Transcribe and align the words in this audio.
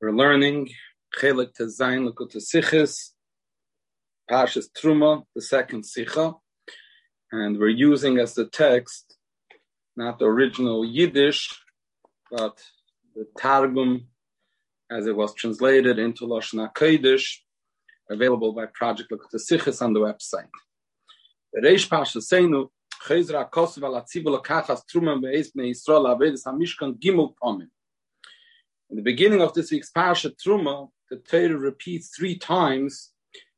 We're 0.00 0.12
learning 0.12 0.70
Chelik 1.18 1.52
Tezayin 1.58 2.08
Lekut 2.08 2.34
Sichis, 2.36 3.10
Pashas 4.30 4.66
Truma, 4.76 5.24
the 5.34 5.42
second 5.42 5.84
Sicha, 5.84 6.34
and 7.32 7.58
we're 7.58 7.68
using 7.68 8.18
as 8.18 8.34
the 8.34 8.46
text 8.46 9.16
not 9.96 10.18
the 10.18 10.24
original 10.24 10.84
Yiddish, 10.84 11.54
but 12.30 12.58
the 13.14 13.26
Targum 13.38 14.06
as 14.90 15.06
it 15.06 15.14
was 15.14 15.34
translated 15.34 15.98
into 15.98 16.26
Lashon 16.26 16.66
HaKodesh, 16.66 17.36
available 18.10 18.52
by 18.52 18.66
Project 18.72 19.10
Lekut 19.10 19.34
Sichis 19.34 19.82
on 19.82 19.92
the 19.92 20.00
website. 20.00 20.48
The 21.52 21.60
Reish 21.60 21.88
Pashas 21.88 22.32
Seinu, 22.32 22.68
Kosovo 23.00 23.88
Latzibul 23.88 24.44
Kachas 24.44 24.82
Truma 24.92 25.20
Be'ez 25.20 25.52
Bnei 25.52 25.70
Yisrael 25.70 26.06
Avedis 26.06 26.44
HaMishkan 26.46 26.98
Gimel. 26.98 27.34
In 28.90 28.96
the 28.96 29.02
beginning 29.02 29.40
of 29.40 29.54
this 29.54 29.70
week's 29.70 29.90
Parsha 29.90 30.32
Truma, 30.36 30.90
the 31.08 31.16
Torah 31.16 31.56
repeats 31.56 32.10
three 32.16 32.36
times 32.36 33.12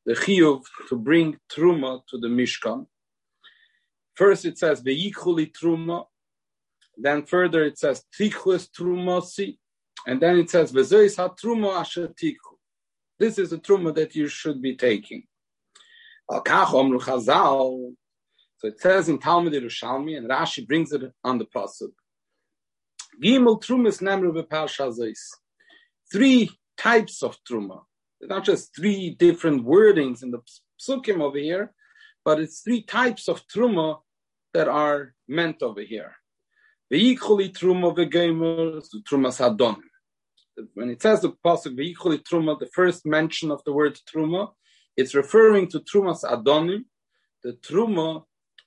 the 0.05 0.13
chiyuv 0.13 0.63
to 0.89 0.95
bring 0.95 1.37
Truma 1.51 2.01
to 2.07 2.17
the 2.17 2.27
Mishkan. 2.27 2.87
First 4.15 4.45
it 4.45 4.57
says 4.57 4.81
Ve'ichuli 4.81 5.51
Truma, 5.51 6.05
then 6.97 7.25
further 7.25 7.63
it 7.63 7.77
says 7.79 8.03
Tichus 8.17 8.69
Trumasi, 8.69 9.57
and 10.05 10.21
then 10.21 10.37
it 10.37 10.49
says 10.49 10.71
Vezois 10.71 11.17
HaTruma 11.17 11.79
Asher 11.79 12.07
Tichu. 12.09 12.57
This 13.19 13.37
is 13.37 13.49
the 13.49 13.57
Truma 13.57 13.93
that 13.95 14.15
you 14.15 14.27
should 14.27 14.61
be 14.61 14.75
taking. 14.75 15.23
So 18.63 18.69
it 18.69 18.79
says 18.79 19.09
in 19.09 19.19
Talmud 19.19 19.51
Yerushalmi, 19.51 20.17
and 20.17 20.29
Rashi 20.29 20.65
brings 20.65 20.93
it 20.93 21.01
on 21.21 21.37
the 21.37 21.45
pasuk. 21.45 21.91
Gimel 23.21 23.61
trumas. 23.61 25.17
Three 26.09 26.49
types 26.77 27.23
of 27.23 27.37
truma. 27.43 27.81
It's 28.21 28.29
not 28.29 28.45
just 28.45 28.73
three 28.73 29.17
different 29.19 29.65
wordings 29.65 30.23
in 30.23 30.31
the 30.31 30.39
psukim 30.79 31.19
over 31.19 31.37
here, 31.37 31.73
but 32.23 32.39
it's 32.39 32.61
three 32.61 32.83
types 32.83 33.27
of 33.27 33.45
truma 33.53 33.99
that 34.53 34.69
are 34.69 35.13
meant 35.27 35.61
over 35.61 35.81
here. 35.81 36.13
Ve'ikuli 36.91 37.51
truma 37.51 37.93
v'gemer, 37.93 38.81
truma 39.03 39.27
sadonim. 39.27 39.81
When 40.73 40.89
it 40.89 41.01
says 41.01 41.19
the 41.19 41.33
pasuk 41.45 41.77
ve'ikuli 41.77 42.23
truma, 42.23 42.57
the 42.57 42.69
first 42.73 43.05
mention 43.05 43.51
of 43.51 43.61
the 43.65 43.73
word 43.73 43.99
truma, 44.07 44.53
it's 44.95 45.13
referring 45.13 45.67
to 45.71 45.81
trumas 45.81 46.23
adonim, 46.23 46.85
the 47.43 47.53
truma 47.53 48.23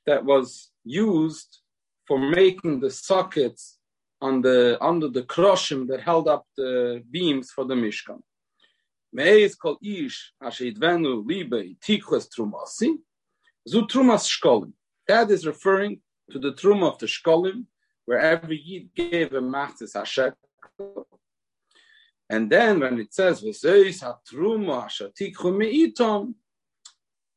that 0.07 0.25
was 0.25 0.71
used 0.85 1.59
for 2.07 2.19
making 2.19 2.81
the 2.81 2.91
sockets 2.91 3.79
on 4.21 4.41
the 4.41 4.79
under 4.81 5.09
the 5.09 5.23
kroshim 5.23 5.87
that 5.89 6.01
held 6.01 6.29
up 6.29 6.47
the 6.57 7.03
beams 7.11 7.51
for 7.51 7.65
the 7.65 7.75
Mishkan. 7.75 8.21
Meis 9.13 9.55
kol 9.55 9.79
ish 9.83 10.33
asheidvenu 10.43 11.25
libe 11.27 11.77
tikhus 11.81 12.29
trumasi 12.29 12.97
zu 13.69 13.83
trumas 13.83 14.27
shkolim. 14.27 14.73
That 15.09 15.31
is 15.31 15.47
referring 15.47 16.01
to 16.31 16.39
the 16.39 16.53
truma 16.53 16.93
of 16.93 16.99
the 16.99 17.07
shkolim, 17.07 17.67
where 18.05 18.19
every 18.19 18.59
yid 18.59 18.95
gave 18.95 19.33
a 19.33 19.41
machzis 19.41 19.95
hashekel. 19.95 21.05
And 22.29 22.51
then 22.51 22.81
when 22.81 22.99
it 22.99 23.15
says 23.15 23.43
v'seis 23.43 24.03
hatruma 24.03 24.87
ashatikhu 24.87 25.53
meitom 25.61 26.35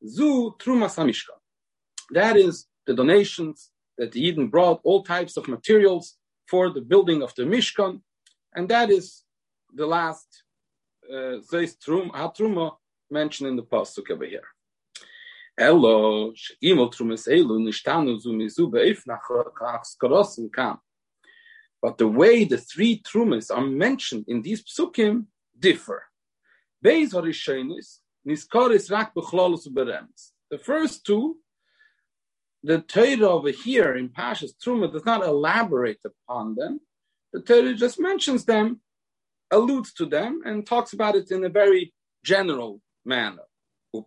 zu 0.06 0.54
trumas 0.58 0.96
hamishkan. 0.96 1.39
That 2.12 2.36
is 2.36 2.66
the 2.86 2.94
donations 2.94 3.70
that 3.98 4.12
the 4.12 4.20
Eden 4.20 4.48
brought, 4.48 4.80
all 4.84 5.02
types 5.02 5.36
of 5.36 5.48
materials 5.48 6.16
for 6.48 6.70
the 6.70 6.80
building 6.80 7.22
of 7.22 7.34
the 7.34 7.42
Mishkan, 7.42 8.00
and 8.54 8.68
that 8.68 8.90
is 8.90 9.22
the 9.72 9.86
last 9.86 10.42
Zeis 11.10 11.76
uh, 11.88 12.10
Hatruma 12.16 12.76
mentioned 13.10 13.48
in 13.48 13.56
the 13.56 13.62
pasuk 13.62 14.10
over 14.10 14.24
here. 14.24 14.46
Elo 15.58 16.32
trumas 16.32 17.26
nishtanu 17.28 18.20
kam. 20.54 20.78
But 21.82 21.98
the 21.98 22.08
way 22.08 22.44
the 22.44 22.58
three 22.58 23.02
trumas 23.02 23.54
are 23.54 23.66
mentioned 23.66 24.24
in 24.28 24.42
these 24.42 24.62
psukim 24.62 25.26
differ. 25.58 26.04
Beis 26.84 27.12
harishonis 27.12 27.98
niskaris 28.26 28.90
rak 28.90 29.14
bechlolus 29.14 29.68
berems. 29.68 30.32
The 30.50 30.58
first 30.58 31.04
two 31.04 31.36
the 32.62 32.80
Torah 32.80 33.28
over 33.28 33.50
here 33.50 33.94
in 33.94 34.10
Pashas 34.10 34.52
Truma 34.62 34.92
does 34.92 35.04
not 35.04 35.24
elaborate 35.24 36.00
upon 36.04 36.54
them. 36.54 36.80
The 37.32 37.40
Torah 37.40 37.74
just 37.74 37.98
mentions 37.98 38.44
them, 38.44 38.80
alludes 39.50 39.92
to 39.94 40.06
them, 40.06 40.42
and 40.44 40.66
talks 40.66 40.92
about 40.92 41.16
it 41.16 41.30
in 41.30 41.44
a 41.44 41.48
very 41.48 41.94
general 42.24 42.80
manner. 43.04 43.42
But 43.92 44.06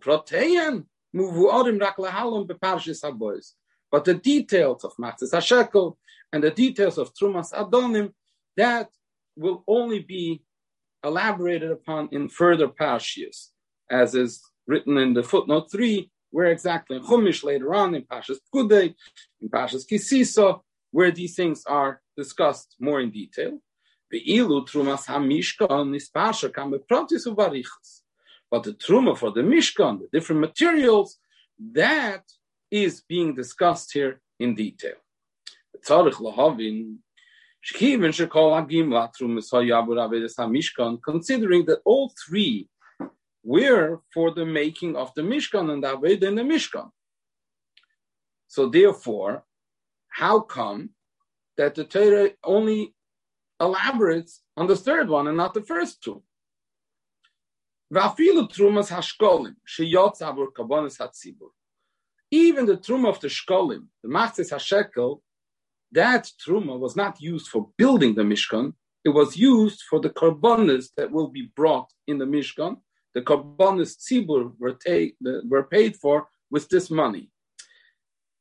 the 4.06 4.14
details 4.22 4.84
of 4.84 4.94
Matzis 4.98 5.32
HaShekel 5.34 5.98
and 6.32 6.44
the 6.44 6.52
details 6.52 6.98
of 6.98 7.14
Trumas 7.14 7.54
Adonim, 7.54 8.14
that 8.58 8.90
will 9.36 9.64
only 9.68 10.00
be 10.00 10.44
elaborated 11.04 11.72
upon 11.72 12.10
in 12.12 12.30
further 12.30 12.68
Pashias, 12.68 13.50
as 13.90 14.16
is 14.16 14.42
written 14.68 14.98
in 14.98 15.14
the 15.14 15.24
footnote 15.24 15.72
3 15.72 16.10
where 16.34 16.48
exactly 16.48 16.98
in 16.98 17.04
Chumash 17.04 17.44
later 17.44 17.76
on 17.76 17.94
in 17.94 18.02
Pashas 18.02 18.40
Pkudei, 18.52 18.96
in 19.40 19.50
Pashas 19.50 19.86
Kisisa, 19.90 20.60
where 20.90 21.12
these 21.12 21.36
things 21.36 21.64
are 21.68 22.02
discussed 22.18 22.76
more 22.80 23.00
in 23.00 23.12
detail. 23.12 23.60
But 24.12 24.22
the 28.64 28.74
truma 28.74 29.18
for 29.18 29.32
the 29.32 29.42
Mishkan, 29.42 30.00
the 30.00 30.08
different 30.12 30.42
materials, 30.42 31.20
that 31.74 32.24
is 32.72 33.04
being 33.08 33.36
discussed 33.36 33.94
here 33.94 34.20
in 34.40 34.56
detail. 34.56 34.96
Considering 41.06 41.66
that 41.66 41.82
all 41.86 42.14
three 42.26 42.68
were 43.44 44.02
for 44.14 44.32
the 44.32 44.46
making 44.46 44.96
of 44.96 45.14
the 45.16 45.22
Mishkan 45.22 45.72
and 45.72 45.84
Aved 45.84 46.24
in 46.24 46.36
the 46.36 46.42
Mishkan. 46.42 46.90
So 48.48 48.70
therefore, 48.70 49.44
how 50.10 50.40
come 50.40 50.92
that 51.58 51.76
the 51.76 51.84
Torah 51.84 52.30
only 52.44 52.94
elaborates 53.60 54.42
on 54.56 54.68
the 54.68 54.76
third 54.76 55.10
one 55.10 55.28
and 55.28 55.38
not 55.38 55.54
the 55.54 55.62
first 55.62 56.04
two? 56.04 56.24
Even 57.92 58.36
the 58.36 58.48
truma 62.78 63.10
of 63.10 63.20
the 63.20 63.28
shkolim, 63.28 63.84
the 64.02 64.10
machzis 64.10 64.52
hashekel, 64.52 65.22
that 65.92 66.32
truma 66.44 66.80
was 66.80 66.96
not 66.96 67.22
used 67.22 67.48
for 67.48 67.70
building 67.78 68.16
the 68.16 68.24
mishkan. 68.24 68.74
It 69.06 69.10
was 69.10 69.38
used 69.38 69.84
for 69.90 70.00
the 70.00 70.10
karbonis 70.10 70.88
that 70.98 71.12
will 71.12 71.28
be 71.28 71.52
brought 71.56 71.92
in 72.08 72.18
the 72.18 72.26
mishkan, 72.26 72.78
the 73.14 73.22
Kabbanis 73.22 73.98
Tzibur 73.98 74.54
were, 74.60 74.74
take, 74.74 75.16
were 75.22 75.64
paid 75.64 75.96
for 75.96 76.28
with 76.50 76.70
this 76.70 76.90
money. 76.90 77.30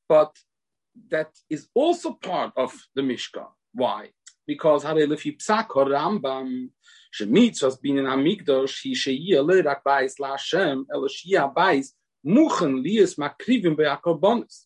But 0.09 0.35
that 1.11 1.31
is 1.49 1.69
also 1.75 2.13
part 2.13 2.53
of 2.57 2.73
the 2.95 3.03
Mishkan. 3.03 3.49
Why? 3.73 4.11
Because 4.47 4.85
Harelefi 4.85 5.39
Psak 5.39 5.69
Rambam 5.69 6.71
Shemitzvas 7.19 7.81
bin 7.81 7.99
in 7.99 8.07
Amigdosh 8.07 8.81
he 8.83 8.95
sheyia 8.95 9.45
lerak 9.45 9.83
bais 9.87 10.19
la 10.19 10.33
Hashem 10.33 10.87
elo 10.93 11.09
sheyia 11.09 11.55
bais 11.55 11.93
muchen 12.27 12.83
lies 12.85 13.17
makrivim 13.17 13.77
be'akorbonis. 13.77 14.65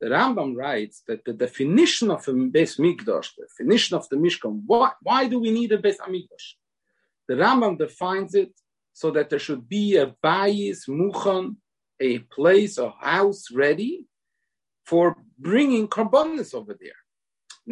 The 0.00 0.06
Rambam 0.06 0.56
writes 0.56 1.02
that 1.08 1.24
the 1.24 1.32
definition 1.32 2.10
of 2.12 2.26
a 2.28 2.32
Beis 2.32 2.78
Mikdash, 2.78 3.34
the 3.36 3.46
definition 3.48 3.96
of 3.96 4.08
the 4.08 4.16
Mishkan, 4.16 4.62
why, 4.64 4.92
why 5.02 5.26
do 5.26 5.40
we 5.40 5.50
need 5.50 5.72
a 5.72 5.78
Beis 5.78 5.98
Mikdash? 5.98 6.54
The 7.26 7.34
Rambam 7.34 7.76
defines 7.76 8.36
it 8.36 8.52
so 8.98 9.12
that 9.12 9.30
there 9.30 9.38
should 9.38 9.68
be 9.68 9.94
a 9.94 10.06
bayis 10.24 10.88
muchan, 10.88 11.54
a 12.00 12.18
place, 12.18 12.78
a 12.78 12.90
house 12.90 13.44
ready 13.52 14.04
for 14.84 15.16
bringing 15.38 15.86
karbonis 15.86 16.52
over 16.52 16.76
there. 16.80 17.00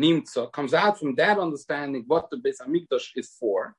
Nimtza 0.00 0.52
comes 0.52 0.73
out 0.73 1.00
from 1.00 1.17
that 1.17 1.37
understanding 1.37 2.05
what 2.06 2.31
the 2.31 2.37
Beis 2.37 2.58
Hamikdash 2.62 3.08
is 3.17 3.31
for. 3.40 3.75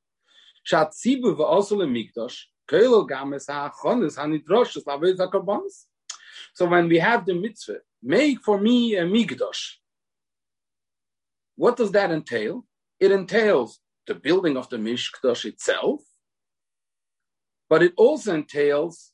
Shatzibu 0.70 1.38
v'osol 1.38 1.88
Hamikdash 1.88 2.38
kelo 2.70 3.08
games 3.08 3.48
ha'achonis 3.48 4.18
hanidroshes 4.18 4.84
laveis 4.84 5.18
ha'karbonis. 5.18 5.86
So 6.54 6.66
when 6.66 6.90
we 6.90 7.00
have 7.00 7.26
the 7.26 7.34
mitzvah, 7.34 7.78
make 8.04 8.42
for 8.42 8.60
me 8.60 8.96
a 8.98 9.06
mikdash. 9.06 9.76
What 11.56 11.78
does 11.78 11.94
that 11.94 12.12
entail? 12.12 12.66
It 13.00 13.14
entails 13.14 13.80
the 14.06 14.16
building 14.16 14.58
of 14.58 14.68
the 14.68 14.76
mishkadosh 14.76 15.46
itself, 15.46 16.02
but 17.70 17.84
it 17.84 17.94
also 17.98 18.34
entails 18.34 19.12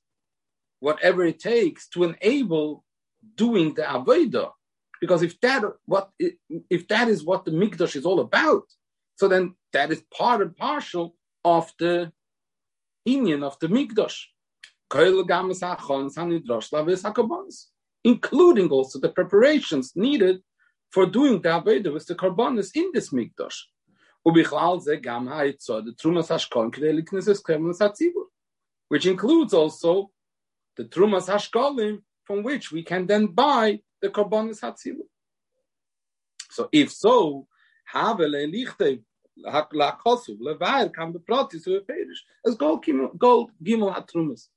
whatever 0.80 1.24
it 1.24 1.40
takes 1.40 1.88
to 1.90 2.04
enable 2.04 2.84
doing 3.36 3.74
the 3.74 3.84
avodah. 3.84 4.52
Because 5.00 5.22
if 5.22 5.40
that 5.42 5.64
what 5.86 6.10
if 6.70 6.88
that 6.88 7.08
is 7.10 7.24
what 7.24 7.46
the 7.46 7.52
mikdash 7.52 7.96
is 7.96 8.06
all 8.06 8.20
about, 8.20 8.64
So 9.16 9.28
then 9.28 9.56
that 9.74 9.92
is 9.92 10.04
part 10.14 10.42
and 10.42 10.56
partial 10.56 11.16
of 11.46 11.72
the 11.80 12.12
union 13.06 13.44
of 13.44 13.60
the 13.60 13.68
Mikdash. 13.68 14.20
Including 18.04 18.70
also 18.70 19.00
the 19.00 19.10
preparations 19.10 19.94
needed 19.96 20.42
for 20.92 21.06
doing 21.06 21.42
the 21.42 21.50
Aveda 21.50 21.94
with 21.94 22.06
the 22.06 22.16
Karbanis 22.16 22.72
in 22.76 22.92
this 22.94 23.10
Mikdash 23.12 23.58
which 28.94 29.08
includes 29.08 29.56
also 29.56 30.12
the 30.78 30.84
Trumas 30.86 31.28
Hashkalim, 31.28 32.04
from 32.26 32.44
which 32.44 32.72
we 32.72 32.84
can 32.84 33.08
then 33.08 33.26
buy 33.26 33.80
the 34.04 34.10
Korbanis 34.10 34.62
Hatzilu. 34.62 35.08
So 36.52 36.70
if 36.72 36.92
so, 36.92 37.48
Havele 37.92 38.46
Lichte 38.54 39.02
Lakosuv 39.44 40.38
Levair 40.40 40.94
can 40.94 41.12
be 41.12 41.18
pratis 41.18 41.64
to 41.64 41.78
a 41.78 42.48
as 42.48 42.54
gold 42.54 42.86
gold 43.18 43.50
gimel 43.66 43.96
hatrumas. 43.96 44.50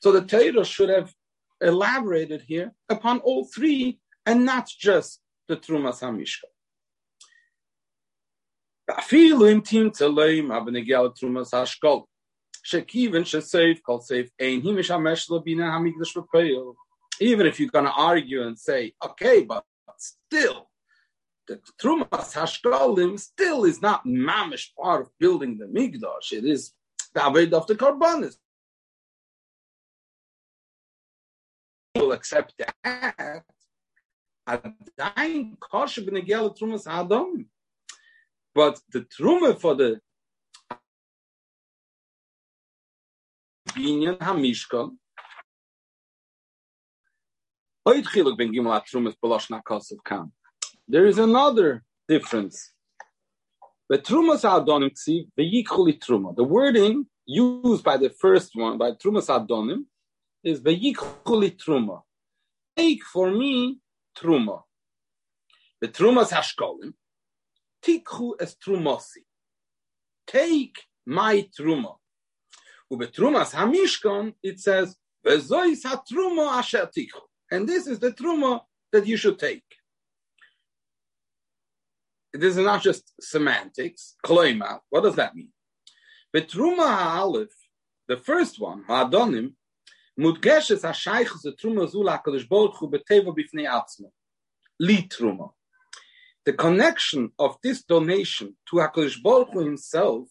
So 0.00 0.10
the 0.10 0.22
Torah 0.22 0.64
should 0.64 0.88
have 0.88 1.14
elaborated 1.60 2.42
here 2.42 2.72
upon 2.88 3.20
all 3.20 3.44
three 3.44 4.00
and 4.26 4.44
not 4.44 4.66
just 4.76 5.20
the 5.46 5.56
trumas 5.56 6.00
hamishka. 6.00 6.48
Afilu 8.90 9.52
im 9.52 9.62
tim 9.62 9.92
tzeloim 9.92 10.50
abnegel 10.50 11.16
trumas 11.16 11.52
hashkol. 11.52 12.06
Shekivan 12.64 13.26
should 13.26 13.44
save 13.44 13.82
called 13.82 14.06
save 14.06 14.30
Ain 14.40 14.62
Himish 14.62 14.90
Hameshlabina 14.90 15.70
Hamigdash 15.70 16.74
Even 17.20 17.46
if 17.46 17.60
you're 17.60 17.68
gonna 17.68 17.92
argue 17.94 18.46
and 18.46 18.58
say, 18.58 18.94
okay, 19.04 19.42
but 19.42 19.64
still 19.98 20.70
the 21.46 21.60
Trumas 21.80 22.32
Hashkalim 22.32 23.20
still 23.20 23.64
is 23.64 23.82
not 23.82 24.06
mamish 24.06 24.70
part 24.80 25.02
of 25.02 25.10
building 25.18 25.58
the 25.58 25.66
Migdash. 25.66 26.32
It 26.32 26.44
is 26.44 26.72
the 27.12 27.20
Aved 27.20 27.52
of 27.52 27.66
the 27.66 27.74
Karbanis. 27.74 28.36
Will 31.96 32.12
accept 32.12 32.54
that. 32.58 33.42
But 34.46 34.62
the 38.92 39.00
truma 39.00 39.60
for 39.60 39.74
the 39.74 40.00
Binyan 43.74 44.18
Hamishkan 44.18 44.96
there 50.88 51.06
is 51.06 51.18
another 51.18 51.84
difference. 52.08 52.72
The 53.90 54.00
wording 56.38 57.06
used 57.26 57.84
by 57.84 57.96
the 57.98 58.08
first 58.08 58.52
one, 58.54 58.78
by 58.78 58.92
trumas 58.92 59.28
adonim, 59.28 59.84
is 60.42 60.60
veyichuli 60.62 61.56
truma. 61.56 62.00
Take 62.74 63.04
for 63.04 63.30
me 63.30 63.80
truma. 64.16 64.62
The 65.82 65.88
trumas 65.88 66.30
hashkolim, 66.30 66.94
tikhu 67.84 68.32
es 68.40 68.56
trumosi. 68.56 69.24
Take 70.26 70.84
my 71.04 71.46
truma. 71.58 71.96
Ube 72.90 73.12
trumas 73.12 73.52
hamishkon, 73.52 74.34
it 74.42 74.60
says, 74.60 74.96
vezois 75.26 75.82
hatruma 75.84 76.58
asher 76.58 76.88
tikhu. 76.96 77.20
And 77.50 77.68
this 77.68 77.86
is 77.86 77.98
the 77.98 78.12
truma 78.12 78.60
that 78.92 79.06
you 79.06 79.16
should 79.16 79.38
take. 79.38 79.64
This 82.32 82.56
is 82.56 82.64
not 82.64 82.82
just 82.82 83.12
semantics. 83.20 84.16
Kloima, 84.24 84.80
what 84.90 85.02
does 85.02 85.16
that 85.16 85.34
mean? 85.34 85.50
The 86.32 86.42
truma 86.42 86.88
ha'alef, 86.88 87.50
the 88.08 88.16
first 88.16 88.60
one, 88.60 88.84
ha'adonim, 88.88 89.54
mudgeshes 90.18 90.82
ha'shaychus 90.82 91.42
the 91.42 91.52
truma 91.52 91.88
zula 91.88 92.12
ha'kadosh 92.12 92.48
b'teva 92.48 93.34
b'fnei 93.36 93.68
atzmo. 93.68 94.10
Li 94.80 95.08
truma. 95.08 95.50
The 96.44 96.52
connection 96.52 97.30
of 97.38 97.56
this 97.62 97.82
donation 97.84 98.56
to 98.68 98.76
HaKadosh 98.76 99.16
Hu 99.22 99.60
himself 99.60 100.28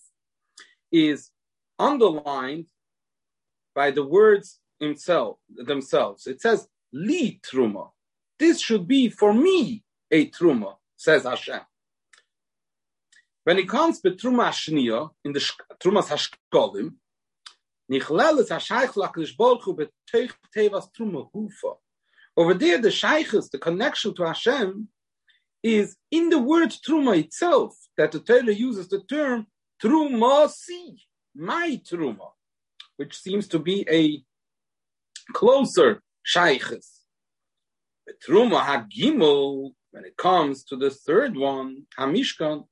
is 0.92 1.32
underlined 1.80 2.68
by 3.76 3.92
the 3.92 4.04
words 4.04 4.60
himself, 4.80 5.38
themselves. 5.50 6.28
It 6.28 6.42
says, 6.42 6.68
li 6.92 7.40
truma. 7.44 7.90
This 8.40 8.60
should 8.60 8.88
be 8.88 9.10
for 9.10 9.34
me 9.34 9.84
a 10.12 10.30
truma, 10.30 10.76
says 10.96 11.24
Hashem. 11.24 11.62
When 13.44 13.58
it 13.58 13.68
comes 13.68 14.00
to 14.02 14.12
truma 14.12 14.50
shniya 14.50 15.10
in 15.26 15.34
the 15.34 15.40
trumas 15.84 16.08
hashkolim, 16.08 16.94
nichleles 17.92 18.50
hashayich 18.50 18.94
laklish 18.94 19.36
bolchu 19.36 19.78
beteich 19.78 20.32
tevas 20.56 20.88
truma 20.98 21.30
hufa. 21.34 21.78
Over 22.36 22.54
there, 22.54 22.80
the 22.80 22.90
shaykhs, 22.90 23.50
the 23.50 23.60
connection 23.60 24.16
to 24.16 24.24
Hashem, 24.24 24.88
is 25.62 25.96
in 26.12 26.30
the 26.30 26.40
word 26.40 26.70
truma 26.70 27.18
itself 27.18 27.76
that 27.98 28.12
the 28.12 28.20
Torah 28.20 28.54
uses 28.54 28.88
the 28.90 29.02
term 29.02 29.48
truma 29.82 30.50
si, 30.50 30.98
my 31.36 31.82
truma, 31.84 32.32
which 32.98 33.20
seems 33.20 33.48
to 33.50 33.60
be 33.60 33.86
a 33.90 34.24
closer 35.34 36.02
shaykhs. 36.24 37.02
But 38.06 38.16
Truma 38.28 38.62
Hagimel, 38.62 39.74
when 39.92 40.06
it 40.06 40.18
comes 40.18 40.64
to 40.66 40.76
the 40.76 40.90
third 40.90 41.38
one, 41.38 41.86
Hamishkan, 41.98 42.66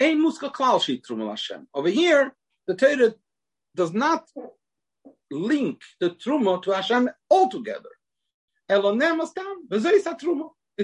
ein 0.00 0.18
muska 0.18 0.52
klal 0.52 0.82
shi 0.82 1.00
Truma 1.00 1.30
Hashem. 1.30 1.68
Over 1.72 1.88
here, 1.88 2.34
the 2.66 2.74
Torah 2.74 3.14
does 3.76 3.92
not 3.92 4.28
link 5.30 5.80
the 6.00 6.10
Truma 6.10 6.60
to 6.62 6.72
Hashem 6.72 7.08
altogether. 7.30 7.90
It 8.68 8.82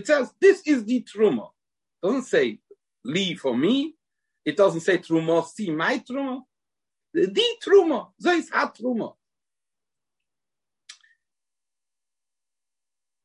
says, 0.07 0.33
this 0.41 0.63
is 0.67 0.85
the 0.85 1.03
Truma. 1.03 1.51
It 2.03 2.07
doesn't 2.07 2.25
say, 2.25 2.59
leave 3.05 3.41
for 3.41 3.57
me. 3.57 3.95
It 4.45 4.57
doesn't 4.57 4.81
say 4.81 4.99
Truma, 4.99 5.47
see 5.47 5.71
my 5.71 5.99
Truma. 5.99 6.43
The 7.13 7.57
Truma, 7.65 8.09
Zeis 8.23 8.53
hat 8.53 8.77
Truma. 8.81 9.15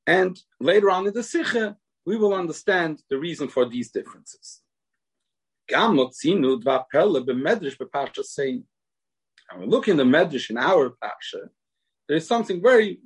And 0.08 0.40
later 0.60 0.90
on 0.90 1.08
in 1.08 1.14
the 1.14 1.24
Sikha, 1.24 1.78
we 2.06 2.18
will 2.18 2.34
understand 2.34 3.02
the 3.10 3.18
reason 3.18 3.48
for 3.48 3.68
these 3.68 3.92
differences. 3.92 4.62
And 5.72 5.98
we 5.98 6.10
look 9.68 9.88
in 9.88 9.98
the 9.98 10.04
Medrash 10.04 10.50
in 10.50 10.58
our 10.58 10.96
Parsha, 11.04 11.50
there 12.08 12.18
is 12.18 12.28
something 12.28 12.62
very, 12.62 13.00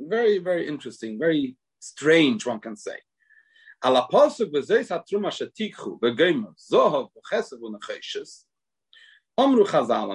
very, 0.00 0.38
very 0.38 0.68
interesting, 0.68 1.18
very 1.18 1.56
strange, 1.80 2.44
one 2.44 2.60
can 2.60 2.76
say. 2.76 2.96
On 9.36 9.56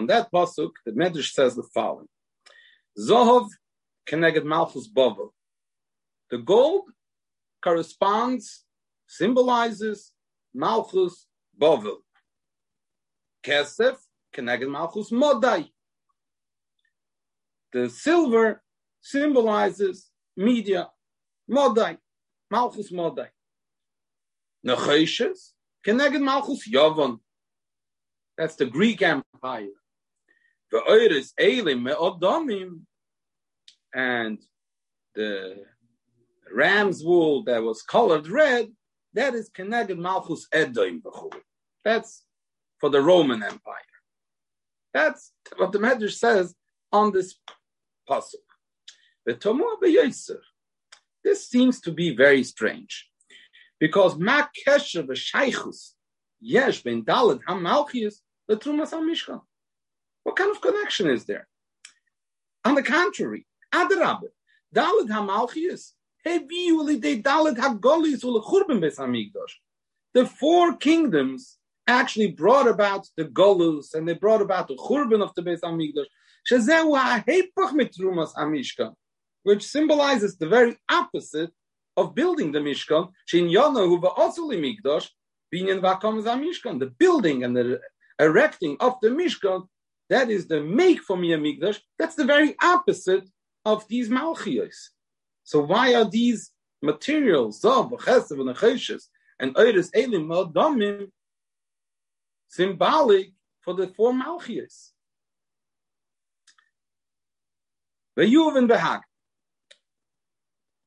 that 0.08 0.30
pasuk, 0.34 0.72
the 0.86 0.92
Medrash 0.92 1.32
says 1.32 1.56
the 1.56 1.64
following: 1.74 2.08
Zohov 2.98 3.50
keneged 4.08 4.46
Malchus 4.46 4.88
Bovel. 4.88 5.34
The 6.32 6.38
gold 6.38 6.86
corresponds, 7.62 8.66
symbolizes 9.08 10.14
Malchus 10.54 11.28
Bovel. 11.60 11.98
Kesef, 13.44 13.98
Keneged 14.34 14.70
Malchus 14.70 15.12
Modai. 15.12 15.70
The 17.74 17.90
silver 17.90 18.62
symbolizes 19.02 20.10
media, 20.38 20.90
Modai, 21.50 21.98
Malchus 22.52 22.92
Modai. 22.92 23.28
Necheshes, 24.66 25.52
Keneged 25.86 26.22
Malchus 26.22 26.68
Yovon. 26.70 27.20
That's 28.40 28.56
the 28.56 28.66
Greek 28.66 29.02
Empire. 29.02 29.68
The 30.72 30.82
Eures 30.90 31.34
Elim 31.38 31.84
Me'odomim. 31.84 32.86
And 33.94 34.42
the 35.14 35.66
ram's 36.54 37.04
wool 37.04 37.44
that 37.44 37.62
was 37.62 37.82
colored 37.82 38.28
red, 38.30 38.70
that 39.14 39.34
is 39.36 39.50
Keneged 39.50 39.98
Malchus 39.98 40.48
Edoim 40.54 41.02
That's 41.84 42.24
for 42.80 42.90
the 42.90 43.02
Roman 43.02 43.44
Empire. 43.44 43.76
That's 44.94 45.34
what 45.58 45.74
the 45.74 45.80
Medrash 45.80 46.14
says 46.14 46.56
on 46.94 47.12
this 47.12 47.36
pasuk. 48.10 48.36
The 49.26 49.34
Beyoser. 49.34 50.40
This 51.24 51.50
seems 51.50 51.82
to 51.82 51.92
be 51.92 52.16
very 52.16 52.44
strange, 52.44 53.10
because 53.80 54.18
Ma 54.18 54.48
Kesher 54.66 55.06
Yesh 56.40 56.84
Ben 56.84 57.04
Dalet 57.04 57.42
HaMalchius 57.44 58.22
the 58.50 58.58
Trumas 58.58 58.92
HaMishkan. 58.92 59.42
What 60.24 60.36
kind 60.36 60.52
of 60.52 60.60
connection 60.60 61.10
is 61.10 61.24
there? 61.24 61.48
On 62.66 62.76
the 62.76 62.84
contrary, 62.84 63.46
Adarabah, 63.74 64.34
Dalet 64.76 65.08
HaMalchius 65.08 65.94
the 70.14 70.26
four 70.40 70.76
kingdoms 70.78 71.58
actually 71.88 72.32
brought 72.32 72.68
about 72.68 73.08
the 73.16 73.24
Golus 73.26 73.94
and 73.94 74.08
they 74.08 74.14
brought 74.14 74.42
about 74.42 74.68
the 74.68 74.76
Churban 74.76 75.24
of 75.24 75.34
the 75.36 75.42
Beis 75.42 75.62
Hamikdash. 75.62 76.08
Which 79.44 79.64
symbolizes 79.64 80.38
the 80.38 80.48
very 80.48 80.78
opposite 80.92 81.52
of 81.96 82.16
building 82.16 82.52
the 82.52 82.60
Mishkan. 82.60 83.10
The 85.52 86.94
building 86.98 87.44
and 87.44 87.56
the 87.56 87.80
erecting 88.20 88.78
of 88.80 88.96
the 89.02 89.10
Mishkan, 89.10 89.68
that 90.10 90.30
is 90.30 90.48
the 90.48 90.62
make 90.62 91.02
for 91.02 91.16
me 91.18 91.34
a 91.34 91.38
Mikdash. 91.38 91.80
That's 91.98 92.16
the 92.16 92.26
very 92.26 92.56
opposite 92.62 93.30
of 93.66 93.88
these 93.88 94.10
Malchios. 94.10 94.90
So 95.44 95.62
why 95.62 95.94
are 95.96 96.10
these 96.10 96.52
materials, 96.82 97.62
Zav, 97.62 97.92
Chesev, 98.00 98.40
and 98.40 98.56
Cheshes, 98.56 99.04
and 99.40 99.56
Eires 99.58 99.90
Elim, 99.94 100.28
Damim, 100.28 101.12
symbolic 102.48 103.32
for 103.62 103.74
the 103.74 103.88
four 103.88 104.12
Malchios? 104.14 104.92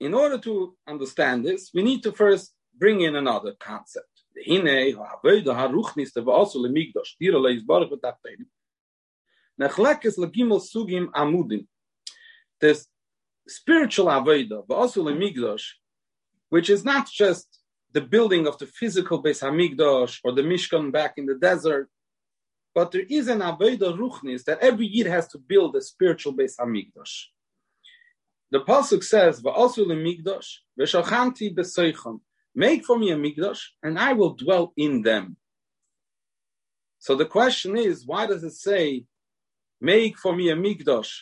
In 0.01 0.15
order 0.15 0.39
to 0.39 0.77
understand 0.87 1.47
this, 1.47 1.71
we 1.73 1.83
need 1.83 2.03
to 2.03 2.13
first 2.13 2.53
bring 2.77 3.01
in 3.01 3.17
another 3.17 3.55
concept. 3.59 4.12
The 4.35 4.43
spiritual 13.49 14.07
avodah, 14.07 14.71
also 14.71 15.05
lemigdosh, 15.05 15.63
which 16.49 16.71
is 16.71 16.85
not 16.85 17.11
just 17.11 17.59
the 17.93 18.01
building 18.01 18.47
of 18.47 18.59
the 18.59 18.67
physical 18.67 19.23
Beis 19.23 19.43
Hamikdash 19.43 20.21
or 20.25 20.33
the 20.33 20.43
Mishkan 20.43 20.93
back 20.93 21.19
in 21.19 21.27
the 21.27 21.35
desert, 21.35 21.91
but 22.75 22.91
there 22.91 23.05
is 23.09 23.29
an 23.29 23.41
avodah 23.41 23.99
ruchnis 23.99 24.45
that 24.45 24.61
every 24.61 24.87
year 24.87 25.11
has 25.11 25.29
to 25.29 25.39
build 25.39 25.77
a 25.77 25.83
spiritual 25.83 26.35
Beis 26.35 26.57
Hamikdash. 26.59 27.27
The 28.51 28.61
pasuk 28.61 29.03
says, 29.03 29.43
"Va'asu 29.43 29.87
lemigdash 29.87 30.59
v'shachanti 30.79 31.55
b'seicham." 31.55 32.21
Make 32.55 32.85
for 32.85 32.99
me 32.99 33.11
a 33.11 33.17
mikdash, 33.17 33.61
and 33.83 33.99
I 33.99 34.13
will 34.13 34.35
dwell 34.35 34.73
in 34.77 35.03
them. 35.03 35.37
So 36.99 37.17
the 37.17 37.27
question 37.27 37.77
is, 37.77 38.07
why 38.07 38.27
does 38.27 38.45
it 38.45 38.53
say, 38.53 39.07
"Make 39.81 40.19
for 40.19 40.35
me 40.37 40.51
a 40.51 40.57
mikdash 40.57 41.13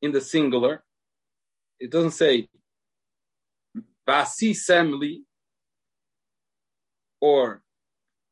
in 0.00 0.12
the 0.12 0.20
singular? 0.20 0.84
It 1.78 1.90
doesn't 1.90 2.12
say 2.12 2.48
"Vasi 4.08 4.52
semli," 4.52 5.24
or 7.20 7.62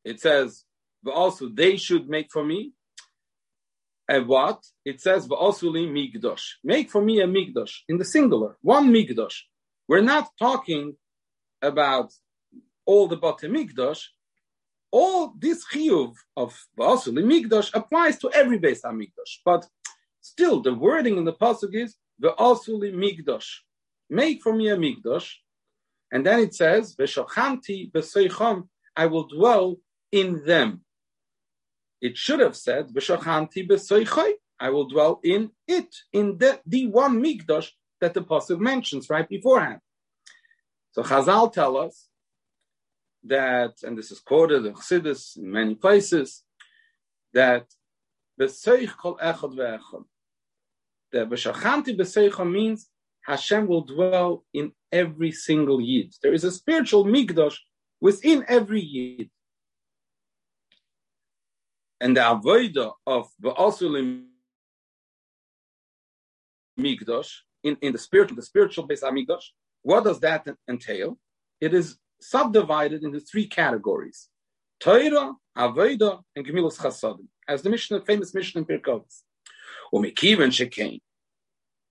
it 0.05 0.21
says, 0.21 0.65
"Also 1.07 1.49
they 1.49 1.77
should 1.77 2.09
make 2.09 2.31
for 2.33 2.45
me." 2.45 2.73
And 4.11 4.27
what? 4.27 4.67
It 4.85 5.01
says, 5.01 5.29
V'osuli 5.29 5.87
migdosh. 5.89 6.43
Make 6.65 6.91
for 6.91 7.01
me 7.01 7.21
a 7.21 7.29
migdosh 7.29 7.75
in 7.89 7.97
the 7.97 8.05
singular, 8.05 8.57
one 8.61 8.93
migdosh. 8.93 9.37
We're 9.87 10.01
not 10.01 10.27
talking 10.37 10.97
about 11.63 12.13
all 12.91 13.07
the 13.07 13.17
Bate 13.17 13.47
Migdosh. 13.57 14.03
All 14.91 15.33
this 15.39 15.65
chiyuv 15.73 16.13
of 16.37 16.51
V'osuli 16.77 17.23
migdosh 17.33 17.71
applies 17.73 18.19
to 18.19 18.29
every 18.33 18.59
base 18.59 18.83
Hamikdash. 18.83 19.35
But 19.45 19.65
still, 20.21 20.61
the 20.61 20.75
wording 20.75 21.17
in 21.17 21.25
the 21.25 21.33
pasuk 21.33 21.73
is 21.73 21.95
V'osuli 22.21 22.91
migdosh. 22.93 23.51
Make 24.21 24.43
for 24.43 24.53
me 24.53 24.69
a 24.71 24.77
migdosh. 24.77 25.29
And 26.11 26.27
then 26.27 26.41
it 26.41 26.53
says, 26.53 26.97
V'shochanti 26.97 27.93
b'seicham. 27.93 28.69
I 28.97 29.07
will 29.07 29.29
dwell 29.29 29.77
in 30.11 30.45
them. 30.45 30.81
It 32.01 32.17
should 32.17 32.41
have 32.41 32.57
said, 32.57 32.89
Ve'shachanti 32.89 33.69
V'shachanti 33.69 34.33
I 34.59 34.69
will 34.71 34.89
dwell 34.89 35.21
in 35.23 35.53
it, 35.69 35.95
in 36.13 36.37
the, 36.39 36.61
the 36.67 36.89
one 36.89 37.23
mikdash 37.23 37.69
that 38.01 38.13
the 38.15 38.21
Pasuk 38.21 38.59
mentions 38.59 39.09
right 39.09 39.27
beforehand. 39.27 39.81
So 40.93 41.03
Chazal 41.03 41.51
tell 41.53 41.79
us 41.79 42.10
that, 43.25 43.75
and 43.83 43.97
this 43.97 44.11
is 44.11 44.21
quoted 44.21 44.67
in 44.67 44.75
Chassidus 44.75 45.37
in 45.37 45.51
many 45.51 45.75
places, 45.75 46.43
that 47.33 47.67
B'seich 48.41 48.97
kol 48.97 49.17
echad 49.19 49.55
ve'echad. 49.55 50.05
The 51.13 51.27
B'shachanti 51.27 51.97
b'seicha 51.99 52.51
means 52.51 52.89
Hashem 53.23 53.67
will 53.67 53.83
dwell 53.83 54.45
in 54.55 54.73
every 54.91 55.33
single 55.33 55.81
yid. 55.81 56.15
There 56.23 56.33
is 56.33 56.45
a 56.45 56.51
spiritual 56.51 57.05
mikdash 57.05 57.57
within 58.01 58.45
every 58.49 58.81
yid 58.81 59.31
and 62.01 62.17
the 62.17 62.21
avoida 62.21 62.93
of 63.07 63.29
the 63.39 63.51
Asulim 63.51 64.25
Migdosh 66.79 67.31
in, 67.63 67.77
in 67.83 67.93
the 67.93 67.99
spiritual, 67.99 68.37
the 68.37 68.43
spiritual 68.43 68.87
base 68.87 69.03
Migdosh, 69.03 69.45
what 69.83 70.05
does 70.05 70.19
that 70.21 70.47
entail? 70.69 71.19
It 71.61 71.75
is 71.75 71.99
subdivided 72.21 73.03
into 73.03 73.21
three 73.21 73.47
categories: 73.47 74.29
Torah, 74.81 75.35
Avoida, 75.57 76.21
and 76.37 76.47
Gemilas 76.47 76.79
Chasadim, 76.79 77.27
as 77.49 77.63
the 77.63 77.71
Mishnah, 77.71 78.01
famous 78.03 78.35
Mishnah 78.35 78.61
in 78.61 78.67
Pirkei 78.67 79.01
Avos. 79.01 79.23
Umikiven 79.93 80.51
shekain. 80.51 81.01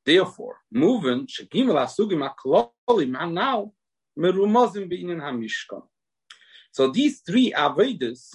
Therefore, 0.06 0.58
moving 0.72 1.28
shegimel 1.28 1.78
asugim 1.78 2.28
aklolim 2.28 3.34
now 3.34 3.74
merumazim 4.18 4.92
beinin 4.92 5.22
hamishkan. 5.22 5.84
So 6.72 6.90
these 6.92 7.20
three 7.20 7.52
avodas 7.52 8.30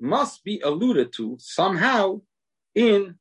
must 0.00 0.44
be 0.44 0.60
alluded 0.60 1.12
to 1.14 1.36
somehow 1.40 2.20
in 2.74 3.16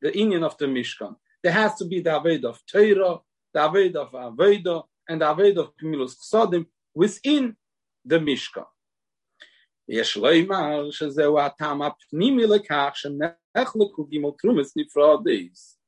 the 0.00 0.16
union 0.16 0.44
of 0.44 0.56
the 0.58 0.66
Mishkan. 0.66 1.16
There 1.42 1.52
has 1.52 1.74
to 1.76 1.84
be 1.84 2.00
the 2.00 2.10
Aved 2.10 2.44
of 2.44 2.60
Torah, 2.66 3.18
the 3.52 3.60
Aved 3.60 3.96
of 3.96 4.12
Aveda, 4.12 4.84
and 5.08 5.20
the 5.20 5.26
Aved 5.26 5.56
of 5.56 5.72
Kemilos 5.76 6.16
Chsadim 6.16 6.66
within 6.97 7.55
the 8.05 8.19
Mishkan. 8.19 8.65
יש 9.89 10.17
לומר 10.17 10.91
שזהו 10.91 11.39
הטעם 11.39 11.81
הפנימי 11.81 12.43
לכך 12.43 12.91
שנחלקו 12.93 14.05
גימל 14.05 14.29
תרומס 14.37 14.77
נפרדס. 14.77 15.79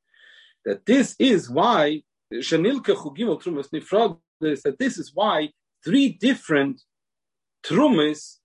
That 0.67 0.85
this 0.85 1.15
is 1.21 1.49
why, 1.49 2.01
שנלקחו 2.41 3.11
גימל 3.11 3.35
תרומס 3.39 3.73
נפרדס, 3.73 4.65
that 4.67 4.77
this 4.83 4.97
is 4.97 5.11
why 5.13 5.49
three 5.85 6.09
different 6.09 6.81
trumas 7.65 8.39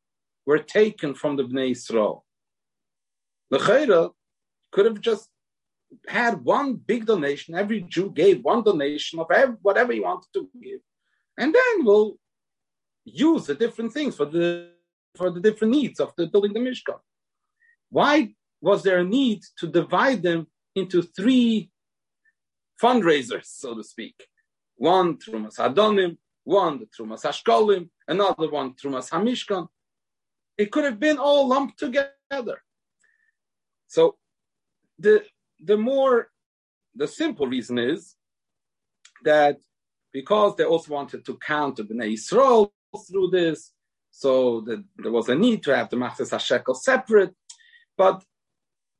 were 0.47 0.59
taken 0.59 1.15
from 1.15 1.37
the 1.37 1.45
Bnei 1.45 1.71
Yisrael. 1.73 2.23
The 3.51 3.59
Chayra 3.59 4.11
could 4.73 4.87
have 4.87 5.01
just 5.01 5.29
had 6.07 6.45
one 6.45 6.75
big 6.75 7.07
donation. 7.07 7.55
Every 7.55 7.81
Jew 7.83 8.11
gave 8.11 8.45
one 8.45 8.63
donation 8.63 9.19
of 9.19 9.27
whatever 9.63 9.93
he 9.93 10.01
wanted 10.01 10.29
to 10.35 10.49
give, 10.63 10.81
and 11.37 11.53
then 11.53 11.85
we'll 11.85 12.17
use 13.06 13.46
the 13.46 13.56
different 13.56 13.94
things 13.94 14.16
for 14.16 14.26
the 14.26 14.72
for 15.16 15.30
the 15.30 15.40
different 15.40 15.74
needs 15.74 16.00
of 16.00 16.14
the 16.18 16.28
building 16.28 16.54
the 16.54 16.60
Mishkan. 16.60 17.00
Why 17.90 18.34
was 18.60 18.84
there 18.84 19.00
a 19.00 19.04
need 19.04 19.42
to 19.60 19.68
divide 19.68 20.24
them 20.24 20.48
into 20.76 21.02
three 21.02 21.72
fundraisers, 22.82 23.46
so 23.46 23.76
to 23.76 23.84
speak? 23.84 24.28
One 24.76 25.18
Trumas 25.18 25.58
Adonim, 25.58 26.18
one 26.44 26.80
the 26.80 26.88
Trumas 26.88 27.24
Hashkolim, 27.24 27.90
another 28.08 28.50
one 28.50 28.74
Trumas 28.74 29.10
Hamishkan. 29.10 29.68
It 30.58 30.72
could 30.72 30.84
have 30.84 31.00
been 31.00 31.18
all 31.18 31.48
lumped 31.48 31.80
together. 31.80 32.62
So 33.88 34.18
the 35.00 35.24
the 35.64 35.78
more 35.78 36.30
the 36.96 37.08
simple 37.08 37.48
reason 37.48 37.78
is 37.78 38.16
that 39.24 39.60
because 40.12 40.56
they 40.56 40.64
also 40.64 40.94
wanted 40.94 41.26
to 41.26 41.38
count 41.38 41.76
the 41.76 41.84
Bnei 41.84 42.14
Yisrael 42.14 42.72
through 42.98 43.30
this, 43.30 43.74
so 44.12 44.62
that 44.62 44.84
there 44.98 45.12
was 45.12 45.30
a 45.30 45.36
need 45.36 45.64
to 45.64 45.76
have 45.76 45.90
the 45.90 45.98
Machzes 45.98 46.32
HaShekel 46.32 46.76
separate. 46.76 47.36
But 47.98 48.24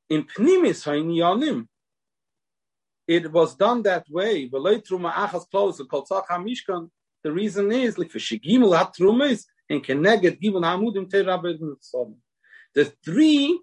in 0.10 0.24
Pnimis 0.24 0.84
HaInyanim, 0.86 1.68
it 3.08 3.32
was 3.32 3.56
done 3.56 3.84
that 3.84 4.06
way. 4.10 4.48
The 4.48 4.92
reason 7.24 7.72
is, 7.72 7.98
like, 7.98 8.12
The 12.74 12.94
three 13.04 13.62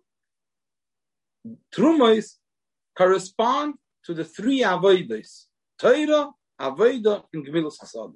Trumos 1.74 2.36
correspond 2.96 3.74
to 4.04 4.14
the 4.14 4.24
three 4.24 4.62
Avoides, 4.62 5.46
Torah, 5.78 6.30
Avoida, 6.60 7.24
and 7.32 7.46
Gemilas 7.46 7.78
Hasadim. 7.82 8.14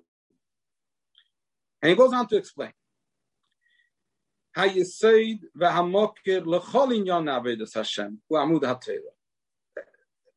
And 1.83 1.91
he 1.91 1.97
goes 1.97 2.13
on 2.13 2.27
to 2.29 2.37
explain. 2.37 2.73
Avodas 7.29 7.75
Hashem, 7.75 8.19
hu 8.29 8.35
Amud 8.37 8.63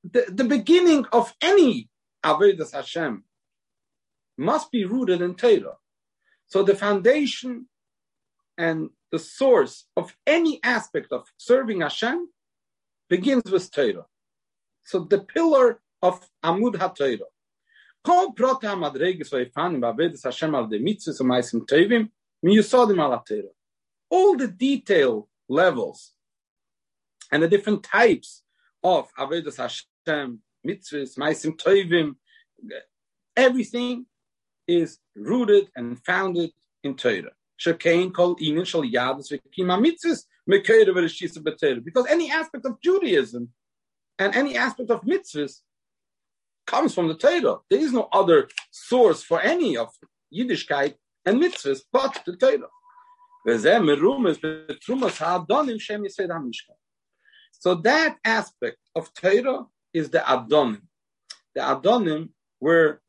The, 0.04 0.26
the 0.30 0.44
beginning 0.44 1.06
of 1.12 1.34
any 1.42 1.90
Avodas 2.24 2.74
Hashem 2.74 3.24
must 4.38 4.72
be 4.72 4.86
rooted 4.86 5.22
in 5.22 5.36
Torah. 5.36 5.78
So 6.48 6.64
the 6.64 6.76
foundation 6.76 7.68
and 8.58 8.90
the 9.12 9.20
source 9.20 9.86
of 9.96 10.16
any 10.28 10.60
aspect 10.64 11.12
of 11.12 11.26
serving 11.38 11.82
Hashem 11.82 12.28
begins 13.10 13.50
with 13.50 13.72
Torah. 13.72 14.06
So 14.84 15.00
the 15.00 15.20
pillar 15.20 15.82
of 16.02 16.30
Amud 16.44 16.76
HaTorah. 16.76 17.20
Kol 18.04 18.34
prota 18.34 18.64
hamadreges 18.64 19.30
v'efanim 19.30 19.82
v'avedes 19.82 20.24
Hashem 20.24 20.56
al 20.56 20.68
de 20.68 20.80
mitzvahs 20.80 21.22
u'maisim 21.22 21.66
tovim 21.66 22.10
miusodim 22.46 23.00
al 23.00 23.20
HaTorah. 23.20 23.50
All 24.10 24.38
the 24.38 24.48
detail 24.48 25.28
levels 25.48 26.14
and 27.32 27.44
the 27.44 27.48
different 27.48 27.84
types 27.84 28.44
of 28.84 29.14
Avedis 29.16 29.58
Hashem, 29.58 30.40
mitzvahs, 30.66 31.18
maisim 31.18 31.58
tovim, 31.58 32.16
everything 33.36 34.06
is 34.68 35.00
rooted 35.16 35.70
and 35.76 36.04
founded 36.06 36.52
in 36.84 36.96
Torah. 36.96 37.32
Shekain 37.60 38.14
kol 38.14 38.36
inin 38.38 38.66
shal 38.66 38.84
yadus 38.84 39.32
v'kima 39.32 39.78
mitzvahs 39.80 40.24
mekeidah 40.50 40.90
v'reshisa 40.90 41.40
b'Torah. 41.40 41.84
Because 41.84 42.08
any 42.08 42.32
aspect 42.32 42.66
of 42.66 42.80
Judaism 42.82 43.50
and 44.18 44.36
any 44.36 44.58
aspect 44.58 44.90
of 44.90 45.02
mitzvahs 45.02 45.62
comes 46.70 46.94
from 46.94 47.08
the 47.08 47.16
Torah. 47.16 47.58
There 47.70 47.80
is 47.80 47.92
no 47.92 48.08
other 48.14 48.48
source 48.70 49.24
for 49.24 49.42
any 49.42 49.76
of 49.76 49.90
Yiddishkeit 50.32 50.94
and 51.26 51.42
mitzvahs 51.42 51.82
but 51.92 52.22
the 52.26 52.36
Torah. 52.38 52.70
So 57.64 57.76
that 57.90 58.18
aspect 58.24 58.78
of 58.96 59.14
Torah 59.16 59.66
is 59.94 60.10
the 60.12 60.20
Adonim. 60.20 60.82
The 61.56 61.62
Adonim 61.62 62.30
were 62.60 63.02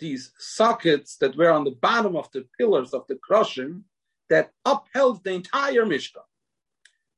these 0.00 0.32
sockets 0.38 1.16
that 1.20 1.36
were 1.36 1.52
on 1.52 1.64
the 1.64 1.76
bottom 1.88 2.16
of 2.16 2.28
the 2.32 2.46
pillars 2.58 2.92
of 2.92 3.06
the 3.08 3.16
crushing 3.16 3.84
that 4.30 4.50
upheld 4.64 5.22
the 5.22 5.32
entire 5.32 5.84
Mishkan. 5.84 6.26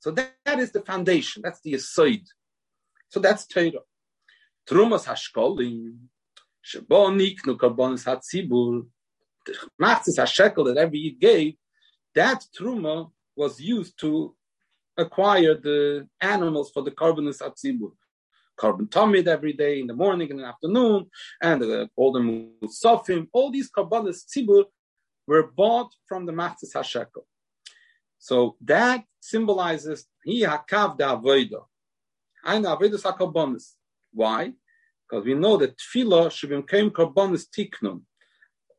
So 0.00 0.10
that, 0.12 0.34
that 0.44 0.58
is 0.58 0.72
the 0.72 0.82
foundation. 0.82 1.42
That's 1.42 1.60
the 1.60 1.74
aside. 1.74 2.26
So 3.08 3.20
that's 3.20 3.46
Torah. 3.46 3.84
Trumas 4.68 5.06
hashkolim, 5.06 5.96
shebo 6.64 7.10
niknu 7.10 7.56
karbonis 7.56 8.04
hatzibur, 8.04 8.86
machzis 9.80 10.18
hashekel 10.18 10.66
that 10.66 10.76
every 10.76 11.16
gave, 11.18 11.54
that 12.14 12.44
truma 12.58 13.10
was 13.36 13.60
used 13.60 13.98
to 13.98 14.34
acquire 14.96 15.54
the 15.54 16.06
animals 16.20 16.70
for 16.72 16.82
the 16.82 16.90
karbonis 16.90 17.40
hatzibur. 17.40 17.92
Carbon 18.56 18.86
tamid 18.86 19.26
every 19.26 19.54
day 19.54 19.80
in 19.80 19.86
the 19.86 19.94
morning 19.94 20.30
and 20.30 20.40
the 20.40 20.44
afternoon, 20.44 21.06
and 21.40 21.62
all 21.96 22.12
the 22.12 22.22
golden 22.22 22.52
musafim. 22.62 23.26
All 23.32 23.50
these 23.50 23.70
karbonis 23.70 24.24
tzibur 24.26 24.64
were 25.26 25.50
bought 25.50 25.90
from 26.06 26.26
the 26.26 26.32
machzis 26.32 26.74
hashekel. 26.74 27.24
So 28.18 28.56
that 28.66 29.04
symbolizes 29.18 30.06
he 30.22 30.42
hakav 30.42 30.98
da 30.98 31.16
avodah. 31.16 31.64
Ein 32.44 32.64
avodah 32.64 33.00
sakarbonis. 33.00 33.76
Why? 34.12 34.52
Because 35.08 35.24
we 35.24 35.34
know 35.34 35.56
that 35.56 35.76
tefillah 35.76 36.28
shivim 36.28 36.68
came 36.68 36.90
karbonis 36.90 37.46
tiknun. 37.56 38.02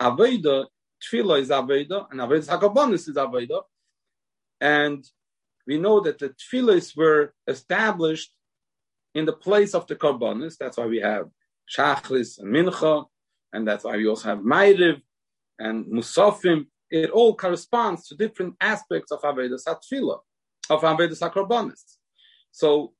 Aveda, 0.02 0.66
tefillah 1.04 1.42
is 1.42 1.50
aveda, 1.50 2.08
and 2.12 2.20
aveda 2.20 2.48
hakabonis 2.48 3.08
is 3.10 3.16
aveda. 3.16 3.62
And 4.60 5.06
we 5.68 5.78
know 5.78 6.00
that 6.02 6.20
the 6.20 6.30
tefillahs 6.30 6.96
were 6.96 7.34
established 7.48 8.34
in 9.14 9.26
the 9.26 9.34
place 9.34 9.74
of 9.74 9.88
the 9.88 9.96
karbonis. 9.96 10.58
That's 10.58 10.78
why 10.78 10.86
we 10.86 11.00
have 11.00 11.30
shachris 11.76 12.40
and 12.40 12.54
mincha, 12.54 13.06
and 13.54 13.68
that's 13.68 13.84
why 13.84 13.98
we 13.98 14.08
also 14.08 14.30
have 14.30 14.40
ma'iriv 14.40 15.02
and 15.60 15.86
musafim. 15.86 16.68
It 16.90 17.10
all 17.10 17.36
corresponds 17.36 18.08
to 18.08 18.16
different 18.16 18.56
aspects 18.60 19.12
of 19.12 19.22
avedas 19.22 19.64
hatfila, 19.68 20.20
of 20.70 20.82
avedas 20.82 21.22
hakarbonis. 21.22 21.98
So 22.52 22.94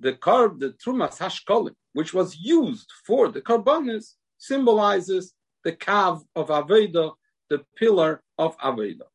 the 0.00 0.12
carb, 0.12 0.60
the 0.60 0.74
trumas 0.84 1.18
hashkolim, 1.18 1.74
which 1.92 2.12
was 2.12 2.36
used 2.36 2.90
for 3.06 3.28
the 3.28 3.40
karbonis, 3.40 4.14
symbolizes 4.38 5.34
the 5.64 5.72
kav 5.72 6.22
of 6.34 6.48
aveda, 6.48 7.12
the 7.48 7.64
pillar 7.76 8.22
of 8.38 8.56
aveda. 8.58 9.06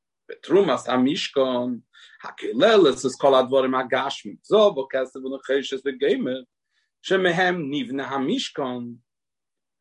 Trumas 0.46 0.88
hamishkon, 0.88 1.82
hakileles 2.24 3.06
is 3.06 3.16
kol 3.16 3.34
advorim 3.34 3.76
agashmi, 3.82 4.38
zo 4.46 4.74
v'kesev 4.74 5.18
v'necheshes 5.18 5.82
v'gemer, 5.86 6.44
shemehem 7.04 7.70
nivne 7.70 8.08
hamishkon, 8.08 8.96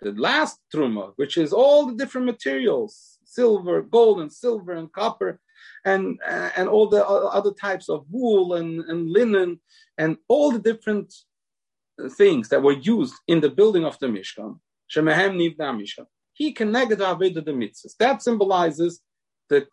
the 0.02 0.12
last 0.12 0.58
truma, 0.74 1.12
which 1.16 1.36
is 1.36 1.52
all 1.52 1.86
the 1.86 1.94
different 1.94 2.26
materials, 2.26 3.18
silver, 3.24 3.82
gold, 3.82 4.20
and 4.20 4.32
silver, 4.32 4.72
and 4.72 4.92
copper, 4.92 5.40
and 5.84 6.18
uh, 6.26 6.50
and 6.56 6.68
all 6.68 6.88
the 6.88 7.06
other 7.06 7.52
types 7.52 7.88
of 7.88 8.04
wool 8.10 8.54
and, 8.54 8.80
and 8.84 9.10
linen, 9.10 9.60
and 9.98 10.16
all 10.28 10.50
the 10.52 10.58
different 10.58 11.12
uh, 12.02 12.08
things 12.08 12.48
that 12.48 12.62
were 12.62 12.72
used 12.72 13.14
in 13.28 13.40
the 13.40 13.50
building 13.50 13.84
of 13.84 13.98
the 13.98 14.06
Mishkan. 14.06 14.58
Shemehem 14.90 15.36
nivna 15.36 15.78
Mishkan. 15.78 16.06
He 16.32 16.52
connected 16.52 17.00
Aveda 17.00 17.44
the 17.44 17.52
mitzvahs. 17.52 17.96
That 17.98 18.22
symbolizes 18.22 19.00
the 19.48 19.66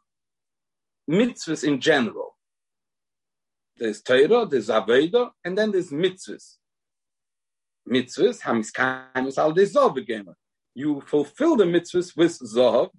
mitzvahs 1.10 1.63
in 1.63 1.80
general. 1.80 2.36
There's 3.78 4.02
Torah, 4.02 4.45
there's 4.45 4.69
Aveda, 4.69 5.32
and 5.45 5.58
then 5.58 5.71
there's 5.71 5.91
mitzvahs. 5.91 6.58
Mitzvahs, 7.89 8.41
hamiskaimus 8.41 9.38
al 9.38 9.54
de 9.54 10.36
You 10.76 11.02
fulfill 11.02 11.56
the 11.56 11.63
mitzvahs 11.63 12.17
with 12.17 12.39
zahav, 12.39 12.89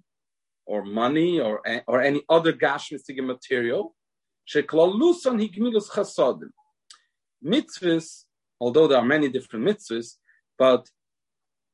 or 0.69 0.85
money, 0.85 1.39
or, 1.39 1.61
or 1.87 1.99
any 1.99 2.21
other 2.29 2.53
gashmistic 2.53 3.17
material. 3.25 3.95
Mitzvahs, 7.43 8.23
although 8.59 8.87
there 8.87 8.99
are 8.99 9.05
many 9.05 9.29
different 9.29 9.65
mitzvahs, 9.65 10.17
but 10.59 10.85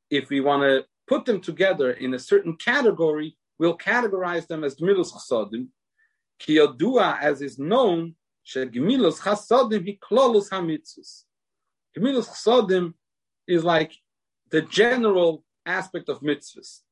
if 0.10 0.30
we 0.30 0.40
want 0.40 0.64
to 0.64 0.86
put 1.08 1.26
them 1.26 1.42
together 1.42 1.92
in 1.92 2.14
a 2.14 2.20
certain 2.20 2.56
category, 2.56 3.36
we'll 3.60 3.78
categorize 3.78 4.48
them 4.48 4.64
as 4.64 4.76
gemilos 4.76 5.12
chasadim. 5.12 5.68
Kiyodua, 6.42 7.20
as 7.20 7.42
is 7.42 7.60
known, 7.60 8.16
shegemilos 8.48 9.20
chasadim 9.20 9.84
hiklolus 9.86 10.50
hamitzvahs. 10.50 11.24
Gemilos 11.98 12.30
chasadim 12.30 12.94
is 13.46 13.66
like 13.66 13.92
the 14.52 14.62
general 14.62 15.44
aspect 15.66 16.08
of 16.08 16.22
mitzvahs. 16.22 16.85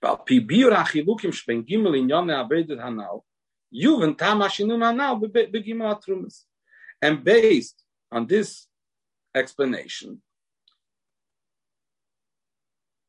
In 0.00 0.48
yone 2.08 2.32
abedet 2.32 2.78
hanal, 2.78 3.22
yuven 3.74 4.16
tamashinu 4.16 4.78
hanal 4.78 5.20
begimel 5.20 6.00
atrumas. 6.00 6.44
And 7.02 7.24
based 7.24 7.84
on 8.10 8.26
this 8.26 8.66
explanation, 9.34 10.22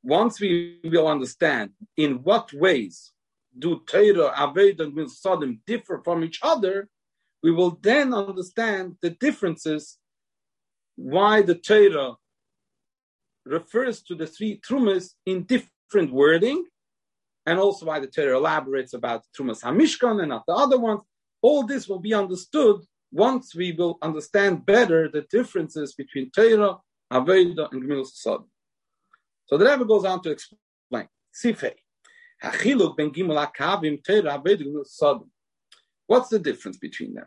once 0.03 0.39
we 0.39 0.79
will 0.83 1.07
understand 1.07 1.71
in 1.97 2.23
what 2.23 2.53
ways 2.53 3.11
do 3.57 3.81
Torah, 3.85 4.31
Aved, 4.35 4.79
and 4.79 4.95
Milsadim 4.95 5.59
differ 5.65 6.01
from 6.03 6.23
each 6.23 6.39
other, 6.41 6.87
we 7.43 7.51
will 7.51 7.77
then 7.81 8.13
understand 8.13 8.97
the 9.01 9.09
differences 9.11 9.97
why 10.95 11.41
the 11.41 11.55
Torah 11.55 12.15
refers 13.45 14.01
to 14.03 14.15
the 14.15 14.27
three 14.27 14.59
trumas 14.59 15.13
in 15.25 15.43
different 15.43 16.11
wording, 16.11 16.65
and 17.49 17.59
also 17.59 17.87
why 17.87 17.99
the 17.99 18.05
Torah 18.05 18.37
elaborates 18.37 18.93
about 18.93 19.23
trumas 19.35 19.63
Hamishkan 19.63 20.21
and 20.21 20.29
not 20.29 20.43
the 20.45 20.53
other 20.53 20.79
ones. 20.79 21.01
All 21.41 21.65
this 21.65 21.87
will 21.87 21.97
be 21.99 22.13
understood 22.13 22.81
once 23.11 23.55
we 23.55 23.71
will 23.71 23.97
understand 24.03 24.67
better 24.67 25.09
the 25.09 25.23
differences 25.31 25.95
between 25.95 26.29
Torah, 26.29 26.77
Aveda, 27.11 27.71
and 27.71 27.81
Gemilas 27.83 28.11
Sod. 28.13 28.43
So 29.47 29.57
the 29.57 29.65
Rebbe 29.65 29.85
goes 29.85 30.05
on 30.05 30.21
to 30.21 30.29
explain. 30.29 31.07
Sifei. 31.33 31.73
Hachiluk 32.43 32.95
ben 32.95 33.09
Gimel 33.09 33.43
Akavim 33.43 33.97
Torah 34.05 34.37
Aveda 34.37 34.61
Gemilas 34.61 34.89
Sod. 34.89 35.21
What's 36.05 36.29
the 36.29 36.37
difference 36.37 36.77
between 36.77 37.15
them? 37.15 37.25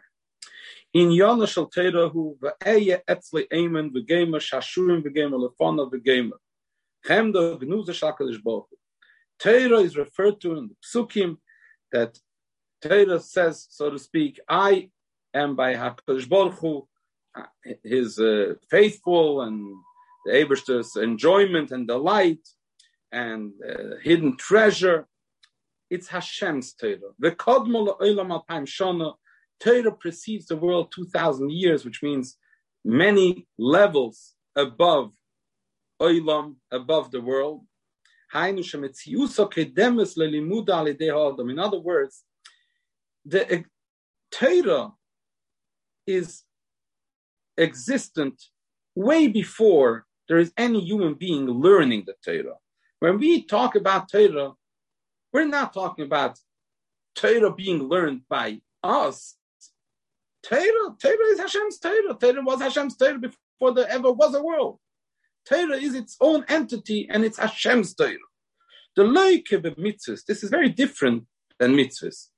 In 0.94 1.08
Yona 1.08 1.48
Shal 1.48 1.66
Torah 1.66 2.08
hu 2.10 2.38
v'eye 2.40 3.00
etzli 3.08 3.48
eimen 3.52 3.90
v'gemer 3.90 4.38
shashurim 4.38 5.02
v'gemer 5.02 5.48
lefona 5.48 5.90
v'gemer. 5.90 6.38
Chemdo 7.04 7.60
gnuza 7.60 7.90
shakalish 7.90 8.40
bohu. 8.40 8.66
Torah 9.38 9.80
is 9.80 9.96
referred 9.96 10.40
to 10.40 10.56
in 10.56 10.68
the 10.68 10.76
psukim 10.82 11.38
that 11.92 12.18
Torah 12.82 13.20
says, 13.20 13.66
so 13.70 13.90
to 13.90 13.98
speak, 13.98 14.40
I 14.48 14.90
am 15.34 15.56
by 15.56 15.74
Hakadosh 15.74 16.28
Baruch 16.28 16.58
Hu, 16.58 16.88
his 17.84 18.18
uh, 18.18 18.54
faithful 18.70 19.42
and 19.42 19.74
the 20.26 20.32
Eberster's 20.32 20.96
enjoyment 20.96 21.70
and 21.70 21.86
delight 21.86 22.46
and 23.10 23.52
uh, 23.68 23.96
hidden 24.02 24.36
treasure. 24.36 25.06
It's 25.90 26.08
Hashem's 26.08 26.72
Torah. 26.74 27.12
The 27.18 27.32
Kodmol 27.32 27.98
Olam 28.00 28.30
Alpaim 28.30 28.66
Shana, 28.66 29.14
Torah 29.60 29.92
precedes 29.92 30.46
the 30.46 30.56
world 30.56 30.92
2,000 30.94 31.50
years, 31.50 31.84
which 31.84 32.02
means 32.02 32.36
many 32.84 33.46
levels 33.58 34.34
above 34.56 35.12
Olam, 36.00 36.56
above 36.70 37.10
the 37.10 37.20
world. 37.20 37.64
In 38.34 38.58
other 41.58 41.80
words, 41.80 42.24
the 43.24 43.64
Torah 44.30 44.92
is 46.06 46.44
existent 47.58 48.42
way 48.94 49.28
before 49.28 50.06
there 50.28 50.38
is 50.38 50.52
any 50.56 50.80
human 50.80 51.14
being 51.14 51.46
learning 51.46 52.04
the 52.06 52.14
Torah. 52.24 52.56
When 53.00 53.18
we 53.18 53.44
talk 53.44 53.76
about 53.76 54.10
Torah, 54.10 54.52
we're 55.32 55.44
not 55.44 55.74
talking 55.74 56.04
about 56.04 56.38
Torah 57.14 57.52
being 57.52 57.82
learned 57.82 58.22
by 58.28 58.60
us. 58.82 59.36
Torah, 60.42 60.96
Torah 61.00 61.26
is 61.32 61.38
Hashem's 61.38 61.78
Torah. 61.78 62.16
Torah 62.18 62.42
was 62.42 62.60
Hashem's 62.60 62.96
Torah 62.96 63.18
before 63.18 63.74
there 63.74 63.88
ever 63.88 64.10
was 64.10 64.34
a 64.34 64.42
world. 64.42 64.78
Torah 65.48 65.76
is 65.76 65.94
its 65.94 66.16
own 66.20 66.44
entity 66.48 67.08
and 67.10 67.24
it's 67.24 67.38
Hashem's 67.38 67.94
Torah. 67.94 68.16
The 68.94 69.04
loike 69.04 69.52
of 69.52 69.62
mitzvahs, 69.76 70.24
this 70.26 70.44
is 70.44 70.50
very 70.50 70.68
different 70.68 71.24
than 71.58 71.74
mitzvahs. 71.74 72.28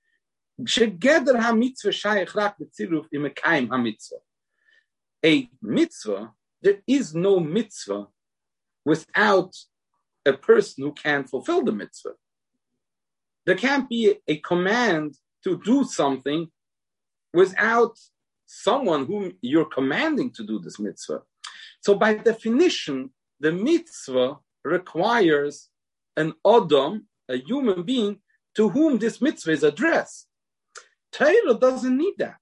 Shegeder 0.63 1.39
ha-mitzvah 1.41 1.91
shayach 1.91 2.35
rak 2.35 2.57
b'tziruf 2.59 3.07
imekayim 3.15 3.69
ha-mitzvah. 3.69 4.17
A 5.25 5.49
mitzvah, 5.63 6.33
there 6.63 6.79
is 6.87 7.15
no 7.15 7.41
mitzvah 7.41 8.07
without 8.85 9.55
a 10.25 10.33
person 10.33 10.85
who 10.85 10.93
can 10.93 11.25
fulfill 11.25 11.65
the 11.65 11.73
mitzvah. 11.73 12.13
There 13.47 13.57
can't 13.57 13.89
be 13.89 14.17
a 14.27 14.37
command 14.39 15.17
to 15.43 15.61
do 15.63 15.85
something 15.85 16.49
without 17.33 17.99
someone 18.47 19.07
whom 19.07 19.33
you're 19.43 19.65
commanding 19.67 20.31
to 20.31 20.45
do 20.45 20.59
this 20.59 20.79
mitzvah. 20.79 21.23
So 21.85 21.95
by 21.95 22.15
definition, 22.15 23.11
the 23.41 23.53
mitzvah 23.53 24.39
requires 24.65 25.69
an 26.17 26.33
Adam, 26.47 27.07
a 27.29 27.37
human 27.37 27.83
being, 27.83 28.21
to 28.57 28.71
whom 28.71 28.99
this 28.99 29.21
mitzvah 29.21 29.53
is 29.53 29.63
addressed. 29.63 30.27
Torah 31.13 31.53
doesn't 31.53 31.95
need 31.95 32.15
that. 32.17 32.39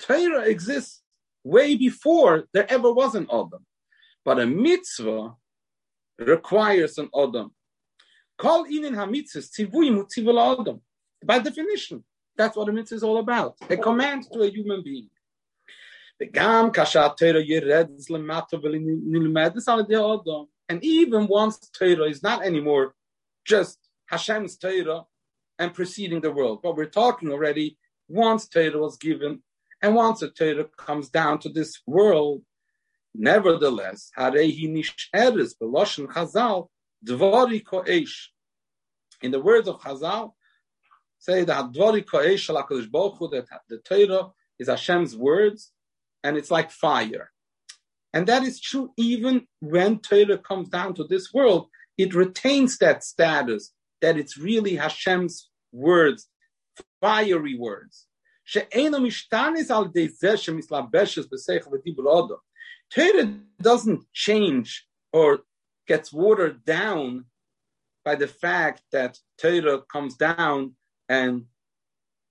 Torah 0.00 0.40
exists 0.40 1.02
way 1.44 1.76
before 1.76 2.48
there 2.52 2.68
ever 2.68 2.92
was 2.92 3.14
an 3.14 3.28
Adam. 3.32 3.64
But 4.24 4.40
a 4.40 4.46
mitzvah 4.46 5.34
requires 6.18 6.98
an 6.98 7.10
Adam. 7.16 7.54
Call 8.38 8.64
in 8.64 8.92
tzivui 8.92 10.58
Adam. 10.58 10.80
By 11.24 11.38
definition, 11.38 12.02
that's 12.36 12.56
what 12.56 12.68
a 12.68 12.72
mitzvah 12.72 12.96
is 12.96 13.04
all 13.04 13.18
about. 13.18 13.54
A 13.70 13.76
command 13.76 14.26
to 14.32 14.42
a 14.42 14.50
human 14.50 14.82
being. 14.82 15.10
And 16.20 16.30
even 20.82 21.26
once 21.26 21.58
Torah 21.70 22.08
is 22.08 22.22
not 22.22 22.44
anymore 22.44 22.94
just 23.44 23.78
Hashem's 24.06 24.56
Torah 24.56 25.02
and 25.58 25.74
preceding 25.74 26.20
the 26.20 26.30
world, 26.30 26.60
but 26.62 26.76
we're 26.76 26.86
talking 26.86 27.30
already 27.30 27.76
once 28.08 28.48
Torah 28.48 28.78
was 28.78 28.96
given 28.96 29.42
and 29.82 29.94
once 29.94 30.22
a 30.22 30.30
Torah 30.30 30.64
comes 30.76 31.10
down 31.10 31.40
to 31.40 31.48
this 31.48 31.80
world, 31.86 32.42
nevertheless, 33.14 34.10
Harehi 34.16 34.70
Nisheres 34.70 35.54
Beloshen 35.60 36.06
Chazal 36.06 36.68
Dvari 37.04 37.62
Koesh. 37.62 38.28
In 39.20 39.30
the 39.30 39.40
words 39.40 39.68
of 39.68 39.80
Chazal, 39.80 40.32
say 41.18 41.44
that 41.44 41.72
Dvari 41.72 42.04
Koesh 42.04 42.46
that 42.48 43.60
the 43.68 43.78
Torah 43.78 44.30
is 44.58 44.68
Hashem's 44.68 45.16
words, 45.16 45.72
and 46.24 46.36
it's 46.36 46.50
like 46.50 46.70
fire. 46.72 47.30
And 48.12 48.26
that 48.26 48.42
is 48.42 48.60
true 48.60 48.92
even 48.96 49.46
when 49.60 49.98
Torah 49.98 50.38
comes 50.38 50.70
down 50.70 50.94
to 50.94 51.04
this 51.04 51.32
world, 51.32 51.68
it 51.98 52.14
retains 52.14 52.78
that 52.78 53.04
status 53.04 53.72
that 54.00 54.16
it's 54.16 54.36
really 54.36 54.76
Hashem's 54.76 55.50
words, 55.72 56.28
fiery 57.00 57.56
words. 57.56 58.06
Torah 62.94 63.34
doesn't 63.60 64.04
change 64.12 64.86
or 65.12 65.40
gets 65.86 66.12
watered 66.12 66.64
down 66.64 67.24
by 68.04 68.14
the 68.14 68.28
fact 68.28 68.82
that 68.92 69.18
Torah 69.38 69.80
comes 69.90 70.16
down 70.16 70.74
and 71.08 71.44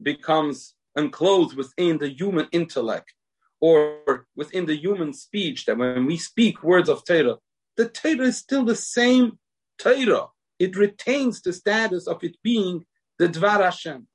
becomes 0.02 0.76
enclosed 0.96 1.56
within 1.58 1.98
the 1.98 2.10
human 2.10 2.48
intellect 2.52 3.14
or 3.63 4.28
within 4.36 4.65
the 4.65 4.76
human 4.76 5.13
speech, 5.13 5.63
that 5.65 5.78
when 5.78 6.06
we 6.06 6.17
speak 6.17 6.62
words 6.63 6.89
of 6.89 7.06
Torah, 7.06 7.38
the 7.78 7.88
Torah 7.88 8.28
is 8.28 8.38
still 8.38 8.65
the 8.65 8.76
same 8.76 9.39
Torah. 9.78 10.26
It 10.60 10.76
retains 10.76 11.41
the 11.41 11.54
status 11.54 12.06
of 12.06 12.21
it 12.26 12.36
being 12.43 12.86
the 13.19 13.30
Dvar 13.30 13.63
Hashem. 13.63 14.06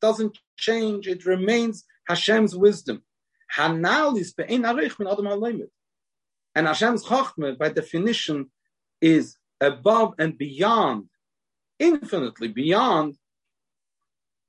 Doesn't 0.00 0.38
change, 0.56 1.06
it 1.06 1.26
remains 1.26 1.84
Hashem's 2.08 2.56
wisdom. 2.56 3.02
And 3.58 3.84
Hashem's 6.66 7.04
Chochmah, 7.04 7.58
by 7.58 7.68
definition, 7.68 8.50
is 9.02 9.36
above 9.60 10.14
and 10.18 10.38
beyond, 10.38 11.10
infinitely 11.78 12.48
beyond 12.48 13.18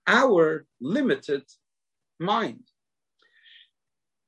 our 0.07 0.65
limited 0.79 1.43
mind. 2.23 2.63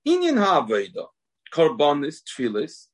Inyan 0.07 0.37
ha'aveda, 0.37 1.05
korbanis, 1.53 2.21
tfilis, 2.23 2.87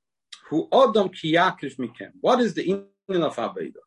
who 0.50 0.68
adam 0.72 1.10
ki 1.10 1.34
mikem. 1.34 2.12
What 2.20 2.40
is 2.42 2.54
the 2.54 2.66
inyan 2.68 3.24
of 3.24 3.36
aveda? 3.38 3.82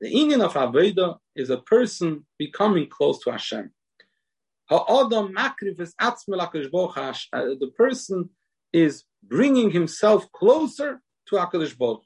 The 0.00 0.12
inyan 0.12 0.44
of 0.44 0.54
aveda 0.54 1.18
is 1.34 1.50
a 1.50 1.58
person 1.58 2.26
becoming 2.38 2.88
close 2.88 3.20
to 3.20 3.32
Hashem. 3.32 3.70
Ha'adam 4.70 5.34
makriv 5.34 5.80
is 5.80 5.94
uh, 6.00 6.10
The 7.32 7.72
person 7.76 8.30
is 8.72 9.04
bringing 9.22 9.70
himself 9.70 10.30
closer 10.32 11.00
to 11.28 11.36
Hakadosh 11.36 11.76
Baruch 11.76 12.02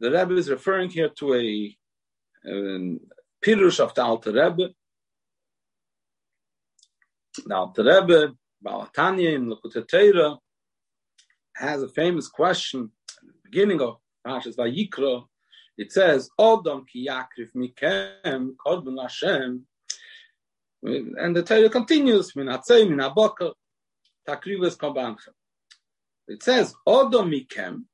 The 0.00 0.10
Rebbe 0.10 0.34
is 0.34 0.50
referring 0.50 0.90
here 0.90 1.10
to 1.20 1.34
a, 1.34 1.76
a 2.44 2.98
Pirush 3.44 3.80
of 3.80 3.92
the 3.94 4.02
Alter 4.04 4.32
Rebbe. 4.32 4.70
The 7.44 7.54
Alter 7.54 7.82
Rebbe, 7.82 8.32
Balatanya 8.64 9.34
in 9.34 9.46
Lakota 9.46 9.84
Teira, 9.84 10.38
has 11.56 11.82
a 11.82 11.88
famous 11.88 12.28
question 12.28 12.90
at 13.18 13.26
the 13.26 13.32
beginning 13.50 13.80
of 13.80 13.96
Parashas 14.24 14.56
Vayikra. 14.56 15.24
It 15.76 15.90
says, 15.90 16.30
Odom 16.38 16.86
ki 16.86 17.08
yakrif 17.08 17.52
mikem 17.56 18.54
korban 18.64 19.00
Hashem. 19.00 19.66
And 20.84 21.34
the 21.34 21.42
Torah 21.42 21.68
continues, 21.68 22.36
min 22.36 22.46
hatzei, 22.46 22.88
min 22.88 22.98
haboker, 22.98 23.52
takrives 24.28 24.76
korbanchem. 24.76 25.34
It 26.28 26.42
says, 26.42 26.74
Odom 26.86 27.32
mikem, 27.32 27.84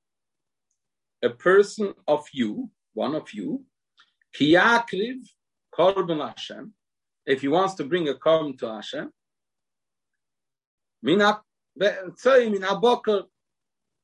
a 1.23 1.31
person 1.31 1.95
of 2.07 2.27
you, 2.33 2.71
one 2.93 3.15
of 3.15 3.33
you, 3.33 3.65
ki 4.35 4.55
yakriv 4.55 5.27
korban 5.79 6.27
Hashem, 6.27 6.73
if 7.27 7.41
he 7.43 7.49
wants 7.49 7.75
to 7.75 7.85
bring 7.85 8.09
a 8.09 8.15
korban 8.15 8.59
to 8.59 8.67
Hashem, 8.75 9.13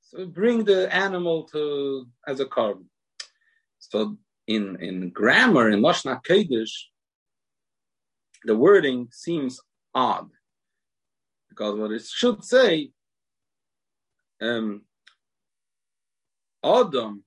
so 0.01 0.27
bring 0.27 0.65
the 0.65 0.95
animal 0.95 1.45
to 1.45 2.07
as 2.27 2.41
a 2.41 2.45
korban. 2.45 2.85
So 3.79 4.17
in 4.47 4.77
in 4.81 5.11
grammar 5.11 5.71
in 5.71 5.81
Lashon 5.81 6.21
Kodesh, 6.23 6.71
the 8.45 8.57
wording 8.57 9.09
seems 9.11 9.61
odd 9.95 10.29
because 11.49 11.79
what 11.79 11.93
it 11.93 12.03
should 12.03 12.45
say, 12.45 12.91
um, 14.41 14.83
Adam 16.65 17.25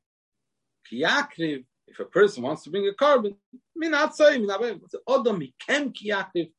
kiyakriv 0.92 1.66
if 1.88 2.00
a 2.00 2.06
person 2.06 2.44
wants 2.44 2.64
to 2.64 2.70
bring 2.70 2.88
a 2.88 2.94
carbon, 2.94 3.36
korban, 3.78 3.92
minat 3.92 4.14
say, 4.14 4.40
minat 4.40 4.82
Odom 5.08 5.42
mikem 5.42 5.94
kiyakriv, 5.94 6.52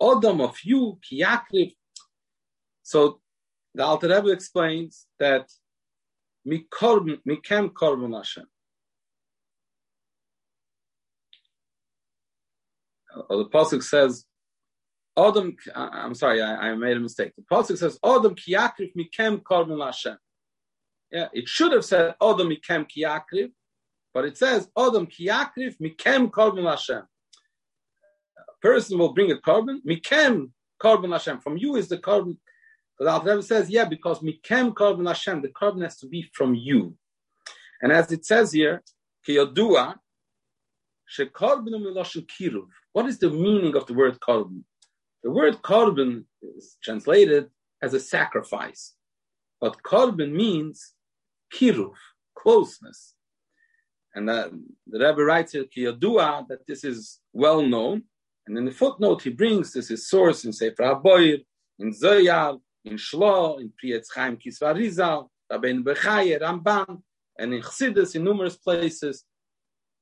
Odom 0.00 0.42
of 0.42 0.56
you 0.62 0.98
kiyakriv. 1.10 1.74
So 2.82 3.20
the 3.74 3.84
Alter 3.84 4.08
Rebbe 4.08 4.30
explains 4.30 5.06
that 5.18 5.50
mikem 6.46 7.72
korban 7.72 8.16
Hashem. 8.16 8.46
Or 13.30 13.38
the 13.38 13.46
pasuk 13.46 13.82
says, 13.82 14.24
Odom. 15.18 15.56
I'm 15.74 16.14
sorry, 16.14 16.42
I, 16.42 16.68
I, 16.68 16.74
made 16.74 16.96
a 16.96 17.00
mistake. 17.00 17.32
The 17.36 17.42
pasuk 17.50 17.78
says, 17.78 17.98
Odom 18.04 18.38
kiyakriv 18.38 18.92
mikem 18.94 19.42
korban 19.42 19.84
Hashem. 19.84 20.18
Yeah, 21.10 21.28
it 21.32 21.48
should 21.48 21.72
have 21.72 21.84
said 21.84 22.14
Odom 22.20 22.54
mikem 22.54 22.86
kiyakriv, 22.86 23.52
but 24.16 24.24
it 24.24 24.38
says, 24.38 24.66
Odom 24.78 25.12
kiyakrif 25.12 25.76
mikem 25.78 26.30
korban 26.30 26.66
Hashem. 26.70 27.02
A 27.02 28.60
person 28.62 28.96
will 28.96 29.12
bring 29.12 29.30
a 29.30 29.34
korban, 29.34 29.82
mikem 29.86 30.52
korban 30.82 31.12
Hashem. 31.12 31.40
From 31.40 31.58
you 31.58 31.76
is 31.76 31.88
the 31.88 31.98
korban. 31.98 32.38
The 32.98 33.10
Alter 33.10 33.42
says, 33.42 33.68
yeah, 33.68 33.84
because 33.84 34.20
mikem 34.20 34.72
korban 34.72 35.06
Hashem, 35.06 35.42
the 35.42 35.48
korban 35.48 35.82
has 35.82 35.98
to 35.98 36.06
be 36.06 36.30
from 36.32 36.54
you. 36.54 36.96
And 37.82 37.92
as 37.92 38.10
it 38.10 38.24
says 38.24 38.52
here, 38.52 38.82
kiyodua, 39.28 39.96
What 42.92 43.06
is 43.06 43.18
the 43.18 43.30
meaning 43.30 43.76
of 43.76 43.86
the 43.86 43.92
word 43.92 44.18
korban? 44.20 44.62
The 45.24 45.30
word 45.30 45.60
korban 45.60 46.24
is 46.40 46.78
translated 46.82 47.50
as 47.82 47.92
a 47.92 48.00
sacrifice, 48.00 48.94
but 49.60 49.82
korban 49.82 50.32
means 50.32 50.94
kiruv, 51.52 51.92
closeness. 52.34 53.12
And 54.16 54.26
that, 54.30 54.50
the 54.86 54.98
Rebbe 54.98 55.22
writes 55.22 55.52
here, 55.52 55.64
Kiyadua, 55.64 56.48
that 56.48 56.66
this 56.66 56.84
is 56.84 57.20
well 57.34 57.60
known. 57.60 58.04
And 58.46 58.56
in 58.56 58.64
the 58.64 58.70
footnote, 58.70 59.22
he 59.22 59.30
brings 59.30 59.72
this 59.72 59.90
is 59.90 60.08
source 60.08 60.46
in 60.46 60.54
Sefer 60.54 60.82
HaBoyer, 60.82 61.44
in 61.78 61.92
Zoyal, 61.92 62.60
in 62.86 62.94
Shlo, 62.94 63.60
in 63.60 63.70
Pri 63.78 63.90
Etz 63.90 64.06
Chaim 64.14 64.38
Kisvarizal, 64.38 65.28
Rabbeinu 65.52 65.84
Bechaye, 65.84 66.40
Ramban, 66.40 67.02
and 67.38 67.52
in 67.52 67.60
Chassidus, 67.60 68.16
in 68.16 68.24
numerous 68.24 68.56
places. 68.56 69.24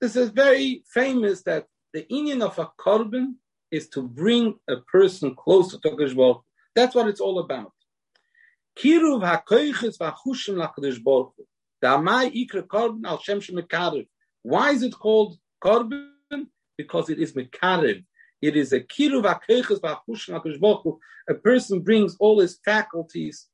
This 0.01 0.15
is 0.15 0.29
very 0.29 0.85
famous 0.93 1.43
that 1.43 1.67
the 1.93 2.07
union 2.09 2.41
of 2.41 2.57
a 2.61 2.71
korban 2.79 3.35
is 3.73 3.89
to 3.89 4.03
bring 4.03 4.55
a 4.69 4.77
person 4.77 5.35
close 5.35 5.73
to 5.73 5.79
Baruch 6.15 6.43
That's 6.77 6.95
what 6.95 7.09
it's 7.09 7.21
all 7.21 7.41
about. 7.41 7.73
Kiruv 8.79 9.23
hakoiches 9.23 9.99
vachushim 9.99 10.55
laKadosh 10.55 11.03
Baruch 11.03 11.33
Why 14.43 14.71
is 14.71 14.83
it 14.83 14.95
called 14.95 15.39
korban? 15.63 16.47
Because 16.79 17.11
it 17.11 17.19
is 17.19 17.35
mekarev. 17.35 18.05
It 18.41 18.57
is 18.57 18.73
a 18.73 18.81
kiruv 18.81 19.23
Baruch 19.83 21.01
A 21.29 21.35
person 21.35 21.81
brings 21.81 22.17
all 22.19 22.41
his 22.41 22.59
faculties 22.65 23.49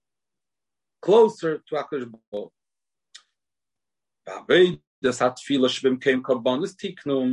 closer 1.03 1.59
to 1.69 1.75
Akash. 1.75 2.51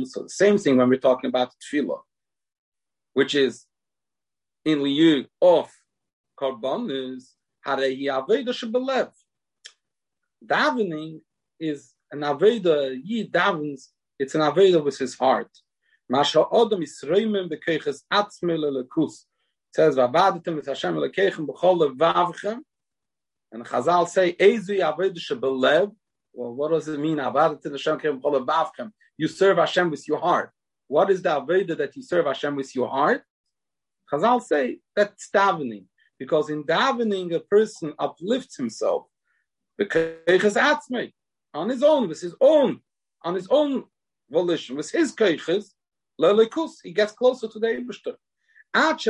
So 0.06 0.22
the 0.22 0.28
same 0.28 0.58
thing 0.58 0.76
when 0.78 0.88
we're 0.88 0.98
talking 0.98 1.28
about 1.28 1.52
tefillah, 1.62 2.00
which 3.12 3.36
is 3.36 3.66
in 4.64 4.80
liyu 4.80 5.26
of 5.40 5.70
korbanis 6.36 7.34
harehi 7.64 8.06
aveda 8.06 8.48
shebelev. 8.48 9.12
Davening 10.44 11.20
is 11.58 11.94
an 12.10 12.20
aveda. 12.20 13.00
He 13.02 13.28
davens. 13.28 13.88
It's 14.18 14.34
an 14.34 14.40
aveda 14.40 14.82
with 14.82 14.98
his 14.98 15.14
heart. 15.14 15.50
Masha 16.08 16.44
odom 16.44 16.82
isreimim 16.82 17.50
bekeiches 17.50 18.02
atzmei 18.12 18.58
lelekus. 18.58 19.24
says 19.74 19.96
v'abadatem 19.96 20.56
with 20.56 20.66
Hashem 20.66 20.94
lekeichem 20.94 21.46
b'chol 21.46 21.96
levavchem. 21.96 22.60
And 23.52 23.64
Chazal 23.64 24.06
say, 24.08 24.34
Ezi 24.34 24.80
aveda 24.80 25.18
shebelev 25.18 25.92
well, 26.38 26.54
what 26.54 26.70
does 26.70 26.86
it 26.86 27.00
mean? 27.00 27.18
You 29.16 29.28
serve 29.28 29.56
Hashem 29.56 29.90
with 29.90 30.06
your 30.06 30.18
heart. 30.18 30.52
What 30.86 31.10
is 31.10 31.20
the 31.20 31.30
Aveda 31.30 31.76
that 31.78 31.96
you 31.96 32.02
serve 32.04 32.26
Hashem 32.26 32.54
with 32.54 32.76
your 32.76 32.88
heart? 32.88 33.22
Chazal 34.12 34.40
say 34.40 34.78
that's 34.94 35.28
davening. 35.34 35.86
Because 36.16 36.48
in 36.48 36.62
davening, 36.62 37.34
a 37.34 37.40
person 37.40 37.92
uplifts 37.98 38.56
himself. 38.56 39.06
On 41.54 41.68
his 41.68 41.82
own, 41.82 42.08
with 42.08 42.20
his 42.20 42.34
own, 42.40 42.80
on 43.22 43.34
his 43.34 43.46
own 43.48 43.84
volition, 44.30 44.76
with 44.76 44.90
his 44.90 45.14
keiches, 45.14 45.72
he 46.82 46.92
gets 46.92 47.12
closer 47.12 47.48
to 47.48 47.58
the 47.58 47.66
Ebershter. 47.68 48.16
As 48.74 49.06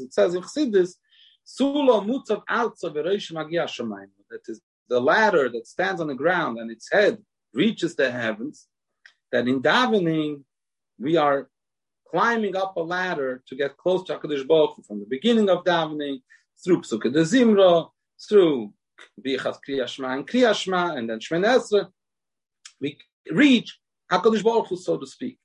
it 0.00 0.12
says 0.12 0.34
in 0.34 0.42
Chassidus, 0.42 0.94
Sulo 1.46 2.04
mutzav 2.04 2.42
alza 2.50 2.92
v'reish 2.92 3.32
magia 3.32 3.66
That 4.30 4.40
is 4.48 4.60
the 4.88 5.00
ladder 5.00 5.48
that 5.50 5.66
stands 5.66 6.00
on 6.00 6.08
the 6.08 6.14
ground 6.14 6.58
and 6.58 6.70
its 6.70 6.90
head 6.90 7.18
reaches 7.52 7.94
the 7.94 8.10
heavens, 8.10 8.66
that 9.30 9.46
in 9.46 9.62
davening 9.62 10.42
we 10.98 11.16
are 11.16 11.48
climbing 12.10 12.56
up 12.56 12.76
a 12.76 12.80
ladder 12.80 13.42
to 13.46 13.56
get 13.56 13.76
close 13.76 14.04
to 14.04 14.18
Hakadosh 14.18 14.46
Baruch 14.46 14.76
Hu, 14.76 14.82
from 14.82 15.00
the 15.00 15.06
beginning 15.06 15.48
of 15.50 15.64
davening 15.64 16.22
through 16.62 16.80
Pesukei 16.80 17.12
DeZimra, 17.12 17.90
through 18.28 18.72
Bichas 19.24 19.58
Kriyashma 19.66 20.14
and 20.14 20.26
Kriyashma, 20.26 20.96
and 20.96 21.10
then 21.10 21.18
Shmen 21.18 21.88
we 22.80 22.98
reach 23.30 23.78
Hakadosh 24.10 24.42
Baruch 24.42 24.68
Hu, 24.68 24.76
so 24.76 24.98
to 24.98 25.06
speak. 25.06 25.38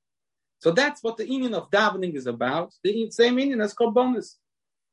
So 0.59 0.71
that's 0.71 1.01
what 1.03 1.17
the 1.17 1.29
union 1.29 1.53
of 1.53 1.69
davening 1.69 2.15
is 2.15 2.27
about. 2.27 2.73
The 2.83 3.09
same 3.11 3.35
meaning 3.35 3.61
as 3.61 3.73
korbanos, 3.73 4.35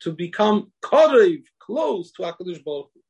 to 0.00 0.12
become 0.12 0.72
korev, 0.82 1.42
close 1.58 2.12
to 2.12 2.22
Hakadosh 2.22 2.62
Baruch 2.64 2.90
Hu 2.94 3.00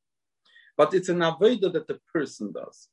but 0.77 0.93
it's 0.93 1.09
an 1.09 1.19
avodah 1.19 1.73
that 1.73 1.87
the 1.87 1.99
person 2.13 2.53
does. 2.53 2.87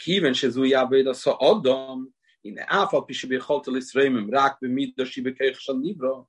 Kiven 0.00 0.32
shezui 0.32 0.70
avodah 0.70 1.14
so 1.14 1.36
odom 1.40 2.06
in 2.44 2.56
afal 2.70 3.08
pishibichol 3.08 3.64
telisreimim 3.64 4.32
rak 4.32 4.58
b'midah 4.62 5.00
shibekech 5.00 5.56
shal 5.58 5.74
nivro. 5.74 6.26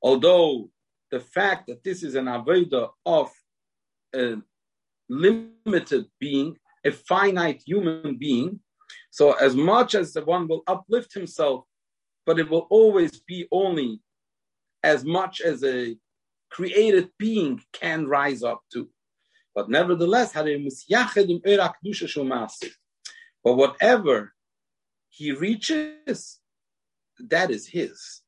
Although 0.00 0.70
the 1.10 1.20
fact 1.20 1.66
that 1.66 1.82
this 1.82 2.02
is 2.04 2.14
an 2.14 2.26
avodah 2.26 2.90
of 3.04 3.30
a 4.14 4.36
limited 5.08 6.06
being, 6.18 6.56
a 6.84 6.92
finite 6.92 7.62
human 7.66 8.16
being, 8.16 8.60
so 9.10 9.32
as 9.32 9.54
much 9.54 9.94
as 9.94 10.12
the 10.12 10.24
one 10.24 10.48
will 10.48 10.62
uplift 10.66 11.12
himself, 11.14 11.64
but 12.26 12.38
it 12.38 12.48
will 12.48 12.66
always 12.70 13.20
be 13.20 13.48
only 13.50 14.00
as 14.82 15.04
much 15.04 15.40
as 15.40 15.64
a 15.64 15.96
created 16.50 17.10
being 17.18 17.60
can 17.72 18.06
rise 18.06 18.42
up 18.42 18.62
to. 18.72 18.88
But 19.54 19.68
nevertheless, 19.68 20.32
but 23.44 23.56
whatever 23.56 24.32
he 25.08 25.32
reaches, 25.32 26.38
that 27.18 27.50
is 27.50 27.66
his. 27.66 28.22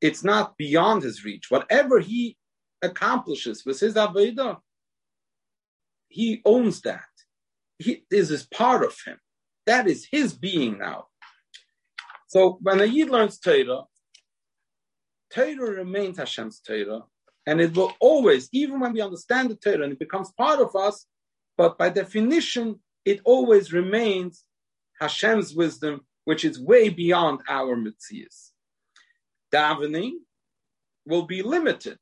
It's 0.00 0.22
not 0.22 0.56
beyond 0.56 1.02
his 1.02 1.24
reach. 1.24 1.50
Whatever 1.50 1.98
he 1.98 2.36
accomplishes 2.82 3.64
with 3.66 3.80
his 3.80 3.94
Aveda, 3.94 4.58
he 6.08 6.40
owns 6.44 6.80
that. 6.82 7.04
He, 7.78 8.04
this 8.10 8.30
is 8.30 8.46
part 8.46 8.84
of 8.84 8.96
him. 9.06 9.18
That 9.66 9.86
is 9.86 10.08
his 10.10 10.32
being 10.32 10.78
now. 10.78 11.06
So 12.28 12.58
when 12.62 12.80
a 12.80 12.84
Yid 12.84 13.10
learns 13.10 13.38
Torah, 13.38 13.84
Torah 15.30 15.76
remains 15.76 16.18
Hashem's 16.18 16.60
Torah, 16.60 17.02
and 17.46 17.60
it 17.60 17.76
will 17.76 17.92
always, 18.00 18.48
even 18.52 18.80
when 18.80 18.92
we 18.92 19.00
understand 19.00 19.50
the 19.50 19.56
Torah 19.56 19.84
and 19.84 19.92
it 19.92 19.98
becomes 19.98 20.32
part 20.32 20.60
of 20.60 20.74
us, 20.74 21.06
but 21.56 21.78
by 21.78 21.88
definition, 21.88 22.80
it 23.04 23.20
always 23.24 23.72
remains 23.72 24.44
Hashem's 25.00 25.54
wisdom, 25.54 26.02
which 26.24 26.44
is 26.44 26.60
way 26.60 26.88
beyond 26.88 27.40
our 27.48 27.76
mitzias. 27.76 28.50
Davening 29.52 30.12
will 31.06 31.22
be 31.22 31.42
limited 31.42 31.98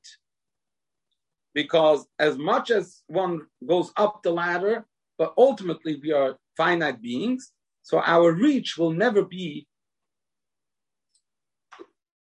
because 1.56 2.06
as 2.18 2.36
much 2.36 2.70
as 2.70 3.02
one 3.06 3.40
goes 3.66 3.90
up 3.96 4.22
the 4.22 4.30
ladder, 4.30 4.84
but 5.16 5.32
ultimately 5.38 5.98
we 6.02 6.12
are 6.12 6.36
finite 6.54 7.00
beings, 7.00 7.50
so 7.82 7.98
our 8.04 8.30
reach 8.32 8.76
will 8.76 8.92
never 8.92 9.22
be 9.24 9.66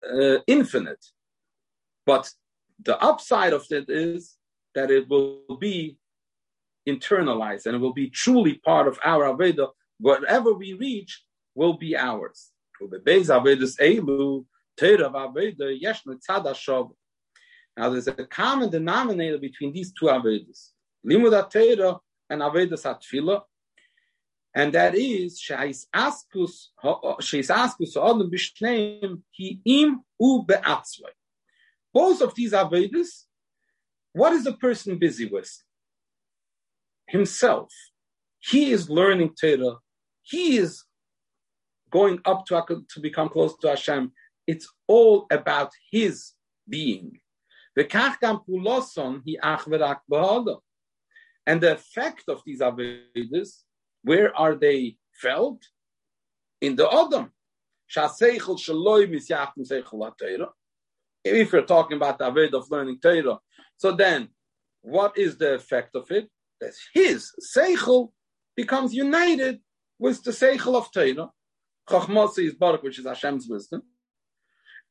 uh, 0.07 0.37
infinite. 0.47 1.03
But 2.05 2.31
the 2.85 3.03
upside 3.03 3.55
of 3.55 3.65
it 3.71 3.89
is 3.89 4.37
that 4.75 4.91
it 4.91 5.09
will 5.09 5.57
be 5.59 5.97
internalized 6.87 7.65
and 7.65 7.75
it 7.75 7.79
will 7.79 7.95
be 7.95 8.11
truly 8.11 8.57
part 8.57 8.87
of 8.87 8.99
our 9.03 9.25
Aveda. 9.25 9.69
Whatever 9.99 10.53
we 10.53 10.75
reach 10.75 11.25
will 11.55 11.79
be 11.79 11.97
ours. 11.97 12.51
Now 17.77 17.91
there's 17.91 18.09
a 18.09 18.13
common 18.13 18.71
denominator 18.71 19.39
between 19.39 19.73
these 19.73 19.93
two 19.93 20.07
Avedas, 20.07 20.71
Limud 21.07 21.51
Torah 21.51 21.99
and 22.29 22.43
Avedas 22.43 22.85
Atfilah, 22.85 23.43
and 24.55 24.73
that 24.75 24.95
is 24.95 25.41
Sheis 25.41 25.87
Askus 25.95 26.69
Sheis 26.85 27.49
Askus 27.51 27.97
Adam 27.97 28.31
Bishneim 28.31 29.23
Ki 29.35 29.61
Im 29.65 30.03
U 30.21 30.45
Be'atzvay. 30.47 31.13
Both 31.95 32.21
of 32.21 32.35
these 32.35 32.53
Avedis, 32.53 33.25
what 34.13 34.33
is 34.35 34.45
the 34.45 34.53
person 34.53 34.99
busy 34.99 35.27
with? 35.27 35.51
Himself. 37.09 37.73
He 38.39 38.73
is 38.73 38.91
learning 38.91 39.35
Torah. 39.41 39.77
He 40.23 40.59
is 40.59 40.85
going 41.91 42.21
up 42.25 42.45
to, 42.47 42.85
to 42.89 43.01
become 43.01 43.29
close 43.29 43.57
to 43.59 43.69
Hashem. 43.69 44.13
It's 44.47 44.69
all 44.87 45.27
about 45.31 45.71
his 45.91 46.33
being. 46.69 47.21
And 47.75 47.91
the 51.61 51.73
effect 51.73 52.25
of 52.29 52.43
these 52.45 52.61
Avedis, 52.61 53.63
where 54.03 54.37
are 54.37 54.55
they 54.55 54.99
felt? 55.13 55.63
In 56.61 56.77
the 56.77 56.93
Adam 56.93 57.33
if 61.25 61.53
you're 61.53 61.63
talking 61.63 61.97
about 61.97 62.19
the 62.19 62.31
Aved 62.31 62.55
of 62.55 62.71
learning 62.71 62.99
Torah, 63.01 63.39
so 63.77 63.93
then 63.93 64.29
what 64.83 65.17
is 65.17 65.37
the 65.37 65.55
effect 65.55 65.95
of 65.95 66.11
it? 66.11 66.29
That 66.61 66.73
his 66.95 67.31
Seichel 67.57 68.13
becomes 68.57 68.95
united 68.95 69.61
with 69.99 70.23
the 70.23 70.31
Seichel 70.31 70.77
of 70.77 70.93
Torah. 70.93 71.31
Chochmose 71.89 72.39
is 72.39 72.55
which 72.83 72.99
is 72.99 73.07
Hashem's 73.07 73.49
wisdom. 73.49 73.83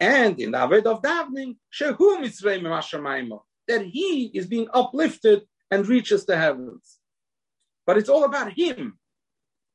And 0.01 0.39
in 0.39 0.51
the 0.51 0.57
Aved 0.57 0.87
of 0.87 1.03
davening, 1.03 1.57
Shehu 1.71 1.95
Mitzrayim 1.95 3.39
that 3.67 3.85
he 3.85 4.31
is 4.33 4.47
being 4.47 4.67
uplifted 4.73 5.43
and 5.69 5.87
reaches 5.87 6.25
the 6.25 6.35
heavens. 6.35 6.97
But 7.85 7.97
it's 7.97 8.09
all 8.09 8.23
about 8.25 8.51
him. 8.51 8.97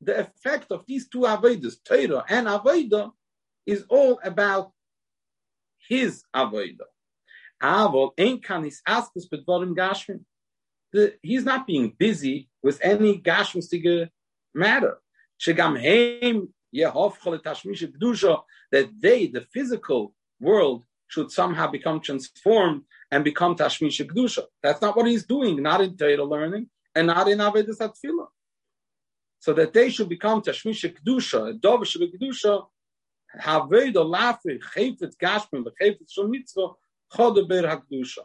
The 0.01 0.19
effect 0.19 0.69
of 0.73 0.83
these 0.85 1.07
two 1.07 1.19
Avedas, 1.21 1.75
Torah 1.83 2.25
and 2.27 2.47
Aveda, 2.47 3.11
is 3.65 3.85
all 3.89 4.19
about 4.21 4.73
his 5.87 6.23
Aveda. 6.35 6.85
Avol 7.63 8.11
ain't 8.17 8.43
kan 8.43 8.65
his 8.65 8.81
askus 8.87 9.29
bedvorim 9.31 9.75
gashmin. 9.75 10.25
He's 11.23 11.45
not 11.45 11.65
being 11.65 11.93
busy 11.97 12.49
with 12.61 12.79
any 12.83 13.19
gashmistige 13.19 14.09
matter. 14.53 14.97
Shegam 15.39 15.79
heim 15.81 16.49
that 18.71 18.89
they, 18.99 19.27
the 19.27 19.41
physical 19.53 20.13
world, 20.39 20.83
should 21.07 21.31
somehow 21.31 21.67
become 21.67 22.01
transformed 22.01 22.83
and 23.11 23.23
become 23.23 23.55
Tashmish 23.55 24.05
Kedusha. 24.05 24.43
That's 24.61 24.81
not 24.81 24.95
what 24.95 25.07
he's 25.07 25.25
doing, 25.25 25.61
not 25.61 25.81
in 25.81 25.95
Torah 25.95 26.23
learning 26.23 26.69
and 26.93 27.07
not 27.07 27.29
in 27.29 27.39
Avedis 27.39 27.77
Atfilah. 27.77 28.27
So 29.39 29.53
that 29.53 29.73
they 29.73 29.89
should 29.89 30.09
become 30.09 30.41
Tashmish 30.41 30.83
Kedusha, 30.93 31.59
Dovish 31.59 31.95
Kedusha, 31.95 32.65
Haveda 33.39 34.03
Lafi, 34.03 34.59
Chayfet 34.75 35.15
Gashmin, 35.17 35.65
Chayfet 35.81 36.11
Shal 36.11 36.27
Mitzvah, 36.27 36.69
Chodeber 37.13 37.63
HaKedusha. 37.63 38.23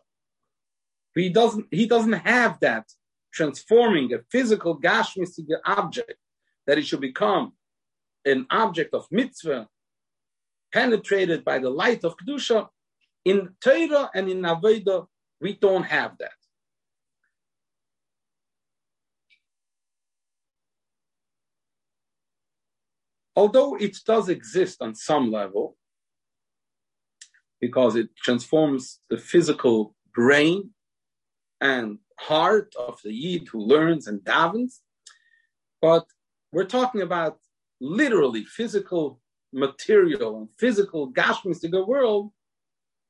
He 1.15 1.29
doesn't, 1.29 1.67
he 1.71 1.87
doesn't 1.87 2.13
have 2.13 2.59
that 2.61 2.87
transforming 3.33 4.13
a 4.13 4.19
physical 4.31 4.81
Gashmistic 4.81 5.47
object 5.65 6.15
that 6.67 6.79
he 6.79 6.85
should 6.85 7.01
become 7.01 7.53
an 8.25 8.47
object 8.51 8.95
of 8.95 9.07
mitzvah 9.11 9.69
penetrated 10.73 11.45
by 11.45 11.59
the 11.59 11.71
light 11.71 12.05
of 12.05 12.17
kedusha. 12.17 12.69
In 13.25 13.51
Torah 13.63 14.11
and 14.15 14.29
in 14.29 14.43
Avodah, 14.43 15.07
we 15.41 15.55
don't 15.55 15.85
have 15.85 16.19
that. 16.19 16.33
Although 23.35 23.77
it 23.77 23.97
does 24.05 24.29
exist 24.29 24.83
on 24.83 24.95
some 24.95 25.31
level, 25.31 25.77
because 27.61 27.97
it 27.97 28.09
transforms 28.17 29.01
the 29.09 29.17
physical 29.17 29.95
brain 30.15 30.71
and 31.61 31.99
heart 32.19 32.75
of 32.77 32.99
the 33.05 33.13
Yid 33.13 33.49
who 33.49 33.61
learns 33.61 34.07
and 34.07 34.21
davens, 34.21 34.81
but 35.81 36.05
we're 36.53 36.65
talking 36.65 37.01
about 37.01 37.39
literally 37.81 38.45
physical 38.45 39.22
material 39.53 40.39
and 40.39 40.49
physical 40.59 41.13
gashmistic 41.13 41.87
world 41.87 42.33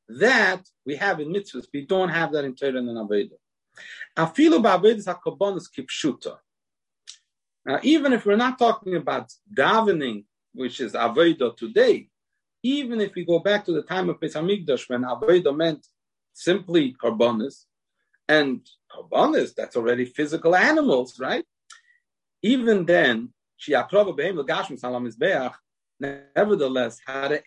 that 0.09 0.63
we 0.85 0.97
have 0.97 1.21
in 1.21 1.33
mitzvahs. 1.33 1.67
We 1.73 1.87
don't 1.87 2.09
have 2.09 2.33
that 2.33 2.45
in 2.45 2.55
Torah 2.55 2.79
and 2.79 2.89
Aveda. 2.89 3.37
Afilu 4.17 4.61
ba'avedis 4.63 5.07
hakobonis 5.07 5.69
kipshuta. 5.77 6.37
Now, 7.65 7.79
even 7.83 8.13
if 8.13 8.27
we're 8.27 8.37
not 8.37 8.59
talking 8.59 8.97
about 8.97 9.33
davening, 9.55 10.25
which 10.53 10.81
is 10.81 10.93
Aveda 10.93 11.57
today, 11.57 12.09
even 12.63 13.01
if 13.01 13.15
we 13.15 13.25
go 13.25 13.39
back 13.39 13.65
to 13.65 13.73
the 13.73 13.83
time 13.83 14.11
of 14.11 14.21
Pesach 14.21 14.43
Hamikdash 14.43 14.89
when 14.89 15.03
Aveda 15.03 15.57
meant 15.57 15.87
simply 16.33 16.95
karbonis, 17.01 17.65
and 18.29 18.61
karbonis, 18.91 19.55
that's 19.55 19.77
already 19.77 20.05
physical 20.05 20.55
animals, 20.55 21.19
right? 21.21 21.45
Even 22.43 22.85
then, 22.85 23.33
Nevertheless, 26.01 26.99
how 27.07 27.29
the 27.29 27.43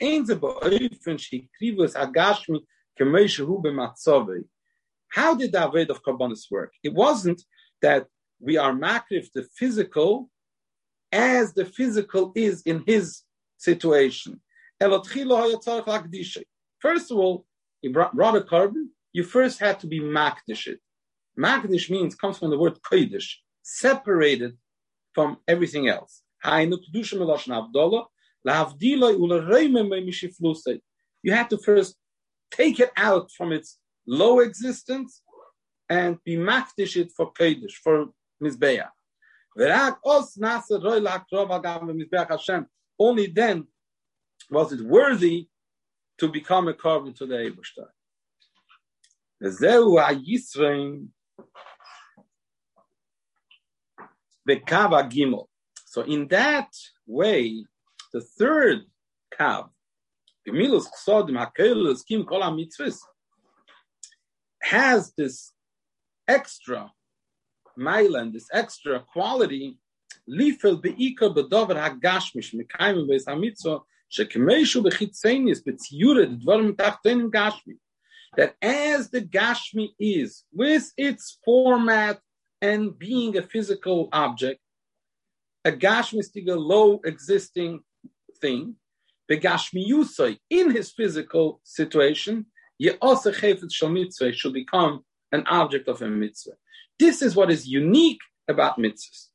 How 5.09 5.35
did 5.35 5.51
the 5.51 5.57
Aved 5.57 5.89
of 5.89 6.03
Karbonis 6.03 6.51
work? 6.51 6.73
It 6.83 6.93
wasn't 6.93 7.41
that 7.81 8.07
we 8.39 8.57
are 8.57 8.73
makrif 8.73 9.31
the 9.33 9.47
physical 9.55 10.29
as 11.11 11.53
the 11.53 11.65
physical 11.65 12.31
is 12.35 12.61
in 12.63 12.83
his 12.85 13.21
situation. 13.57 14.41
First 14.79 15.15
of 17.11 17.17
all, 17.17 17.45
you 17.81 17.91
brought 17.91 18.35
a 18.35 18.41
korban, 18.41 18.87
you 19.13 19.23
first 19.23 19.59
had 19.59 19.79
to 19.79 19.87
be 19.87 19.99
makdish 19.99 20.67
it. 20.67 20.79
Makdish 21.39 21.89
means, 21.89 22.15
comes 22.15 22.37
from 22.37 22.49
the 22.49 22.57
word 22.57 22.79
kodesh, 22.81 23.35
separated 23.61 24.57
from 25.13 25.37
everything 25.47 25.87
else. 25.87 26.23
You 31.23 31.31
have 31.31 31.49
to 31.49 31.57
first 31.57 31.95
take 32.51 32.79
it 32.79 32.91
out 32.95 33.31
from 33.31 33.51
its 33.51 33.79
low 34.05 34.39
existence 34.39 35.23
and 35.89 36.17
be 36.23 36.37
maftish 36.37 36.95
it 36.95 37.11
for 37.15 37.33
Kodesh, 37.33 37.73
for 37.83 38.07
Mizbeach. 38.41 38.87
Only 42.99 43.27
then 43.27 43.67
was 44.51 44.73
it 44.73 44.81
worthy 44.81 45.47
to 46.19 46.27
become 46.27 46.67
a 46.67 46.73
korban 46.73 47.15
to 47.15 47.25
the 47.25 47.35
Eibershter. 47.35 47.87
So 55.85 56.01
in 56.01 56.27
that 56.27 56.69
way, 57.07 57.65
the 58.15 58.21
third 58.21 58.79
kav, 59.37 59.67
Gemilus 60.47 60.85
Chsodim 60.95 61.35
Hakelus 61.35 61.99
Kim 62.07 62.23
Kol 62.23 62.39
Mitzvahs, 62.43 62.97
has 64.61 65.11
this 65.17 65.51
extra 66.25 66.89
mailand, 67.77 68.31
this 68.31 68.47
extra 68.53 69.01
quality, 69.01 69.77
lifel 70.29 70.81
beikar 70.81 71.35
bedover 71.35 71.75
hagashmish 71.75 72.55
mekayim 72.55 73.05
beis 73.09 73.25
hamitzvah 73.25 73.81
shekemeshu 74.09 74.81
bechitzenis 74.85 75.59
betziyured 75.67 76.41
dvarim 76.41 76.71
tachtenim 76.71 77.29
gashmi. 77.29 77.75
That 78.37 78.55
as 78.61 79.09
the 79.09 79.23
gashmi 79.23 79.89
is, 79.99 80.45
with 80.53 80.89
its 80.95 81.37
format 81.43 82.21
and 82.61 82.97
being 82.97 83.35
a 83.37 83.41
physical 83.41 84.07
object, 84.13 84.61
a 85.65 85.71
gashmistiga 85.71 86.57
low 86.57 87.01
existing 87.03 87.81
thing, 88.41 88.75
the 89.27 89.39
gashmiyusai 89.39 90.37
in 90.49 90.71
his 90.71 90.91
physical 90.91 91.59
situation, 91.63 92.45
ye 92.77 92.91
also 93.01 93.31
chayfet 93.31 93.71
shal 93.71 94.31
should 94.31 94.53
become 94.53 95.03
an 95.31 95.43
object 95.47 95.87
of 95.87 96.01
a 96.01 96.07
mitzvah. 96.07 96.53
This 96.99 97.21
is 97.21 97.35
what 97.35 97.51
is 97.51 97.67
unique 97.67 98.21
about 98.47 98.77
mitzvahs. 98.77 99.29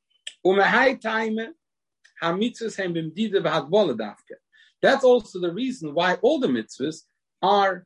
That's 4.83 5.05
also 5.05 5.41
the 5.41 5.53
reason 5.53 5.95
why 5.95 6.15
all 6.23 6.41
the 6.41 6.47
mitzvahs 6.49 7.03
are 7.43 7.85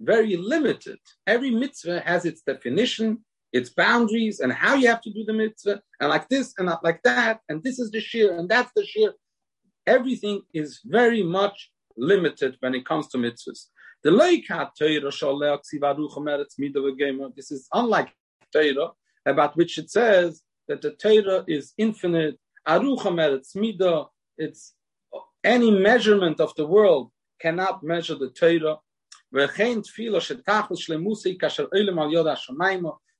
very 0.00 0.36
limited. 0.36 0.98
Every 1.26 1.50
mitzvah 1.50 2.00
has 2.00 2.24
its 2.24 2.42
definition, 2.42 3.24
its 3.52 3.70
boundaries 3.70 4.40
and 4.40 4.52
how 4.52 4.74
you 4.74 4.88
have 4.88 5.02
to 5.02 5.12
do 5.12 5.24
the 5.24 5.32
mitzvah, 5.32 5.80
and 6.00 6.08
like 6.08 6.28
this 6.28 6.54
and 6.58 6.66
not 6.66 6.82
like 6.82 7.02
that, 7.04 7.40
and 7.48 7.62
this 7.62 7.78
is 7.78 7.90
the 7.90 8.00
shear 8.00 8.36
and 8.36 8.48
that's 8.48 8.72
the 8.74 8.84
shear. 8.84 9.12
Everything 9.86 10.42
is 10.54 10.80
very 10.84 11.22
much 11.22 11.70
limited 11.96 12.56
when 12.60 12.74
it 12.74 12.86
comes 12.86 13.08
to 13.08 13.18
mitzvahs. 13.18 13.66
The 14.04 14.10
This 17.36 17.50
is 17.50 17.68
unlike 17.72 18.14
Torah, 18.52 18.90
about 19.26 19.56
which 19.56 19.78
it 19.78 19.90
says 19.90 20.42
that 20.68 20.82
the 20.82 20.92
Torah 20.92 21.44
is 21.46 21.72
infinite. 21.78 22.38
It's 24.38 24.74
any 25.44 25.70
measurement 25.70 26.40
of 26.40 26.54
the 26.56 26.66
world 26.66 27.10
cannot 27.40 27.82
measure 27.82 28.14
the 28.14 28.30
Torah. 28.30 28.78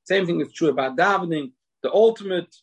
Same 0.05 0.27
thing 0.27 0.41
is 0.41 0.53
true 0.53 0.69
about 0.69 0.97
davening. 0.97 1.53
The 1.83 1.93
ultimate 1.93 2.55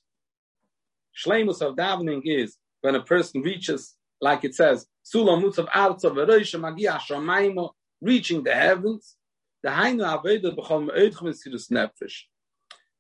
shlemus 1.15 1.61
of 1.61 1.76
davening 1.76 2.21
is 2.23 2.57
when 2.82 2.95
a 2.95 3.03
person 3.03 3.41
reaches, 3.41 3.95
like 4.22 4.43
it 4.43 4.55
says, 4.55 4.86
sulam 5.05 5.43
mutzav 5.43 5.70
artzav 5.70 6.13
v'roisha 6.15 6.59
magia 6.59 6.99
shamaymo, 6.99 7.72
reaching 8.01 8.43
the 8.43 8.53
heavens. 8.53 9.15
The 9.63 9.70
hainu 9.70 10.03
aveda 10.24 10.55
b'chol 10.55 10.88
me'edchum 10.88 11.34
esirus 11.34 11.72
nefesh. 11.72 12.24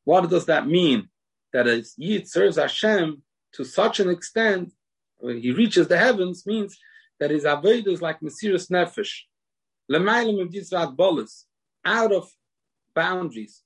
What 0.03 0.29
does 0.29 0.45
that 0.45 0.67
mean? 0.67 1.09
That 1.53 1.67
a 1.67 1.83
yid 1.97 2.27
serves 2.27 2.57
Hashem 2.57 3.23
to 3.53 3.63
such 3.63 3.99
an 3.99 4.09
extent 4.09 4.73
when 5.17 5.41
he 5.41 5.51
reaches 5.51 5.87
the 5.87 5.97
heavens 5.97 6.45
means 6.45 6.77
that 7.19 7.31
his 7.31 7.43
aveda 7.43 7.87
is 7.87 8.01
like 8.01 8.19
mesirus 8.19 8.69
nefesh. 8.69 9.21
Lemaylam 9.91 10.41
of 10.41 11.29
out 11.85 12.11
of 12.11 12.29
boundaries, 12.93 13.63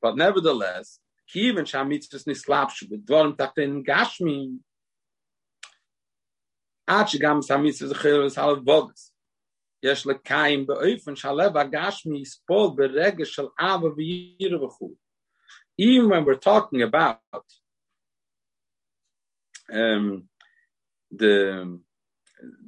but 0.00 0.16
nevertheless, 0.16 1.00
even 1.34 1.64
shamitzvus 1.64 2.26
nislapshu 2.26 2.84
b'dvarim 2.90 3.36
takten 3.36 3.84
gashmim, 3.84 4.58
עד 6.87 7.07
שגם 7.07 7.41
סמיס 7.41 7.83
זכיר 7.83 8.25
וסל 8.25 8.55
בוגס. 8.63 9.15
יש 9.83 10.07
לקיים 10.07 10.67
באופן 10.67 11.15
שהלב 11.15 11.57
הגשמי 11.57 12.21
יספול 12.21 12.69
ברגע 12.75 13.25
של 13.25 13.45
אבא 13.59 13.85
וירא 13.85 14.63
וכו'. 14.63 14.95
Even 15.77 16.09
when 16.09 16.25
we're 16.25 16.35
talking 16.35 16.81
about 16.83 17.19
um, 19.71 20.29
the, 21.11 21.79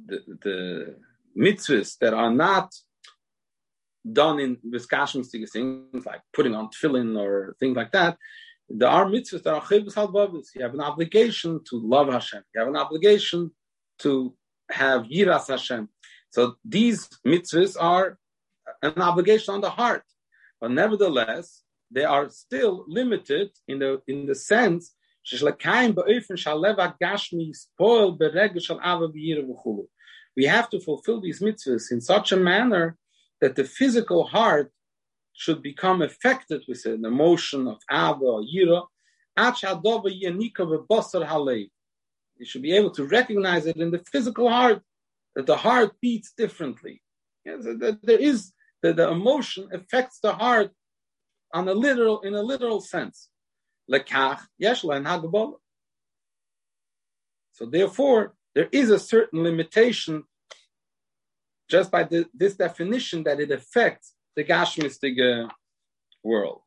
the, 0.06 0.18
the 0.44 0.96
mitzvahs 1.36 1.96
that 1.98 2.14
are 2.14 2.30
not 2.30 2.74
done 4.10 4.40
in 4.40 4.56
Viskashenstige 4.56 5.50
things 5.50 6.04
like 6.06 6.22
putting 6.32 6.54
on 6.54 6.70
tefillin 6.70 7.16
or 7.18 7.54
things 7.60 7.76
like 7.76 7.92
that, 7.92 8.16
there 8.68 8.88
are 8.88 9.06
mitzvahs 9.06 9.42
that 9.44 9.54
are 9.54 9.60
chibus 9.60 9.94
halbavus. 9.94 10.48
You 10.54 10.62
have 10.62 10.74
an 10.74 10.80
obligation 10.80 11.60
to 11.68 11.76
love 11.76 12.08
Hashem. 12.12 12.42
You 12.52 12.60
have 12.60 12.68
an 12.68 12.76
obligation 12.76 13.52
to 13.99 14.33
have 14.71 15.03
yiras 15.03 15.47
Hashem. 15.47 15.89
So 16.31 16.55
these 16.63 17.09
mitzvahs 17.25 17.75
are 17.79 18.17
an 18.81 19.01
obligation 19.01 19.53
on 19.53 19.61
the 19.61 19.69
heart, 19.69 20.03
but 20.61 20.71
nevertheless 20.71 21.63
they 21.91 22.05
are 22.05 22.29
still 22.29 22.85
limited 22.87 23.49
in 23.67 23.79
the 23.79 24.01
in 24.07 24.25
the 24.25 24.35
sense 24.35 24.95
we 25.31 25.37
have 30.45 30.69
to 30.69 30.79
fulfill 30.79 31.19
these 31.21 31.41
mitzvahs 31.41 31.91
in 31.91 32.01
such 32.01 32.31
a 32.31 32.37
manner 32.37 32.97
that 33.41 33.55
the 33.55 33.63
physical 33.63 34.25
heart 34.25 34.71
should 35.33 35.61
become 35.61 36.01
affected 36.01 36.63
with 36.67 36.83
an 36.85 37.05
emotion 37.05 37.67
of 37.67 37.77
ava 37.91 38.23
or 38.23 38.41
yira. 38.41 38.87
You 42.39 42.45
should 42.45 42.61
be 42.61 42.75
able 42.75 42.91
to 42.91 43.05
recognize 43.05 43.65
it 43.65 43.77
in 43.77 43.91
the 43.91 43.99
physical 43.99 44.49
heart, 44.49 44.81
that 45.35 45.45
the 45.45 45.57
heart 45.57 45.91
beats 46.01 46.31
differently. 46.35 47.01
that 47.45 47.99
there 48.01 48.19
is 48.19 48.53
that 48.81 48.95
the 48.95 49.09
emotion 49.09 49.69
affects 49.73 50.19
the 50.19 50.33
heart 50.33 50.71
on 51.53 51.67
a 51.67 51.73
literal 51.73 52.21
in 52.21 52.33
a 52.33 52.41
literal 52.41 52.79
sense. 52.79 53.29
So 57.53 57.65
therefore, 57.65 58.35
there 58.55 58.69
is 58.71 58.89
a 58.89 58.99
certain 58.99 59.43
limitation 59.43 60.23
just 61.69 61.91
by 61.91 62.03
the, 62.03 62.25
this 62.33 62.55
definition 62.55 63.23
that 63.23 63.39
it 63.39 63.51
affects 63.51 64.15
the 64.35 64.43
Gashmistic 64.43 65.19
uh, 65.19 65.49
world. 66.23 66.61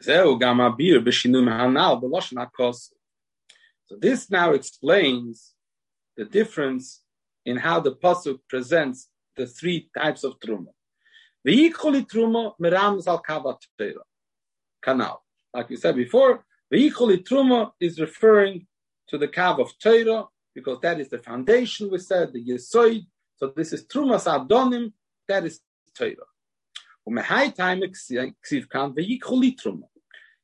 So 0.00 0.38
this 4.00 4.30
now 4.30 4.52
explains 4.52 5.52
the 6.16 6.24
difference 6.24 7.02
in 7.44 7.56
how 7.56 7.80
the 7.80 7.96
pasuk 7.96 8.38
presents 8.48 9.08
the 9.36 9.46
three 9.46 9.90
types 9.96 10.24
of 10.24 10.38
truma. 10.40 10.68
The 11.44 11.52
equally 11.52 12.04
truma 12.04 12.54
merams 12.60 13.06
al 13.06 13.22
kavat 13.22 13.58
canal. 14.82 15.22
Like 15.52 15.68
we 15.68 15.76
said 15.76 15.96
before, 15.96 16.44
the 16.70 16.78
equally 16.78 17.18
truma 17.18 17.72
is 17.80 18.00
referring 18.00 18.66
to 19.08 19.18
the 19.18 19.28
kav 19.28 19.60
of 19.60 19.78
Torah 19.78 20.24
because 20.54 20.78
that 20.80 21.00
is 21.00 21.08
the 21.08 21.18
foundation. 21.18 21.90
We 21.90 21.98
said 21.98 22.32
the 22.32 22.44
yesoid. 22.44 23.06
So 23.36 23.52
this 23.54 23.72
is 23.72 23.86
trumas 23.86 24.26
adonim. 24.26 24.92
That 25.28 25.44
is 25.44 25.60
Torah. 25.96 26.33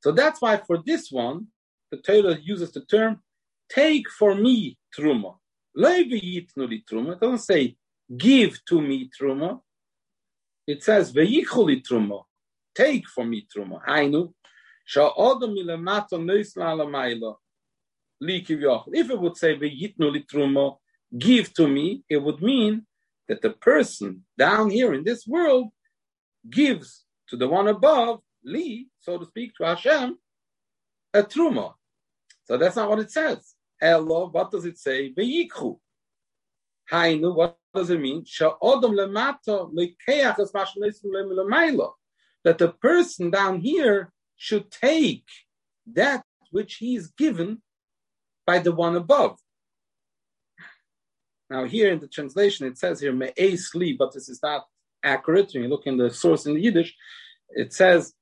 So 0.03 0.13
that's 0.13 0.43
why 0.43 0.57
for 0.59 0.79
this 0.85 1.11
one, 1.11 1.47
the 1.91 1.97
Torah 1.99 2.39
uses 2.41 2.73
the 2.73 2.85
term 2.85 3.21
"take 3.69 4.09
for 4.11 4.35
me 4.35 4.79
truma." 4.97 5.37
It 5.75 7.21
doesn't 7.21 7.39
say 7.39 7.77
give 8.17 8.65
to 8.67 8.81
me 8.81 9.11
truma. 9.19 9.61
It 10.67 10.83
says 10.83 11.13
veyichuli 11.13 11.83
truma, 11.83 12.25
take 12.75 13.09
for 13.09 13.25
me 13.25 13.47
truma. 13.55 13.85
Alamayla 13.87 14.33
If 18.23 19.11
it 19.11 19.21
would 19.21 19.37
say 19.37 19.57
veyitnu 19.57 20.27
truma, 20.27 20.79
give 21.19 21.55
to 21.55 21.69
me, 21.69 22.03
it 22.09 22.19
would 22.19 22.43
mean 22.43 22.87
that 23.29 23.43
the 23.43 23.51
person 23.51 24.25
down 24.37 24.71
here 24.71 24.93
in 24.93 25.05
this 25.05 25.27
world 25.27 25.69
gives 26.49 27.05
to 27.28 27.36
the 27.36 27.49
one 27.49 27.68
above, 27.68 28.20
li, 28.45 28.88
so 29.01 29.18
to 29.18 29.26
speak, 29.26 29.55
to 29.57 29.64
Hashem, 29.64 30.16
a 31.14 31.22
truma. 31.22 31.74
So 32.45 32.57
that's 32.57 32.76
not 32.76 32.88
what 32.88 33.01
it 33.01 33.11
says. 33.11 33.55
Hello, 33.80 34.28
what 34.28 34.51
does 34.51 34.64
it 34.64 34.78
say? 34.78 35.12
Veyikhu. 35.12 35.78
Hainu, 36.91 37.34
what 37.34 37.57
does 37.74 37.91
it 37.91 38.01
mean? 38.01 38.24
That 42.43 42.59
the 42.59 42.68
person 42.80 43.30
down 43.30 43.61
here 43.61 44.12
should 44.36 44.70
take 44.70 45.24
that 45.93 46.24
which 46.51 46.76
he 46.76 46.97
is 46.97 47.09
given 47.12 47.62
by 48.47 48.59
the 48.59 48.72
one 48.72 48.97
above. 48.97 49.38
Now, 51.49 51.64
here 51.64 51.93
in 51.93 52.01
the 52.01 52.09
translation, 52.09 52.66
it 52.66 52.78
says 52.78 53.01
here 53.01 53.12
me'esli, 53.12 53.97
but 53.97 54.12
this 54.12 54.28
is 54.28 54.41
not 54.43 54.66
accurate. 55.03 55.51
When 55.53 55.65
you 55.65 55.69
look 55.69 55.87
in 55.87 55.97
the 55.97 56.11
source 56.11 56.47
in 56.47 56.55
the 56.55 56.61
Yiddish, 56.61 56.95
it 57.51 57.73
says 57.73 58.13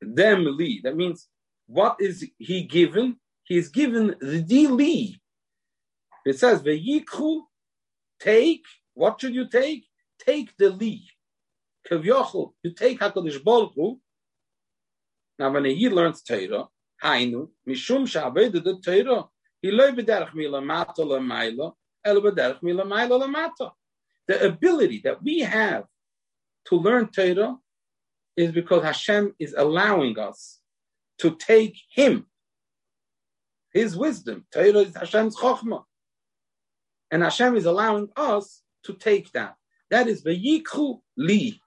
them 0.00 0.44
li. 0.56 0.80
That 0.84 0.96
means 0.96 1.28
what 1.66 1.96
is 2.00 2.26
he 2.38 2.64
given? 2.64 3.16
He 3.44 3.56
is 3.58 3.68
given 3.68 4.14
the 4.20 4.66
li. 4.68 5.20
It 6.24 6.38
says 6.38 6.62
ve'yikhu 6.62 7.42
Take, 8.20 8.64
what 8.94 9.20
should 9.20 9.34
you 9.34 9.48
take? 9.48 9.84
Take 10.18 10.56
the 10.56 10.70
li. 10.70 11.06
Kavyochel, 11.90 12.52
you 12.62 12.72
take 12.72 13.00
HaKadosh 13.00 13.44
Baruch 13.44 13.72
Hu. 13.74 14.00
Now 15.38 15.52
when 15.52 15.66
he 15.66 15.90
learns 15.90 16.22
Torah, 16.22 16.68
Hainu, 17.02 17.48
Mishum 17.68 18.04
Shabed 18.06 18.52
the 18.52 18.80
Torah, 18.82 19.24
he 19.60 19.70
loy 19.70 19.90
b'derech 19.90 20.34
mila 20.34 20.62
mata 20.62 21.02
el 21.02 22.20
b'derech. 22.20 23.72
The 24.26 24.46
ability 24.46 25.00
that 25.04 25.22
we 25.22 25.40
have 25.40 25.84
to 26.66 26.76
learn 26.76 27.08
Torah 27.08 27.56
is 28.36 28.52
because 28.52 28.82
Hashem 28.82 29.34
is 29.38 29.54
allowing 29.56 30.18
us 30.18 30.60
to 31.18 31.36
take 31.36 31.76
Him, 31.90 32.26
His 33.72 33.96
wisdom. 33.96 34.46
Torah 34.52 34.80
is 34.80 34.96
Hashem's 34.96 35.36
chokhmah. 35.36 35.84
And 37.10 37.22
Hashem 37.22 37.56
is 37.56 37.66
allowing 37.66 38.08
us 38.16 38.62
to 38.84 38.94
take 38.94 39.30
that. 39.32 39.54
That 39.90 40.08
is 40.08 40.22
v'yikhu 40.24 41.00
li. 41.16 41.60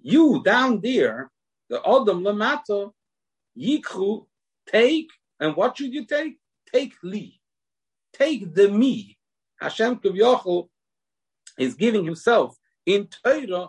You 0.00 0.42
down 0.42 0.80
there, 0.80 1.30
the 1.68 1.80
Adam 1.80 2.22
Lamata, 2.22 2.90
yikhu, 3.56 4.26
take, 4.66 5.08
and 5.40 5.54
what 5.54 5.76
should 5.76 5.92
you 5.92 6.04
take? 6.04 6.38
Take 6.72 6.94
li. 7.02 7.40
Take 8.12 8.54
the 8.54 8.68
me. 8.68 9.18
Hashem 9.60 9.96
Kavyochel 9.96 10.68
is 11.58 11.74
giving 11.74 12.04
himself 12.04 12.56
in 12.86 13.08
Torah 13.08 13.68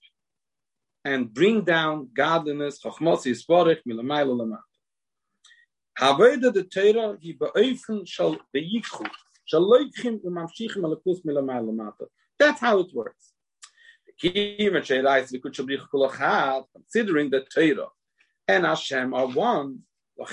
and 1.03 1.33
bring 1.33 1.63
down 1.63 2.09
godliness. 2.13 2.79
Haveda 5.99 6.53
the 6.53 6.63
Torah, 6.63 7.17
he 7.21 7.37
shall 8.05 8.37
shall 9.45 9.69
loichim 9.69 10.21
umamshichim 10.23 10.77
alakus 10.77 11.21
milamaylamata. 11.25 12.05
That's 12.39 12.59
how 12.59 12.79
it 12.79 12.93
works. 12.93 13.33
Considering 14.19 14.73
the 17.29 17.45
Torah 17.53 17.87
and 18.47 18.65
Hashem 18.65 19.13
are 19.13 19.27
one, 19.27 19.79
so 20.17 20.25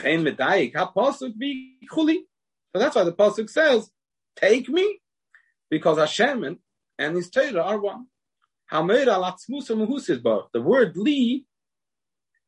that's 2.74 2.96
why 2.96 3.04
the 3.04 3.12
pasuk 3.12 3.48
says, 3.48 3.90
"Take 4.36 4.68
me," 4.68 5.00
because 5.70 5.96
Hashem 5.98 6.58
and 6.98 7.16
His 7.16 7.30
Torah 7.30 7.62
are 7.62 7.80
one. 7.80 8.08
The 8.70 10.60
word 10.62 10.96
"li" 10.96 11.46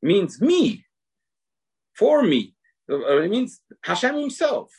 means 0.03 0.41
me, 0.41 0.85
for 1.95 2.23
me. 2.23 2.55
Uh, 2.91 3.23
it 3.23 3.31
means 3.31 3.61
Hashem 3.83 4.17
Himself. 4.17 4.71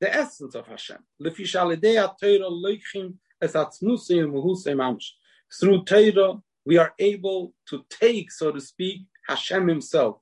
the 0.00 0.14
essence 0.14 0.54
of 0.54 0.66
Hashem. 0.66 0.98
Through 5.60 5.84
Torah, 5.84 6.42
we 6.66 6.78
are 6.78 6.94
able 6.98 7.54
to 7.68 7.84
take, 7.88 8.30
so 8.30 8.52
to 8.52 8.60
speak, 8.60 9.02
Hashem 9.28 9.68
Himself. 9.68 10.18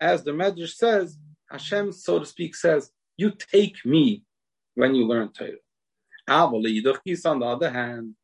As 0.00 0.22
the 0.24 0.32
Medrash 0.32 0.74
says, 0.74 1.18
Hashem, 1.50 1.92
so 1.92 2.18
to 2.18 2.26
speak, 2.26 2.54
says, 2.54 2.90
you 3.16 3.32
take 3.32 3.84
me 3.84 4.24
when 4.74 4.94
you 4.94 5.06
learn 5.06 5.32
Torah. 5.32 5.58
On 6.28 6.62
the 6.62 7.46
other 7.46 7.70
hand, 7.70 8.14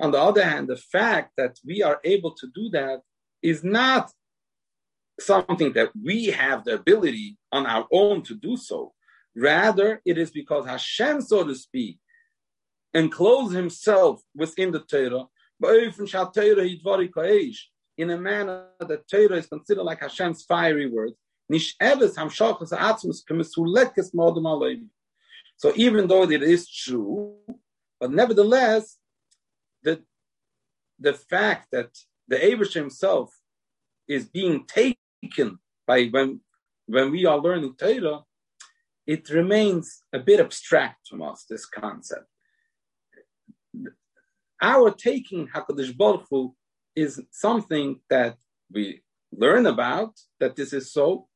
on 0.00 0.10
the 0.10 0.18
other 0.18 0.44
hand, 0.44 0.68
the 0.68 0.76
fact 0.92 1.32
that 1.36 1.58
we 1.64 1.82
are 1.82 2.00
able 2.04 2.34
to 2.34 2.46
do 2.54 2.70
that 2.70 3.00
is 3.42 3.62
not 3.64 4.10
something 5.20 5.72
that 5.74 5.90
we 6.02 6.26
have 6.26 6.64
the 6.64 6.74
ability 6.74 7.36
on 7.52 7.66
our 7.66 7.86
own 7.92 8.22
to 8.22 8.34
do 8.34 8.56
so. 8.56 8.92
Rather, 9.36 10.00
it 10.04 10.18
is 10.18 10.30
because 10.30 10.66
Hashem, 10.66 11.20
so 11.20 11.44
to 11.44 11.54
speak, 11.54 11.98
enclosed 12.94 13.54
himself 13.54 14.22
within 14.34 14.72
the 14.72 14.80
Torah, 14.80 15.26
in 17.98 18.10
a 18.10 18.18
manner 18.18 18.66
that 18.80 19.08
Torah 19.08 19.36
is 19.36 19.46
considered 19.46 19.82
like 19.82 20.00
Hashem's 20.00 20.44
fiery 20.44 20.88
words. 20.88 21.14
So 25.56 25.72
even 25.76 26.06
though 26.08 26.22
it 26.22 26.42
is 26.42 26.70
true, 26.70 27.34
but 27.98 28.12
nevertheless, 28.12 28.96
the, 29.82 30.02
the 30.98 31.12
fact 31.12 31.68
that 31.72 31.90
the 32.28 32.36
Abish 32.36 32.74
himself 32.74 33.34
is 34.08 34.26
being 34.26 34.64
taken 34.66 35.58
by 35.86 36.06
when 36.06 36.40
when 36.90 37.12
we 37.12 37.24
are 37.24 37.38
learning 37.38 37.74
Torah, 37.78 38.20
it 39.06 39.30
remains 39.30 40.02
a 40.12 40.18
bit 40.18 40.40
abstract 40.40 41.06
from 41.08 41.22
us, 41.22 41.44
this 41.48 41.64
concept. 41.64 42.29
Our 44.62 44.90
taking 44.90 45.48
HaKadosh 45.48 45.96
Baruch 45.96 46.26
Hu 46.30 46.54
is 46.94 47.20
something 47.30 48.00
that 48.10 48.36
we 48.72 49.02
learn 49.32 49.66
about, 49.66 50.20
that 50.38 50.56
this 50.56 50.72
is 50.72 50.92
so, 50.92 51.28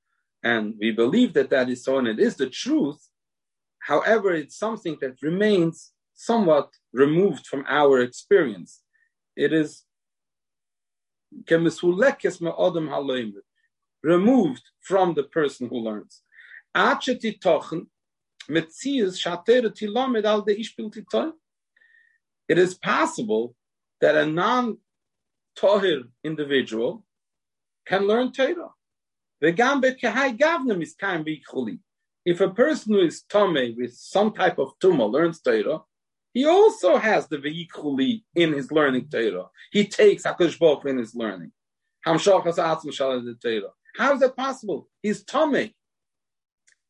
and 0.43 0.75
we 0.79 0.91
believe 0.91 1.33
that 1.35 1.51
that 1.51 1.69
is 1.71 1.85
so, 1.85 1.99
and 1.99 2.09
it 2.09 2.21
is 2.21 2.37
the 2.37 2.51
truth, 2.51 3.09
However, 3.85 4.33
it's 4.33 4.57
something 4.57 4.97
that 5.03 5.21
remains 5.21 5.93
somewhat 6.15 6.71
removed 6.93 7.47
from 7.47 7.67
our 7.69 8.01
experience. 8.01 8.81
It 9.37 9.53
is 9.53 9.85
removed 14.03 14.63
from 14.81 15.13
the 15.13 15.25
person 15.25 15.69
who 15.69 15.79
learns. 15.81 16.23
It 22.49 22.59
is 22.59 22.75
possible 22.75 23.55
that 24.01 24.17
a 24.17 24.27
non-Tohir 24.27 26.09
individual 26.23 27.05
can 27.87 28.07
learn 28.07 28.33
Torah 28.33 28.71
if 32.25 32.41
a 32.41 32.51
person 32.51 32.95
who 32.95 33.01
is 33.01 33.23
tame 33.29 33.77
with 33.77 33.95
some 33.95 34.33
type 34.33 34.59
of 34.59 34.79
tumah 34.79 35.11
learns 35.11 35.41
Torah, 35.41 35.81
he 36.33 36.47
also 36.47 36.97
has 36.97 37.29
the 37.29 37.37
veikuli 37.37 38.23
in 38.35 38.55
his 38.55 38.73
learning 38.73 39.09
Torah. 39.11 39.49
He 39.71 39.87
takes 39.87 40.23
Hakadosh 40.23 40.87
in 40.87 40.97
his 40.97 41.15
learning. 41.15 41.53
How 42.01 42.15
is 42.15 42.25
that 44.21 44.35
possible? 44.37 44.89
He's 45.03 45.23
tame, 45.25 45.71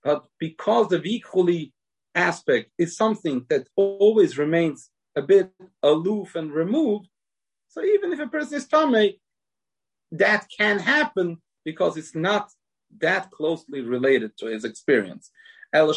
but 0.04 0.24
because 0.38 0.88
the 0.88 1.00
veikuli 1.00 1.72
aspect 2.14 2.70
is 2.78 2.96
something 2.96 3.44
that 3.48 3.66
always 3.74 4.38
remains 4.38 4.90
a 5.16 5.22
bit 5.22 5.50
aloof 5.82 6.34
and 6.34 6.52
removed. 6.52 7.08
So 7.68 7.82
even 7.84 8.12
if 8.12 8.20
a 8.20 8.26
person 8.26 8.58
is 8.58 8.66
tame, 8.66 9.12
that 10.12 10.46
can 10.56 10.78
happen 10.78 11.38
because 11.64 11.96
it's 11.96 12.14
not 12.14 12.50
that 13.00 13.30
closely 13.30 13.80
related 13.80 14.36
to 14.38 14.46
his 14.46 14.64
experience. 14.64 15.30
The 15.72 15.94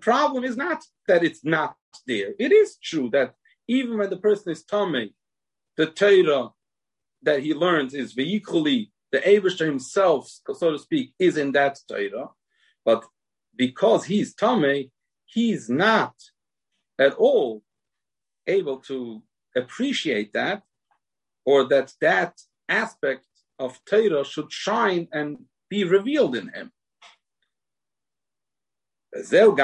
problem 0.00 0.44
is 0.44 0.56
not 0.56 0.84
that 1.08 1.24
it's 1.24 1.44
not 1.44 1.74
there. 2.06 2.34
It 2.38 2.52
is 2.52 2.76
true 2.76 3.10
that 3.10 3.34
even 3.66 3.98
when 3.98 4.10
the 4.10 4.16
person 4.16 4.52
is 4.52 4.64
tummy, 4.64 5.14
the 5.76 5.86
Torah 5.86 6.50
that 7.22 7.42
he 7.42 7.54
learns 7.54 7.94
is 7.94 8.14
vehicularly 8.14 8.90
the 9.12 9.18
Avisha 9.18 9.66
himself, 9.66 10.30
so 10.54 10.70
to 10.70 10.78
speak, 10.78 11.12
is 11.18 11.36
in 11.36 11.50
that 11.52 11.78
Torah. 11.88 12.28
But 12.84 13.04
because 13.60 14.02
he's 14.06 14.34
tummy, 14.34 14.90
he's 15.26 15.68
not 15.68 16.14
at 16.98 17.12
all 17.12 17.62
able 18.46 18.78
to 18.78 19.22
appreciate 19.54 20.32
that 20.32 20.62
or 21.44 21.68
that 21.68 21.92
that 22.00 22.40
aspect 22.70 23.26
of 23.58 23.78
Torah 23.84 24.24
should 24.24 24.50
shine 24.50 25.08
and 25.12 25.36
be 25.68 25.84
revealed 25.84 26.36
in 26.36 26.48
him. 26.48 26.72
So 29.22 29.54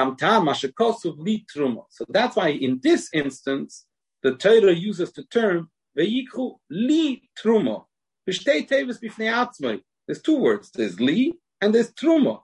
that's 2.16 2.36
why 2.36 2.48
in 2.50 2.80
this 2.82 3.08
instance, 3.14 3.86
the 4.22 4.34
Torah 4.34 4.74
uses 4.74 5.10
the 5.12 5.24
term 5.38 5.70
Vayikhu 5.98 6.58
li 6.68 7.30
truma. 7.42 7.86
There's 8.26 10.22
two 10.22 10.38
words. 10.38 10.70
There's 10.74 11.00
li 11.00 11.32
and 11.62 11.74
there's 11.74 11.92
truma. 11.94 12.42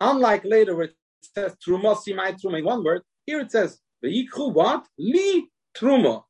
Unlike 0.00 0.44
later 0.44 0.76
where 0.76 0.86
it 0.86 0.96
says 1.34 1.56
truma, 1.66 1.96
my 2.14 2.32
truma 2.32 2.62
one 2.62 2.84
word, 2.84 3.02
here 3.26 3.40
it 3.40 3.50
says 3.50 3.78
Vayikhu 4.04 4.52
what? 4.52 4.86
Li 4.98 5.48
truma. 5.76 6.22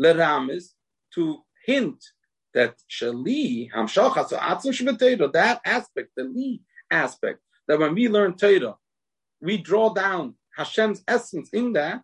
Leramis 0.00 0.70
to 1.14 1.42
hint 1.66 2.02
that 2.54 2.74
shali 2.90 3.70
hamshacha 3.72 4.28
so 4.28 4.36
atzum 4.36 5.32
that 5.32 5.60
aspect, 5.64 6.10
the 6.16 6.24
li 6.24 6.62
aspect, 6.90 7.40
that 7.68 7.78
when 7.78 7.94
we 7.94 8.08
learn 8.08 8.34
Torah, 8.36 8.76
we 9.40 9.58
draw 9.58 9.92
down 9.92 10.34
Hashem's 10.56 11.02
essence 11.06 11.50
in 11.52 11.72
that, 11.74 12.02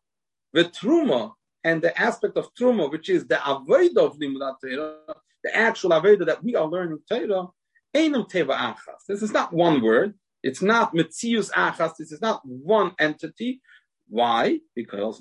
the 0.52 0.64
truma 0.64 1.32
and 1.64 1.82
the 1.82 1.98
aspect 2.00 2.36
of 2.36 2.54
truma, 2.54 2.90
which 2.90 3.08
is 3.08 3.26
the 3.26 3.36
avodah 3.36 3.98
of 3.98 4.18
limudat 4.18 4.56
Torah, 4.62 5.16
the 5.42 5.56
actual 5.56 5.90
avodah 5.90 6.26
that 6.26 6.42
we 6.42 6.54
are 6.54 6.66
learning 6.66 6.98
Torah, 7.08 7.46
einam 7.94 8.30
teva 8.30 8.56
achas. 8.56 9.04
This 9.08 9.22
is 9.22 9.32
not 9.32 9.52
one 9.52 9.82
word. 9.82 10.14
It's 10.46 10.62
not 10.62 10.94
mitzius 10.94 11.50
achas. 11.50 11.96
This 11.98 12.12
is 12.12 12.20
not 12.20 12.40
one 12.46 12.92
entity. 13.00 13.60
Why? 14.08 14.60
Because 14.76 15.20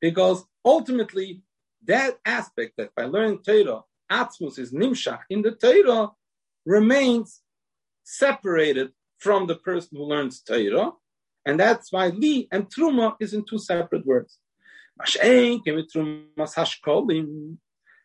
because 0.00 0.44
ultimately, 0.64 1.42
that 1.84 2.18
aspect 2.24 2.72
that 2.78 2.94
by 2.96 3.04
learning 3.04 3.40
Torah, 3.44 3.82
Atzmus 4.10 4.58
is 4.58 4.72
Nimshach 4.72 5.20
in 5.28 5.42
the 5.42 5.50
Torah, 5.50 6.12
remains 6.64 7.42
separated 8.04 8.92
from 9.18 9.46
the 9.46 9.56
person 9.56 9.98
who 9.98 10.04
learns 10.04 10.40
Torah, 10.40 10.92
and 11.44 11.60
that's 11.60 11.92
why 11.92 12.08
Li 12.08 12.48
and 12.50 12.70
Truma 12.70 13.16
is 13.20 13.34
in 13.34 13.44
two 13.44 13.58
separate 13.58 14.06
words. 14.06 14.38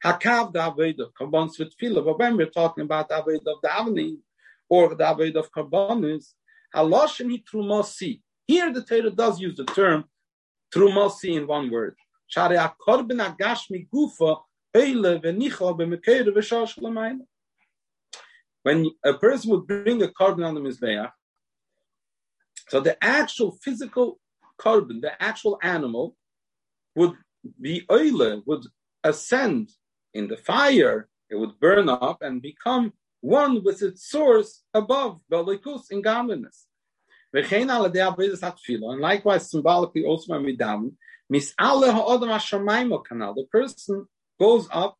Hakav 0.04 0.54
the 0.54 0.60
Aveda 0.60 1.14
combines 1.18 1.60
with 1.60 1.74
Philip, 1.80 2.06
but 2.06 2.20
when 2.20 2.38
we're 2.38 2.46
talking 2.48 2.84
about 2.84 3.10
the 3.10 3.16
Aveda 3.16 3.48
of 3.48 3.62
davening 3.62 4.18
or 4.70 4.96
the 4.96 5.04
Aveda 5.04 5.38
of 5.38 5.52
Karbanis, 5.52 6.34
Haloshani 6.74 7.44
Trumasi. 7.44 8.22
Here 8.48 8.72
the 8.72 8.84
Torah 8.84 9.12
does 9.12 9.40
use 9.40 9.58
the 9.58 9.66
term 9.66 10.06
Trumasi 10.74 11.36
in 11.36 11.48
one 11.48 11.70
word. 11.72 11.96
When 18.64 18.92
a 19.04 19.14
person 19.14 19.52
would 19.52 19.68
bring 19.68 20.04
a 20.04 20.08
korban 20.08 20.46
on 20.46 20.54
the 20.54 20.62
Mizbeach, 20.62 21.12
so 22.68 22.80
the 22.80 23.04
actual 23.04 23.58
physical 23.64 24.20
korban, 24.60 25.02
the 25.02 25.22
actual 25.22 25.58
animal, 25.64 26.16
would 26.96 27.14
be 27.60 27.84
oile, 27.92 28.44
would 28.46 28.66
ascend 29.04 29.72
in 30.14 30.28
the 30.28 30.38
fire, 30.38 31.10
it 31.30 31.36
would 31.36 31.60
burn 31.60 31.90
up 31.90 32.22
and 32.22 32.42
become 32.42 32.94
one 33.22 33.64
with 33.64 33.82
its 33.82 34.10
source 34.10 34.64
above 34.74 35.20
Belikus 35.32 35.92
in 35.92 36.02
godliness. 36.02 36.66
And 37.32 39.02
likewise, 39.02 39.52
symbolically, 39.52 40.04
also 40.04 40.34
when 40.34 40.44
we 40.44 40.58
daven. 40.58 40.94
The 41.30 41.54
person 43.52 44.08
goes 44.40 44.68
up 44.72 44.98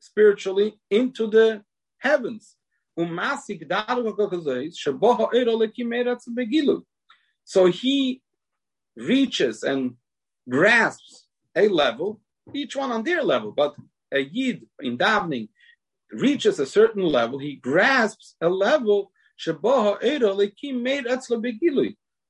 spiritually 0.00 0.80
into 0.90 1.28
the 1.28 1.62
heavens. 1.98 2.56
So 7.44 7.66
he 7.66 8.22
reaches 8.96 9.62
and 9.62 9.94
grasps 10.48 11.26
a 11.54 11.68
level, 11.68 12.20
each 12.52 12.74
one 12.76 12.90
on 12.90 13.04
their 13.04 13.22
level, 13.22 13.52
but 13.52 13.76
a 14.12 14.20
yid 14.20 14.66
in 14.80 14.98
davening 14.98 15.48
reaches 16.12 16.58
a 16.58 16.66
certain 16.66 17.04
level, 17.04 17.38
he 17.38 17.56
grasps 17.56 18.36
a 18.40 18.48
level 18.48 19.10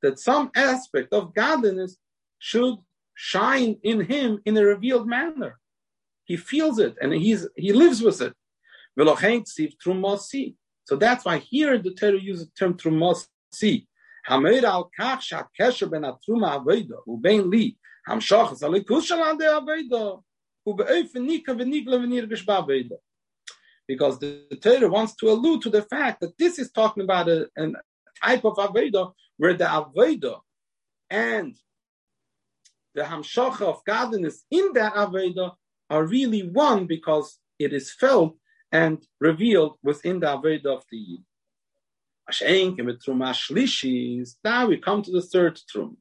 that 0.03 0.19
some 0.19 0.51
aspect 0.57 1.13
of 1.13 1.35
godliness 1.35 1.97
should 2.39 2.77
shine 3.15 3.77
in 3.83 4.01
him 4.01 4.41
in 4.45 4.57
a 4.57 4.65
revealed 4.65 5.07
manner. 5.07 5.59
He 6.25 6.37
feels 6.37 6.79
it 6.79 6.97
and 7.01 7.13
he's 7.13 7.47
he 7.57 7.73
lives 7.73 8.03
with 8.03 8.23
it. 8.23 8.35
So 10.85 10.97
that's 10.97 11.25
why 11.25 11.39
here 11.39 11.79
the 11.79 11.95
Torah 11.95 12.19
uses 12.19 12.47
the 12.47 12.53
term 12.59 12.75
trumosi. 12.75 13.87
Because 23.89 24.19
the, 24.19 24.59
Torah 24.61 24.89
wants 24.89 25.15
to 25.17 25.31
allude 25.31 25.63
to 25.63 25.71
the 25.71 25.83
fact 25.83 26.21
that 26.21 26.39
this 26.39 26.59
is 26.59 26.71
talking 26.71 27.03
about 27.03 27.29
a, 27.29 27.49
a 27.57 27.69
type 28.23 28.45
of 28.45 28.55
Aveda 28.55 29.13
where 29.37 29.55
the 29.55 29.65
Aveda 29.65 30.41
and 31.11 31.55
the 32.95 33.03
Hamshacha 33.03 33.63
of 33.63 33.85
godliness 33.85 34.45
in 34.51 34.73
that 34.75 34.95
Aveda 34.95 35.53
are 35.91 36.07
really 36.07 36.49
one 36.49 36.87
because 36.87 37.39
it 37.59 37.73
is 37.73 37.93
felt 37.93 38.37
and 38.71 39.05
revealed 39.21 39.77
within 39.83 40.21
the 40.21 40.27
Aveda 40.27 40.67
of 40.67 40.85
the 40.91 40.97
Yid. 40.97 41.25
Now 44.45 44.67
we 44.67 44.79
come 44.79 45.03
to 45.03 45.11
the 45.11 45.23
third 45.23 45.61
Trum. 45.69 45.97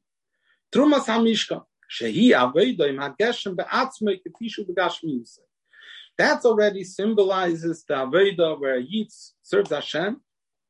Trumas 0.74 1.06
HaMishkan. 1.06 1.64
That 6.18 6.46
already 6.46 6.84
symbolizes 6.84 7.84
the 7.88 7.96
Aveda 7.96 8.60
where 8.60 8.78
Yid 8.80 9.08
serves 9.42 9.72
Hashem 9.72 10.22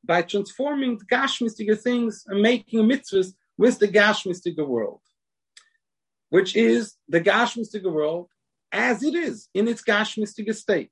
by 0.03 0.23
transforming 0.23 0.97
the 0.97 1.05
Gashmistic 1.05 1.79
things 1.81 2.23
and 2.27 2.41
making 2.41 2.79
a 2.79 2.83
mitzvahs 2.83 3.33
with 3.57 3.77
the 3.77 3.87
Gashmistic 3.87 4.57
world, 4.65 5.01
which 6.29 6.55
is 6.55 6.95
the 7.07 7.21
Gashmistic 7.21 7.83
world 7.83 8.29
as 8.71 9.03
it 9.03 9.13
is 9.13 9.47
in 9.53 9.67
its 9.67 9.83
Gashmistic 9.83 10.55
state. 10.55 10.91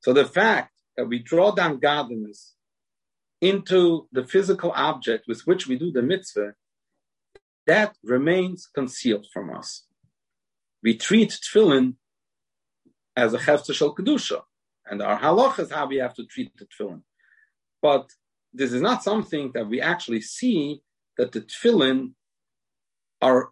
So 0.00 0.12
the 0.12 0.24
fact 0.24 0.72
that 0.96 1.08
we 1.08 1.18
draw 1.18 1.50
down 1.50 1.80
godliness 1.80 2.55
into 3.40 4.08
the 4.12 4.24
physical 4.24 4.72
object 4.72 5.24
with 5.28 5.42
which 5.46 5.66
we 5.66 5.76
do 5.76 5.92
the 5.92 6.02
mitzvah, 6.02 6.54
that 7.66 7.96
remains 8.02 8.68
concealed 8.72 9.26
from 9.32 9.54
us. 9.54 9.86
We 10.82 10.96
treat 10.96 11.30
tefillin 11.30 11.96
as 13.16 13.34
a 13.34 13.38
hefzer 13.38 13.74
shel 13.74 13.94
kedusha, 13.94 14.42
and 14.86 15.02
our 15.02 15.18
halach 15.18 15.58
is 15.58 15.70
how 15.70 15.86
we 15.86 15.96
have 15.96 16.14
to 16.14 16.24
treat 16.24 16.52
the 16.56 16.66
tefillin. 16.66 17.02
But 17.82 18.08
this 18.52 18.72
is 18.72 18.80
not 18.80 19.02
something 19.02 19.52
that 19.54 19.68
we 19.68 19.80
actually 19.80 20.20
see 20.20 20.80
that 21.18 21.32
the 21.32 21.40
tefillin 21.40 22.12
are 23.20 23.50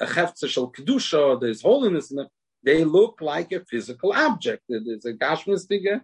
a 0.00 0.06
hefzer 0.06 0.74
kedusha, 0.74 1.40
there's 1.40 1.62
holiness 1.62 2.10
in 2.10 2.18
them 2.18 2.28
they 2.62 2.84
look 2.84 3.20
like 3.20 3.52
a 3.52 3.64
physical 3.64 4.12
object. 4.12 4.64
It 4.68 4.82
is 4.86 5.04
a 5.04 5.12
gashmistige. 5.12 6.02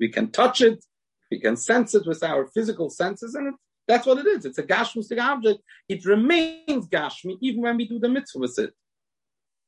We 0.00 0.08
can 0.08 0.30
touch 0.30 0.60
it, 0.60 0.84
we 1.30 1.40
can 1.40 1.56
sense 1.56 1.94
it 1.94 2.06
with 2.06 2.22
our 2.22 2.46
physical 2.48 2.90
senses, 2.90 3.34
and 3.34 3.48
it, 3.48 3.54
that's 3.88 4.06
what 4.06 4.18
it 4.18 4.26
is. 4.26 4.44
It's 4.44 4.58
a 4.58 4.62
gashmistic 4.62 5.20
object. 5.20 5.60
It 5.88 6.04
remains 6.04 6.88
gashmi 6.88 7.36
even 7.40 7.62
when 7.62 7.76
we 7.76 7.86
do 7.86 7.98
the 7.98 8.08
mitzvah 8.08 8.38
with 8.38 8.58
it. 8.58 8.74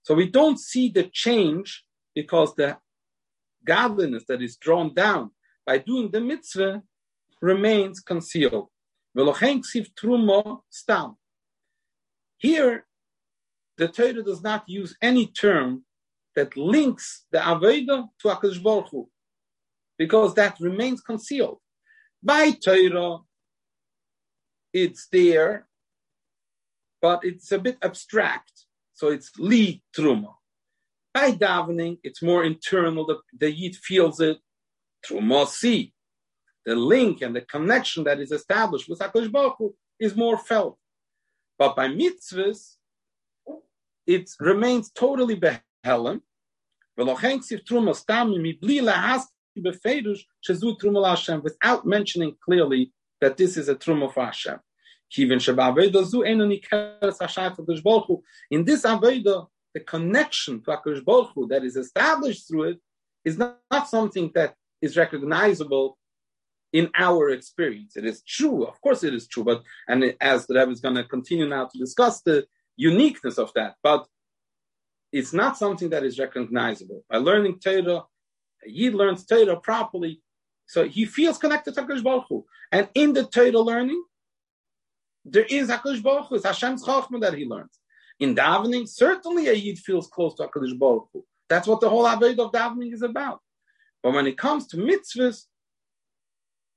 So 0.02 0.14
we 0.14 0.28
don't 0.30 0.58
see 0.58 0.88
the 0.88 1.04
change 1.12 1.84
because 2.14 2.54
the 2.54 2.78
godliness 3.64 4.24
that 4.28 4.42
is 4.42 4.56
drawn 4.56 4.94
down 4.94 5.30
by 5.66 5.78
doing 5.78 6.10
the 6.10 6.20
mitzvah 6.20 6.82
remains 7.40 8.00
concealed. 8.00 8.68
Here, 12.38 12.86
the 13.76 13.88
Torah 13.88 14.22
does 14.22 14.42
not 14.42 14.64
use 14.66 14.96
any 15.02 15.26
term 15.26 15.84
that 16.34 16.56
links 16.56 17.24
the 17.30 17.38
Aveda 17.38 18.08
to 18.20 18.28
HaKadosh 18.28 18.62
Baruch 18.62 19.08
because 19.98 20.34
that 20.34 20.58
remains 20.60 21.00
concealed. 21.00 21.58
By 22.22 22.52
Torah, 22.52 23.18
it's 24.72 25.08
there, 25.10 25.66
but 27.02 27.24
it's 27.24 27.50
a 27.52 27.58
bit 27.58 27.78
abstract, 27.82 28.52
so 28.94 29.08
it's 29.08 29.30
Li 29.38 29.82
Truma. 29.96 30.34
By 31.12 31.32
davening, 31.32 31.98
it's 32.02 32.22
more 32.22 32.44
internal, 32.44 33.06
the, 33.06 33.18
the 33.38 33.50
Yid 33.50 33.76
feels 33.76 34.20
it, 34.20 34.38
Truma 35.04 35.46
Si. 35.46 35.92
The 36.64 36.76
link 36.76 37.22
and 37.22 37.34
the 37.34 37.40
connection 37.40 38.04
that 38.04 38.20
is 38.20 38.30
established 38.30 38.88
with 38.88 38.98
HaKadosh 38.98 39.32
Baruch 39.32 39.74
is 39.98 40.14
more 40.14 40.36
felt. 40.36 40.78
But 41.58 41.74
by 41.74 41.88
mitzvahs, 41.88 42.76
it 44.06 44.30
remains 44.38 44.90
totally 44.90 45.40
behelem, 45.40 46.20
without 51.42 51.86
mentioning 51.86 52.36
clearly 52.44 52.92
that 53.20 53.36
this 53.36 53.56
is 53.56 53.68
a 53.68 53.74
truma 53.74 54.12
for 54.12 54.24
Hashem. 54.24 54.58
In 55.16 55.28
this 58.64 58.82
Aveda, 58.82 59.46
the 59.74 59.80
connection 59.80 60.62
to 60.62 60.70
HaKadosh 60.70 61.04
Baruch 61.04 61.48
that 61.48 61.64
is 61.64 61.76
established 61.76 62.48
through 62.48 62.70
it 62.70 62.78
is 63.24 63.38
not, 63.38 63.58
not 63.70 63.88
something 63.88 64.30
that 64.34 64.54
is 64.80 64.96
recognizable 64.96 65.98
in 66.72 66.90
our 66.94 67.30
experience. 67.30 67.96
It 67.96 68.04
is 68.04 68.22
true, 68.22 68.64
of 68.64 68.80
course 68.80 69.02
it 69.02 69.14
is 69.14 69.26
true, 69.26 69.44
but 69.44 69.62
and 69.88 70.14
as 70.20 70.46
the 70.46 70.54
Rebbe 70.54 70.70
is 70.70 70.80
going 70.80 70.96
to 70.96 71.04
continue 71.04 71.48
now 71.48 71.66
to 71.66 71.78
discuss 71.78 72.20
the 72.20 72.46
uniqueness 72.76 73.38
of 73.38 73.52
that, 73.54 73.76
but 73.82 74.06
it's 75.12 75.32
not 75.32 75.56
something 75.56 75.88
that 75.90 76.04
is 76.04 76.18
recognizable. 76.18 77.04
By 77.08 77.16
learning 77.18 77.60
Torah, 77.60 78.02
he 78.64 78.90
learns 78.90 79.24
Torah 79.24 79.60
properly, 79.60 80.22
so 80.66 80.86
he 80.86 81.04
feels 81.04 81.38
connected 81.38 81.74
to 81.74 81.82
HaKadosh 81.82 82.04
Baruch 82.04 82.26
Hu. 82.28 82.44
And 82.72 82.88
in 82.94 83.12
the 83.12 83.24
Torah 83.24 83.58
learning, 83.58 84.02
there 85.24 85.46
is 85.48 85.68
HaKadosh 85.68 86.02
Baruch 86.02 86.26
Hu, 86.28 86.36
it's 86.36 86.44
Hashem's 86.44 86.84
Chachma 86.84 87.20
that 87.20 87.34
he 87.34 87.44
learns. 87.44 87.78
In 88.20 88.34
davening, 88.34 88.88
certainly 88.88 89.48
a 89.48 89.52
Yid 89.52 89.78
feels 89.78 90.08
close 90.08 90.34
to 90.34 90.44
HaKadosh 90.44 90.78
Baruch 90.78 91.08
Hu. 91.12 91.24
That's 91.48 91.66
what 91.66 91.80
the 91.80 91.88
whole 91.88 92.04
Aved 92.04 92.38
of 92.38 92.52
davening 92.52 92.92
is 92.92 93.02
about. 93.02 93.40
But 94.02 94.12
when 94.12 94.26
it 94.26 94.36
comes 94.36 94.66
to 94.68 94.76
mitzvahs, 94.76 95.44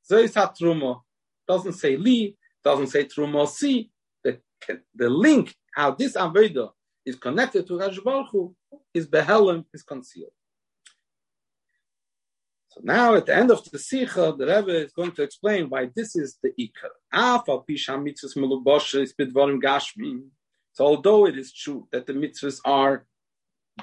Zeis 0.09 0.33
HaTruma 0.33 1.01
doesn't 1.47 1.73
say 1.73 1.97
Li, 1.97 2.37
doesn't 2.63 2.87
say 2.87 3.05
Truma 3.05 3.47
Si. 3.47 3.91
The, 4.23 4.39
the 4.95 5.09
link, 5.09 5.55
how 5.73 5.91
this 5.91 6.15
Aveda 6.15 6.69
is 7.05 7.15
connected 7.15 7.67
to 7.67 7.73
Hakadosh 7.73 8.03
Baruch 8.03 8.27
Hu, 8.31 8.55
his 8.93 9.07
behelim 9.07 9.65
is 9.73 9.83
concealed. 9.83 10.31
So 12.71 12.79
now 12.85 13.15
at 13.15 13.25
the 13.25 13.35
end 13.35 13.51
of 13.51 13.69
the 13.69 13.77
Sikha, 13.77 14.33
the 14.37 14.45
Rebbe 14.45 14.85
is 14.85 14.93
going 14.93 15.11
to 15.13 15.23
explain 15.23 15.69
why 15.69 15.89
this 15.93 16.15
is 16.15 16.37
the 16.41 16.51
Ikar. 16.57 16.91
So 20.73 20.85
although 20.85 21.27
it 21.27 21.37
is 21.37 21.51
true 21.51 21.89
that 21.91 22.05
the 22.07 22.13
mitzvahs 22.13 22.61
are 22.63 23.05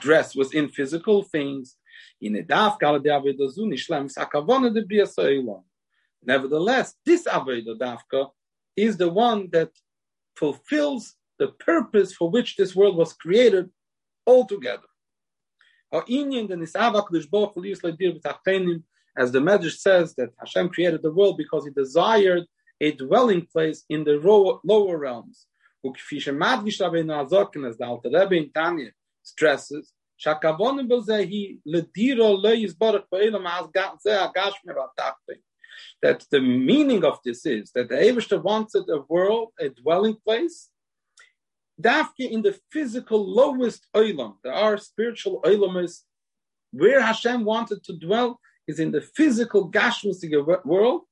dressed 0.00 0.36
within 0.36 0.70
physical 0.70 1.22
things, 1.22 1.76
nevertheless, 6.22 6.94
this 7.04 7.24
Aveda 7.24 7.78
Dafka 7.78 8.30
is 8.74 8.96
the 8.96 9.10
one 9.10 9.50
that 9.52 9.70
fulfills 10.34 11.14
the 11.38 11.48
purpose 11.48 12.14
for 12.14 12.30
which 12.30 12.56
this 12.56 12.74
world 12.74 12.96
was 12.96 13.12
created 13.12 13.68
altogether. 14.26 14.87
As 15.90 16.04
the 19.32 19.40
Medrash 19.40 19.78
says 19.78 20.14
that 20.14 20.30
Hashem 20.38 20.68
created 20.68 21.02
the 21.02 21.12
world 21.12 21.36
because 21.38 21.64
he 21.64 21.70
desired 21.70 22.44
a 22.80 22.92
dwelling 22.92 23.46
place 23.46 23.84
in 23.88 24.04
the 24.04 24.20
lower 24.64 24.98
realms. 24.98 25.46
As 25.84 25.92
the 27.76 27.84
Alter 27.84 28.10
Rebbe 28.10 28.34
in 28.34 28.50
Tanya 28.52 28.92
stresses, 29.22 29.92
that 36.02 36.26
the 36.30 36.40
meaning 36.40 37.04
of 37.04 37.18
this 37.24 37.46
is 37.46 37.70
that 37.72 37.88
the 37.88 37.94
Eivishter 37.94 38.42
wanted 38.42 38.88
a 38.88 39.00
world, 39.08 39.52
a 39.60 39.68
dwelling 39.68 40.16
place, 40.24 40.70
Dafke 41.80 42.28
in 42.30 42.42
the 42.42 42.58
physical 42.72 43.24
lowest 43.24 43.86
oilam. 43.94 44.34
There 44.42 44.52
are 44.52 44.78
spiritual 44.78 45.40
oilams 45.42 46.02
where 46.72 47.00
Hashem 47.00 47.44
wanted 47.44 47.84
to 47.84 47.96
dwell 47.96 48.40
is 48.66 48.80
in 48.80 48.90
the 48.90 49.00
physical 49.00 49.70
gashmusig 49.70 50.64
world. 50.64 51.02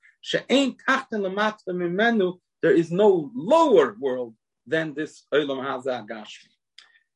There 2.62 2.74
is 2.74 2.90
no 2.90 3.30
lower 3.34 3.96
world 4.00 4.34
than 4.66 4.94
this 4.94 5.24
olam 5.32 5.62
hazah 5.64 6.06
gashmi. 6.06 6.50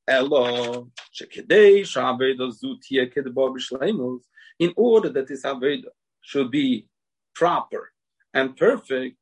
Elo 0.07 0.91
shekedei 1.13 1.85
sha'aveda 1.85 2.53
zutia 2.53 3.13
kedbo. 3.13 4.21
In 4.59 4.73
order 4.77 5.09
that 5.11 5.27
this 5.27 5.43
aveda 5.43 5.91
should 6.23 6.51
be 6.51 6.89
proper 7.35 7.93
and 8.33 8.57
perfect, 8.57 9.17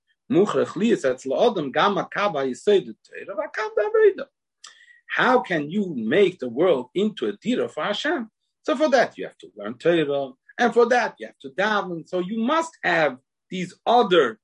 how 5.08 5.40
can 5.40 5.70
you 5.70 5.94
make 5.96 6.38
the 6.38 6.48
world 6.48 6.90
into 6.94 7.28
a 7.28 7.32
dira 7.32 7.68
for 7.68 7.84
Hashem? 7.84 8.30
So 8.62 8.76
for 8.76 8.88
that 8.90 9.16
you 9.16 9.24
have 9.24 9.38
to 9.38 9.50
learn 9.56 9.78
Torah, 9.78 10.32
and 10.58 10.74
for 10.74 10.86
that 10.86 11.14
you 11.18 11.26
have 11.26 11.38
to 11.38 11.50
daven. 11.50 12.06
So 12.06 12.18
you 12.18 12.38
must 12.40 12.76
have 12.84 13.16
these 13.50 13.74
other 13.86 14.38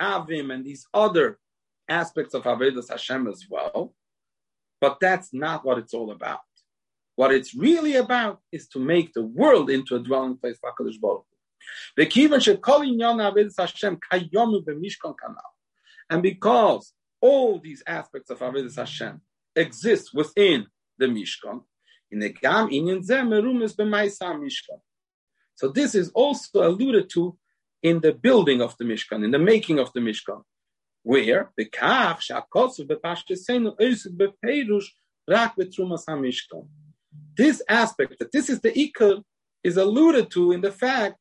kavim 0.00 0.52
and 0.52 0.64
these 0.64 0.86
other 0.94 1.38
aspects 1.88 2.34
of 2.34 2.44
Avodas 2.44 2.88
Hashem 2.88 3.26
as 3.26 3.44
well. 3.50 3.94
But 4.80 4.98
that's 5.00 5.32
not 5.32 5.64
what 5.64 5.78
it's 5.78 5.94
all 5.94 6.10
about. 6.10 6.40
What 7.16 7.32
it's 7.32 7.54
really 7.54 7.96
about 7.96 8.40
is 8.52 8.68
to 8.68 8.78
make 8.78 9.12
the 9.12 9.22
world 9.22 9.70
into 9.70 9.96
a 9.96 10.00
dwelling 10.00 10.36
place 10.36 10.58
for 10.60 10.70
HaKadosh 10.70 11.00
Baruch 11.00 11.26
and 16.10 16.22
because 16.22 16.92
all 17.20 17.58
these 17.58 17.82
aspects 17.86 18.30
of 18.30 18.38
Avedis 18.38 18.76
Hashem 18.76 19.20
exist 19.54 20.10
within 20.14 20.66
the 20.98 21.06
Mishkan, 21.06 21.62
in 22.10 22.20
the 22.20 22.28
Gam 22.30 22.68
b'Maisa 22.68 24.34
Mishkan. 24.36 24.80
So 25.54 25.68
this 25.68 25.94
is 25.94 26.10
also 26.10 26.68
alluded 26.68 27.10
to 27.10 27.36
in 27.82 28.00
the 28.00 28.12
building 28.12 28.60
of 28.60 28.76
the 28.78 28.84
Mishkan, 28.84 29.24
in 29.24 29.30
the 29.30 29.38
making 29.38 29.78
of 29.78 29.92
the 29.92 30.00
Mishkan, 30.00 30.42
where 31.02 31.50
the 31.56 31.64
Kach 31.64 32.20
Shakosu 32.30 32.86
b'Pashtesenu 32.86 33.78
Oisik 33.78 34.16
b'Peirush 34.16 34.86
Rak 35.28 35.56
b'Trumas 35.56 36.04
HaMishkan. 36.08 36.68
This 37.36 37.62
aspect, 37.68 38.18
that 38.18 38.32
this 38.32 38.48
is 38.48 38.60
the 38.60 38.70
Ikar, 38.70 39.22
is 39.64 39.76
alluded 39.76 40.30
to 40.30 40.52
in 40.52 40.60
the 40.60 40.70
fact 40.70 41.16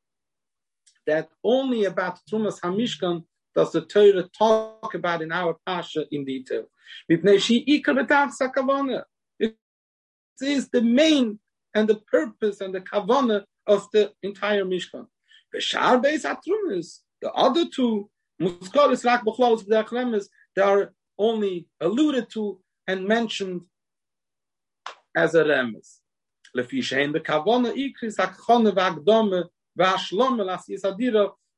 that 1.08 1.30
only 1.43 1.86
about 1.86 2.20
Trumas 2.30 2.60
Hamishkan 2.62 3.24
does 3.56 3.72
the 3.72 3.82
Torah 3.82 4.28
talk 4.38 4.93
about 4.93 5.22
in 5.22 5.32
our 5.32 5.58
Pasha 5.66 6.06
in 6.12 6.26
detail. 6.26 6.66
It 7.08 7.22
is 10.41 10.70
the 10.70 10.82
main 10.82 11.39
and 11.74 11.88
the 11.88 11.95
purpose 11.95 12.62
and 12.62 12.76
the 12.76 12.82
kavana 12.82 13.43
of 13.68 13.88
the 13.93 14.12
entire 14.24 14.66
Mishkan. 14.66 15.08
The 15.51 17.32
other 17.34 17.66
two, 17.70 18.10
they 20.56 20.62
are 20.62 20.93
only 21.18 21.68
alluded 21.80 22.30
to 22.32 22.60
and 22.88 23.08
mentioned 23.08 23.62
as 25.16 25.34
a 25.34 25.43
remes. 25.45 25.99
the 26.53 26.62
kavana 26.64 27.74
ikris 27.74 28.18
hakchone 28.18 28.72
v'agdome 28.74 29.45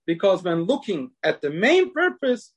because 0.07 0.43
when 0.43 0.65
looking 0.65 1.11
at 1.23 1.41
the 1.41 1.51
main 1.51 1.93
purpose, 1.93 2.53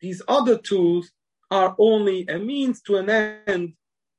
these 0.00 0.22
other 0.28 0.58
tools 0.58 1.10
are 1.50 1.74
only 1.78 2.26
a 2.28 2.38
means 2.38 2.80
to 2.82 2.96
an 2.96 3.10
end. 3.10 3.74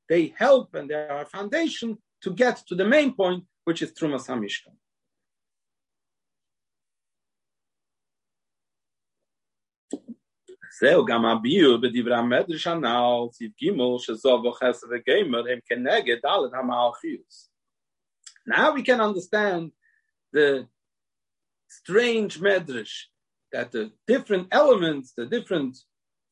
They 0.08 0.34
help 0.36 0.74
and 0.74 0.88
they 0.88 0.94
are 0.94 1.22
a 1.22 1.26
foundation 1.26 1.98
to 2.22 2.30
get 2.32 2.56
to 2.68 2.74
the 2.74 2.84
main 2.84 3.14
point, 3.14 3.44
which 3.64 3.82
is 3.82 3.92
Trumas 3.92 4.26
HaMishkan. 4.26 4.76
זהו 10.80 11.04
גם 11.04 11.24
הביור 11.24 11.78
בדברי 11.82 12.16
המדרש 12.16 12.66
הנ"ל, 12.66 13.32
סיב 13.32 13.52
ג' 13.62 13.98
שזו 13.98 14.42
וחסר 14.44 14.86
וגמר 14.86 15.48
הם 15.52 15.58
כנגד 15.66 16.16
ד' 16.16 16.54
המלכיוס. 16.54 17.50
Now 18.48 18.74
we 18.74 18.82
can 18.82 19.00
understand 19.00 19.70
the 20.33 20.67
strange 21.67 22.39
medrash 22.39 23.05
that 23.51 23.71
the 23.71 23.91
different 24.07 24.47
elements, 24.51 25.13
the 25.15 25.25
different 25.25 25.77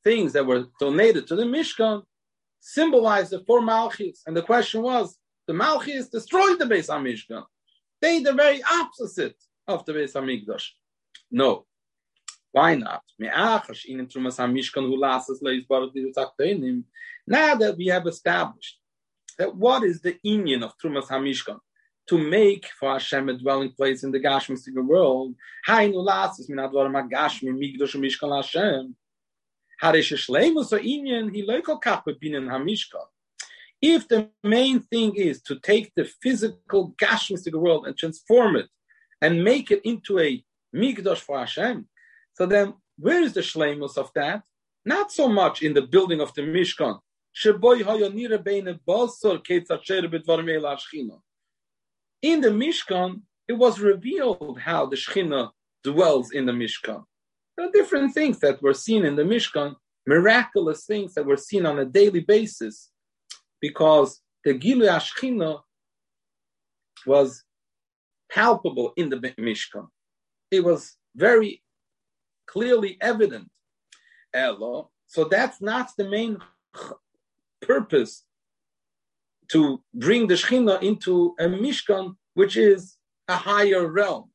things 0.03 0.33
that 0.33 0.45
were 0.45 0.65
donated 0.79 1.27
to 1.27 1.35
the 1.35 1.43
Mishkan 1.43 2.03
symbolized 2.59 3.31
the 3.31 3.43
four 3.45 3.61
Malchis. 3.61 4.19
And 4.25 4.35
the 4.35 4.41
question 4.41 4.81
was, 4.81 5.17
the 5.47 5.53
Malchis 5.53 6.11
destroyed 6.11 6.59
the 6.59 6.65
Beis 6.65 6.89
HaMishkan. 6.89 7.43
They 8.01 8.21
the 8.21 8.33
very 8.33 8.61
opposite 8.63 9.35
of 9.67 9.85
the 9.85 9.93
Beis 9.93 10.13
HaMikdash. 10.13 10.63
No. 11.31 11.65
Why 12.51 12.75
not? 12.75 13.03
Now 13.19 13.61
that 17.55 17.75
we 17.77 17.87
have 17.87 18.07
established 18.07 18.79
that 19.37 19.55
what 19.55 19.83
is 19.83 20.01
the 20.01 20.17
union 20.23 20.63
of 20.63 20.77
Trumas 20.77 21.07
HaMishkan, 21.07 21.59
to 22.07 22.17
make 22.17 22.67
for 22.79 22.93
Hashem 22.93 23.29
a 23.29 23.37
dwelling 23.37 23.71
place 23.71 24.03
in 24.03 24.11
the 24.11 24.19
Gashmistic 24.19 24.73
world. 24.75 25.35
Hainu 25.67 26.05
lasis 26.05 26.49
mishkan 26.49 26.93
hamishkan. 32.47 33.05
If 33.81 34.07
the 34.07 34.29
main 34.43 34.79
thing 34.79 35.15
is 35.15 35.41
to 35.43 35.59
take 35.59 35.91
the 35.95 36.05
physical 36.21 36.95
Gashmistic 37.01 37.53
world 37.53 37.85
and 37.85 37.97
transform 37.97 38.55
it 38.55 38.67
and 39.21 39.43
make 39.43 39.71
it 39.71 39.81
into 39.83 40.19
a 40.19 40.43
migdosh 40.75 41.19
for 41.19 41.39
Hashem, 41.39 41.87
so 42.33 42.45
then 42.45 42.73
where 42.97 43.21
is 43.21 43.33
the 43.33 43.41
shleimus 43.41 43.97
of 43.97 44.11
that? 44.15 44.43
Not 44.85 45.11
so 45.11 45.27
much 45.27 45.61
in 45.61 45.73
the 45.73 45.81
building 45.81 46.21
of 46.21 46.33
the 46.33 46.41
Mishkan. 46.41 46.99
In 52.21 52.41
the 52.41 52.49
Mishkan, 52.49 53.21
it 53.47 53.53
was 53.53 53.79
revealed 53.79 54.59
how 54.59 54.85
the 54.85 54.95
Shekhinah 54.95 55.51
dwells 55.83 56.31
in 56.31 56.45
the 56.45 56.51
Mishkan. 56.51 57.03
There 57.55 57.67
are 57.67 57.71
different 57.71 58.13
things 58.13 58.39
that 58.39 58.61
were 58.61 58.73
seen 58.73 59.05
in 59.05 59.15
the 59.15 59.23
Mishkan, 59.23 59.75
miraculous 60.05 60.85
things 60.85 61.13
that 61.13 61.25
were 61.25 61.37
seen 61.37 61.65
on 61.65 61.79
a 61.79 61.85
daily 61.85 62.19
basis, 62.21 62.91
because 63.61 64.21
the 64.43 64.53
Gilu 64.53 64.87
Ashchina 64.87 65.61
was 67.05 67.43
palpable 68.31 68.93
in 68.97 69.09
the 69.09 69.17
Mishkan. 69.17 69.87
It 70.51 70.63
was 70.63 70.95
very 71.15 71.63
clearly 72.45 72.97
evident. 73.01 73.49
Elo. 74.33 74.91
So 75.07 75.23
that's 75.23 75.61
not 75.61 75.91
the 75.97 76.09
main 76.09 76.37
purpose 77.61 78.23
to 79.51 79.81
bring 79.93 80.27
the 80.27 80.35
Shechina 80.35 80.81
into 80.81 81.35
a 81.39 81.45
Mishkan, 81.45 82.15
which 82.33 82.57
is 82.57 82.97
a 83.27 83.35
higher 83.35 83.87
realm. 83.87 84.31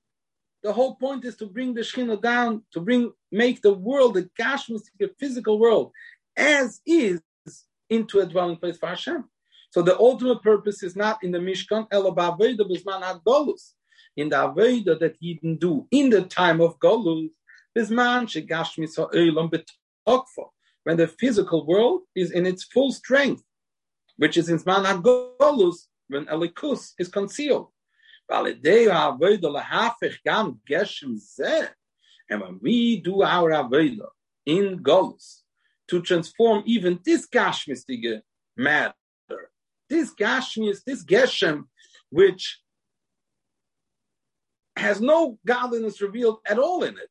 The 0.63 0.73
whole 0.73 0.95
point 0.97 1.25
is 1.25 1.37
to 1.37 1.47
bring 1.47 1.75
the 1.75 1.81
Shechina 1.83 2.21
down, 2.21 2.63
to 2.73 2.81
bring, 2.81 3.13
make 3.31 3.63
the 3.63 3.75
world, 3.75 4.15
the 4.15 4.29
Gashmistic, 4.39 5.11
physical 5.19 5.59
world, 5.59 5.93
as 6.37 6.81
is, 6.87 7.21
into 7.91 8.21
a 8.21 8.27
dwelling 8.27 8.57
place 8.57 8.79
for 8.79 8.89
Hashem. 8.89 9.25
So 9.71 9.83
the 9.83 9.99
ultimate 9.99 10.43
purpose 10.43 10.83
is 10.83 10.97
not 10.97 11.23
in 11.23 11.31
the 11.31 11.39
Mishkan, 11.39 11.89
elabaveda 11.91 12.61
bisman 12.61 13.03
adolus, 13.03 13.75
in 14.17 14.29
the 14.29 14.37
Aveda 14.37 14.99
that 15.01 15.17
he 15.21 15.35
didn't 15.35 15.61
do 15.61 15.87
in 15.91 16.11
the 16.11 16.23
time 16.23 16.61
of 16.61 16.79
Golus, 16.79 17.31
bisman 17.77 18.27
shegashmis 18.27 18.97
ha'olam 18.97 19.51
betokfa, 19.51 20.49
when 20.85 20.97
the 20.97 21.07
physical 21.07 21.67
world 21.67 22.03
is 22.15 22.31
in 22.31 22.47
its 22.47 22.65
full 22.65 22.93
strength 22.93 23.43
which 24.23 24.37
is 24.37 24.49
in 24.49 24.57
Zman 24.57 24.85
HaGolus, 24.85 25.89
when 26.07 26.27
Elikus 26.27 26.93
is 26.97 27.09
concealed. 27.09 27.73
And 28.31 28.55
when 32.41 32.61
we 32.63 33.01
do 33.01 33.23
our 33.23 33.51
Avodah 33.51 34.11
in 34.47 34.79
Golus, 34.79 35.41
to 35.89 36.01
transform 36.03 36.63
even 36.67 37.01
this 37.05 37.27
Gashmistige 37.27 38.23
matter, 38.57 38.95
this 39.91 40.15
Gashmis, 40.15 40.85
this 40.87 41.05
Geshem, 41.05 41.65
which 42.11 42.61
has 44.77 45.01
no 45.01 45.41
godliness 45.45 46.01
revealed 46.01 46.39
at 46.47 46.61
all 46.61 46.85
in 46.85 46.97
it, 46.97 47.11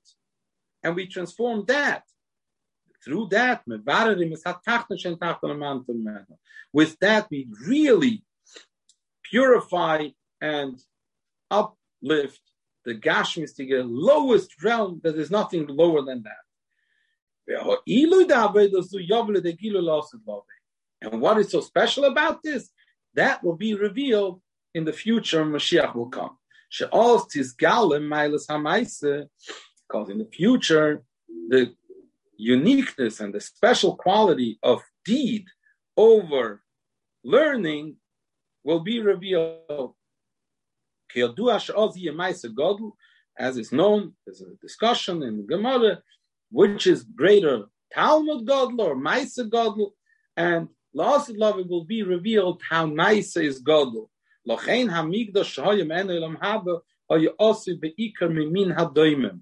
and 0.81 0.95
we 0.95 1.07
transform 1.07 1.65
that 1.67 2.03
through 3.03 3.29
that, 3.31 3.63
with 6.73 6.99
that, 6.99 7.27
we 7.31 7.47
really 7.67 8.23
purify 9.23 10.09
and 10.41 10.79
uplift 11.51 12.41
the 12.85 12.95
Gashmis 12.95 13.55
to 13.55 13.65
the 13.65 13.83
lowest 13.83 14.63
realm, 14.63 15.01
that 15.03 15.15
is 15.17 15.31
nothing 15.31 15.67
lower 15.67 16.01
than 16.03 16.23
that. 16.23 16.37
And 21.01 21.21
what 21.21 21.37
is 21.39 21.51
so 21.51 21.61
special 21.61 22.05
about 22.05 22.43
this? 22.43 22.69
That 23.15 23.43
will 23.43 23.55
be 23.57 23.73
revealed 23.75 24.41
in 24.73 24.85
the 24.85 24.93
future. 24.93 25.43
when 25.43 25.53
Mashiach 25.53 25.95
will 25.95 26.09
come. 26.09 26.37
Because 29.89 30.09
in 30.09 30.17
the 30.19 30.29
future, 30.31 31.03
the 31.49 31.73
uniqueness 32.41 33.19
and 33.19 33.33
the 33.33 33.39
special 33.39 33.95
quality 33.95 34.57
of 34.63 34.81
deed 35.05 35.45
over 35.95 36.63
learning 37.23 37.95
will 38.63 38.79
be 38.79 38.99
revealed. 38.99 39.93
As 43.37 43.57
is 43.57 43.71
known, 43.71 44.13
there's 44.25 44.41
a 44.41 44.55
discussion 44.59 45.21
in 45.23 45.45
Gemara, 45.45 46.01
which 46.49 46.87
is 46.87 47.03
greater, 47.03 47.65
Talmud 47.93 48.47
Godel 48.47 48.79
or 48.79 48.95
Maisa 48.95 49.47
Godel, 49.47 49.91
and 50.35 50.67
last 50.93 51.29
love 51.29 51.59
it 51.59 51.69
will 51.69 51.85
be 51.85 52.01
revealed 52.01 52.61
how 52.67 52.87
Maisa 52.87 53.43
is 53.43 53.61
Godel. 53.61 54.09
Lochein 54.47 54.89
hamigdash 54.89 55.51
shahayim 55.55 55.95
enu 55.95 56.13
elam 56.15 56.37
haba 56.41 56.81
also 57.37 57.71
beikar 57.73 58.29
mimin 58.29 58.75
hadoimim. 58.75 59.41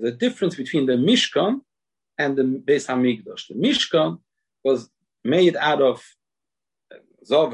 The 0.00 0.12
difference 0.12 0.54
between 0.54 0.86
the 0.86 0.94
Mishkan 0.94 1.60
and 2.24 2.36
the 2.36 2.42
Beis 2.42 2.86
Hamikdash. 2.86 3.48
The 3.48 3.54
Mishkan 3.54 4.18
was 4.64 4.88
made 5.24 5.56
out 5.56 5.82
of 5.82 6.02
uh, 6.92 6.96
Zav 7.28 7.50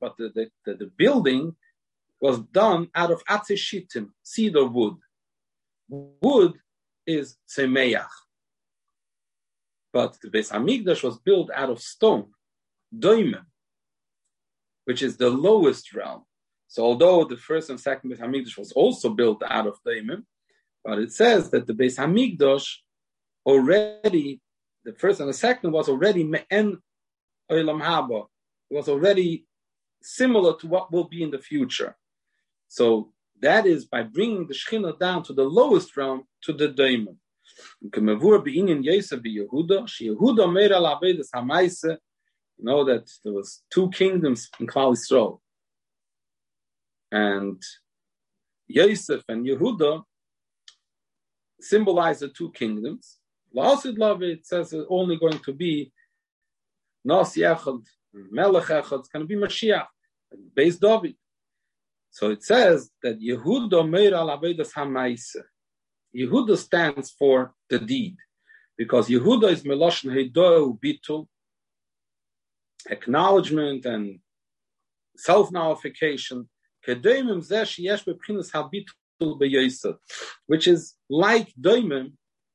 but 0.00 0.16
the, 0.18 0.28
the, 0.34 0.50
the, 0.64 0.74
the, 0.74 0.90
building 0.96 1.56
was 2.20 2.40
done 2.40 2.88
out 2.94 3.10
of 3.10 3.24
Atzeshitim, 3.24 4.10
cedar 4.22 4.66
wood. 4.66 4.96
Wood 5.88 6.54
is 7.06 7.36
Semeach. 7.48 8.08
But 9.92 10.18
the 10.22 10.28
Beis 10.28 10.52
Hamikdash 10.52 11.02
was 11.02 11.18
built 11.18 11.50
out 11.54 11.70
of 11.70 11.80
stone, 11.80 12.28
Doimim, 12.94 13.46
which 14.84 15.02
is 15.02 15.16
the 15.16 15.30
lowest 15.30 15.94
realm. 15.94 16.24
So 16.66 16.84
although 16.84 17.24
the 17.24 17.38
first 17.38 17.70
and 17.70 17.80
second 17.80 18.10
Beis 18.10 18.20
Hamikdash 18.20 18.58
was 18.58 18.72
also 18.72 19.08
built 19.10 19.42
out 19.48 19.66
of 19.66 19.78
Doimim, 19.86 20.24
but 20.84 20.98
it 20.98 21.12
says 21.12 21.50
that 21.50 21.66
the 21.66 21.72
Beis 21.72 21.96
Hamikdash 21.98 22.68
already, 23.44 24.40
the 24.84 24.92
first 24.94 25.20
and 25.20 25.28
the 25.28 25.34
second 25.34 25.72
was 25.72 25.88
already 25.88 26.24
Me'en 26.24 26.78
Olam 27.50 27.82
Haba. 27.82 28.26
It 28.70 28.76
was 28.76 28.88
already 28.88 29.46
similar 30.02 30.56
to 30.58 30.66
what 30.66 30.92
will 30.92 31.04
be 31.04 31.22
in 31.22 31.30
the 31.30 31.38
future. 31.38 31.96
So 32.68 33.12
that 33.40 33.66
is 33.66 33.86
by 33.86 34.02
bringing 34.02 34.46
the 34.46 34.54
Shekhinah 34.54 34.98
down 34.98 35.22
to 35.24 35.32
the 35.32 35.44
lowest 35.44 35.96
realm, 35.96 36.24
to 36.42 36.52
the 36.52 36.68
Daimon. 36.68 37.16
You 37.80 37.90
know 42.64 42.84
that 42.84 43.10
there 43.24 43.32
was 43.32 43.62
two 43.70 43.90
kingdoms 43.90 44.50
in 44.58 44.66
Klal 44.66 44.96
Yisrael. 44.96 45.40
And 47.10 47.62
Yosef 48.66 49.22
and 49.28 49.46
Yehuda 49.46 50.02
symbolize 51.60 52.20
the 52.20 52.28
two 52.28 52.50
kingdoms. 52.52 53.17
La'asid 53.56 53.98
love 53.98 54.22
it 54.22 54.46
says 54.46 54.72
it's 54.72 54.86
only 54.88 55.16
going 55.16 55.38
to 55.40 55.52
be 55.52 55.92
Nas 57.04 57.34
Yechad, 57.34 57.84
Melech 58.12 58.64
Echad, 58.64 59.00
it's 59.00 59.08
going 59.08 59.26
to 59.26 59.28
be 59.28 59.36
Mashiach, 59.36 59.86
based 60.54 60.80
David. 60.80 61.16
So 62.10 62.30
it 62.30 62.42
says 62.42 62.90
that 63.02 63.20
Yehuda 63.20 63.88
Meir 63.88 64.14
al 64.14 64.28
Avedas 64.28 64.72
HaMaise. 64.72 65.36
Yehuda 66.14 66.56
stands 66.56 67.10
for 67.10 67.54
the 67.68 67.78
deed, 67.78 68.16
because 68.76 69.08
Yehuda 69.08 69.52
is 69.52 69.62
Meloshen 69.62 70.10
Heidoel 70.10 70.78
Bitul, 70.80 71.26
acknowledgement 72.88 73.84
and 73.84 74.20
self-nullification, 75.16 76.48
which 80.46 80.66
is 80.66 80.94
like 81.10 81.52
doimim, 81.60 82.12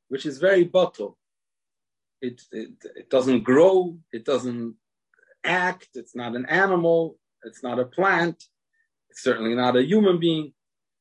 which 0.07 0.25
is 0.25 0.37
very 0.37 0.63
bottle. 0.63 1.17
It, 2.21 2.41
it, 2.51 2.71
it 2.95 3.09
doesn't 3.09 3.43
grow, 3.43 3.97
it 4.11 4.25
doesn't 4.25 4.75
act, 5.43 5.89
it's 5.95 6.15
not 6.15 6.35
an 6.35 6.45
animal, 6.45 7.17
it's 7.43 7.63
not 7.63 7.79
a 7.79 7.85
plant, 7.85 8.45
it's 9.09 9.23
certainly 9.23 9.55
not 9.55 9.75
a 9.75 9.83
human 9.83 10.19
being. 10.19 10.53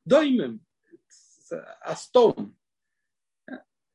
Doimim, 0.09 0.59
it's 0.91 1.51
a, 1.85 1.95
stone. 1.95 2.51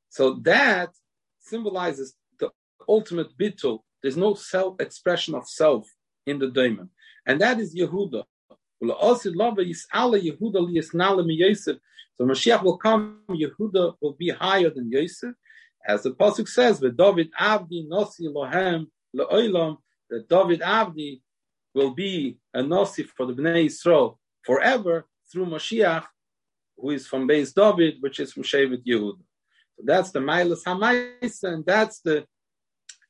So 0.08 0.34
that 0.42 0.90
symbolizes 1.38 2.14
the 2.38 2.50
ultimate 2.88 3.36
bittul. 3.36 3.80
There's 4.02 4.16
no 4.16 4.34
self 4.34 4.80
expression 4.80 5.34
of 5.34 5.48
self 5.48 5.86
in 6.26 6.38
the 6.38 6.48
daimon. 6.48 6.88
And 7.26 7.40
that 7.40 7.60
is 7.60 7.76
Yehuda. 7.76 8.24
So 12.18 12.26
Mashiach 12.26 12.62
will 12.64 12.78
come, 12.78 13.20
Yehuda 13.30 13.94
will 14.00 14.14
be 14.14 14.30
higher 14.30 14.70
than 14.70 14.90
Yosef. 14.90 15.34
As 15.86 16.02
the 16.02 16.10
Pasuk 16.10 16.48
says, 16.48 16.80
with 16.80 16.96
David 16.96 17.30
Avdi 17.40 17.88
Nosi 17.88 18.22
Lohem 18.22 18.86
Le'olam, 19.16 19.76
that 20.10 20.28
David 20.28 20.60
Avdi 20.60 21.20
will 21.74 21.94
be 21.94 22.38
a 22.52 22.60
Nosi 22.60 23.06
for 23.06 23.26
the 23.26 23.34
Bnei 23.34 23.66
Yisrael 23.66 24.16
forever 24.42 25.06
through 25.30 25.46
Mashiach, 25.46 26.06
who 26.76 26.90
is 26.90 27.06
from 27.06 27.28
Beis 27.28 27.54
David, 27.54 27.98
which 28.00 28.18
is 28.18 28.32
from 28.32 28.42
Shevet 28.42 28.84
Yehuda. 28.84 29.20
So 29.76 29.84
that's 29.84 30.10
the 30.10 30.18
Mailas 30.18 30.64
Hamaisa, 30.64 31.54
and 31.54 31.64
that's 31.64 32.00
the 32.00 32.26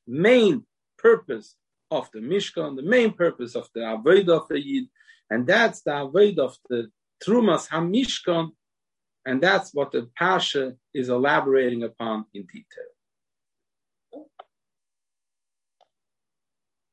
main 0.06 0.66
purpose 0.98 1.56
of 1.90 2.10
the 2.12 2.20
Mishkan, 2.20 2.76
the 2.76 2.82
main 2.82 3.12
purpose 3.12 3.54
of 3.56 3.68
the 3.74 3.80
Avodah 3.80 4.42
of 4.42 4.48
the 4.48 4.60
Yid, 4.60 4.88
and 5.30 5.46
that's 5.46 5.80
the 5.80 5.92
Avodah 5.92 6.40
of 6.40 6.56
the 6.68 6.90
Trumas 7.24 7.68
Hamishkan, 7.68 8.50
and 9.28 9.42
that's 9.42 9.74
what 9.74 9.92
the 9.92 10.08
Pasha 10.16 10.74
is 10.94 11.10
elaborating 11.10 11.82
upon 11.82 12.24
in 12.32 12.44
detail. 12.46 12.64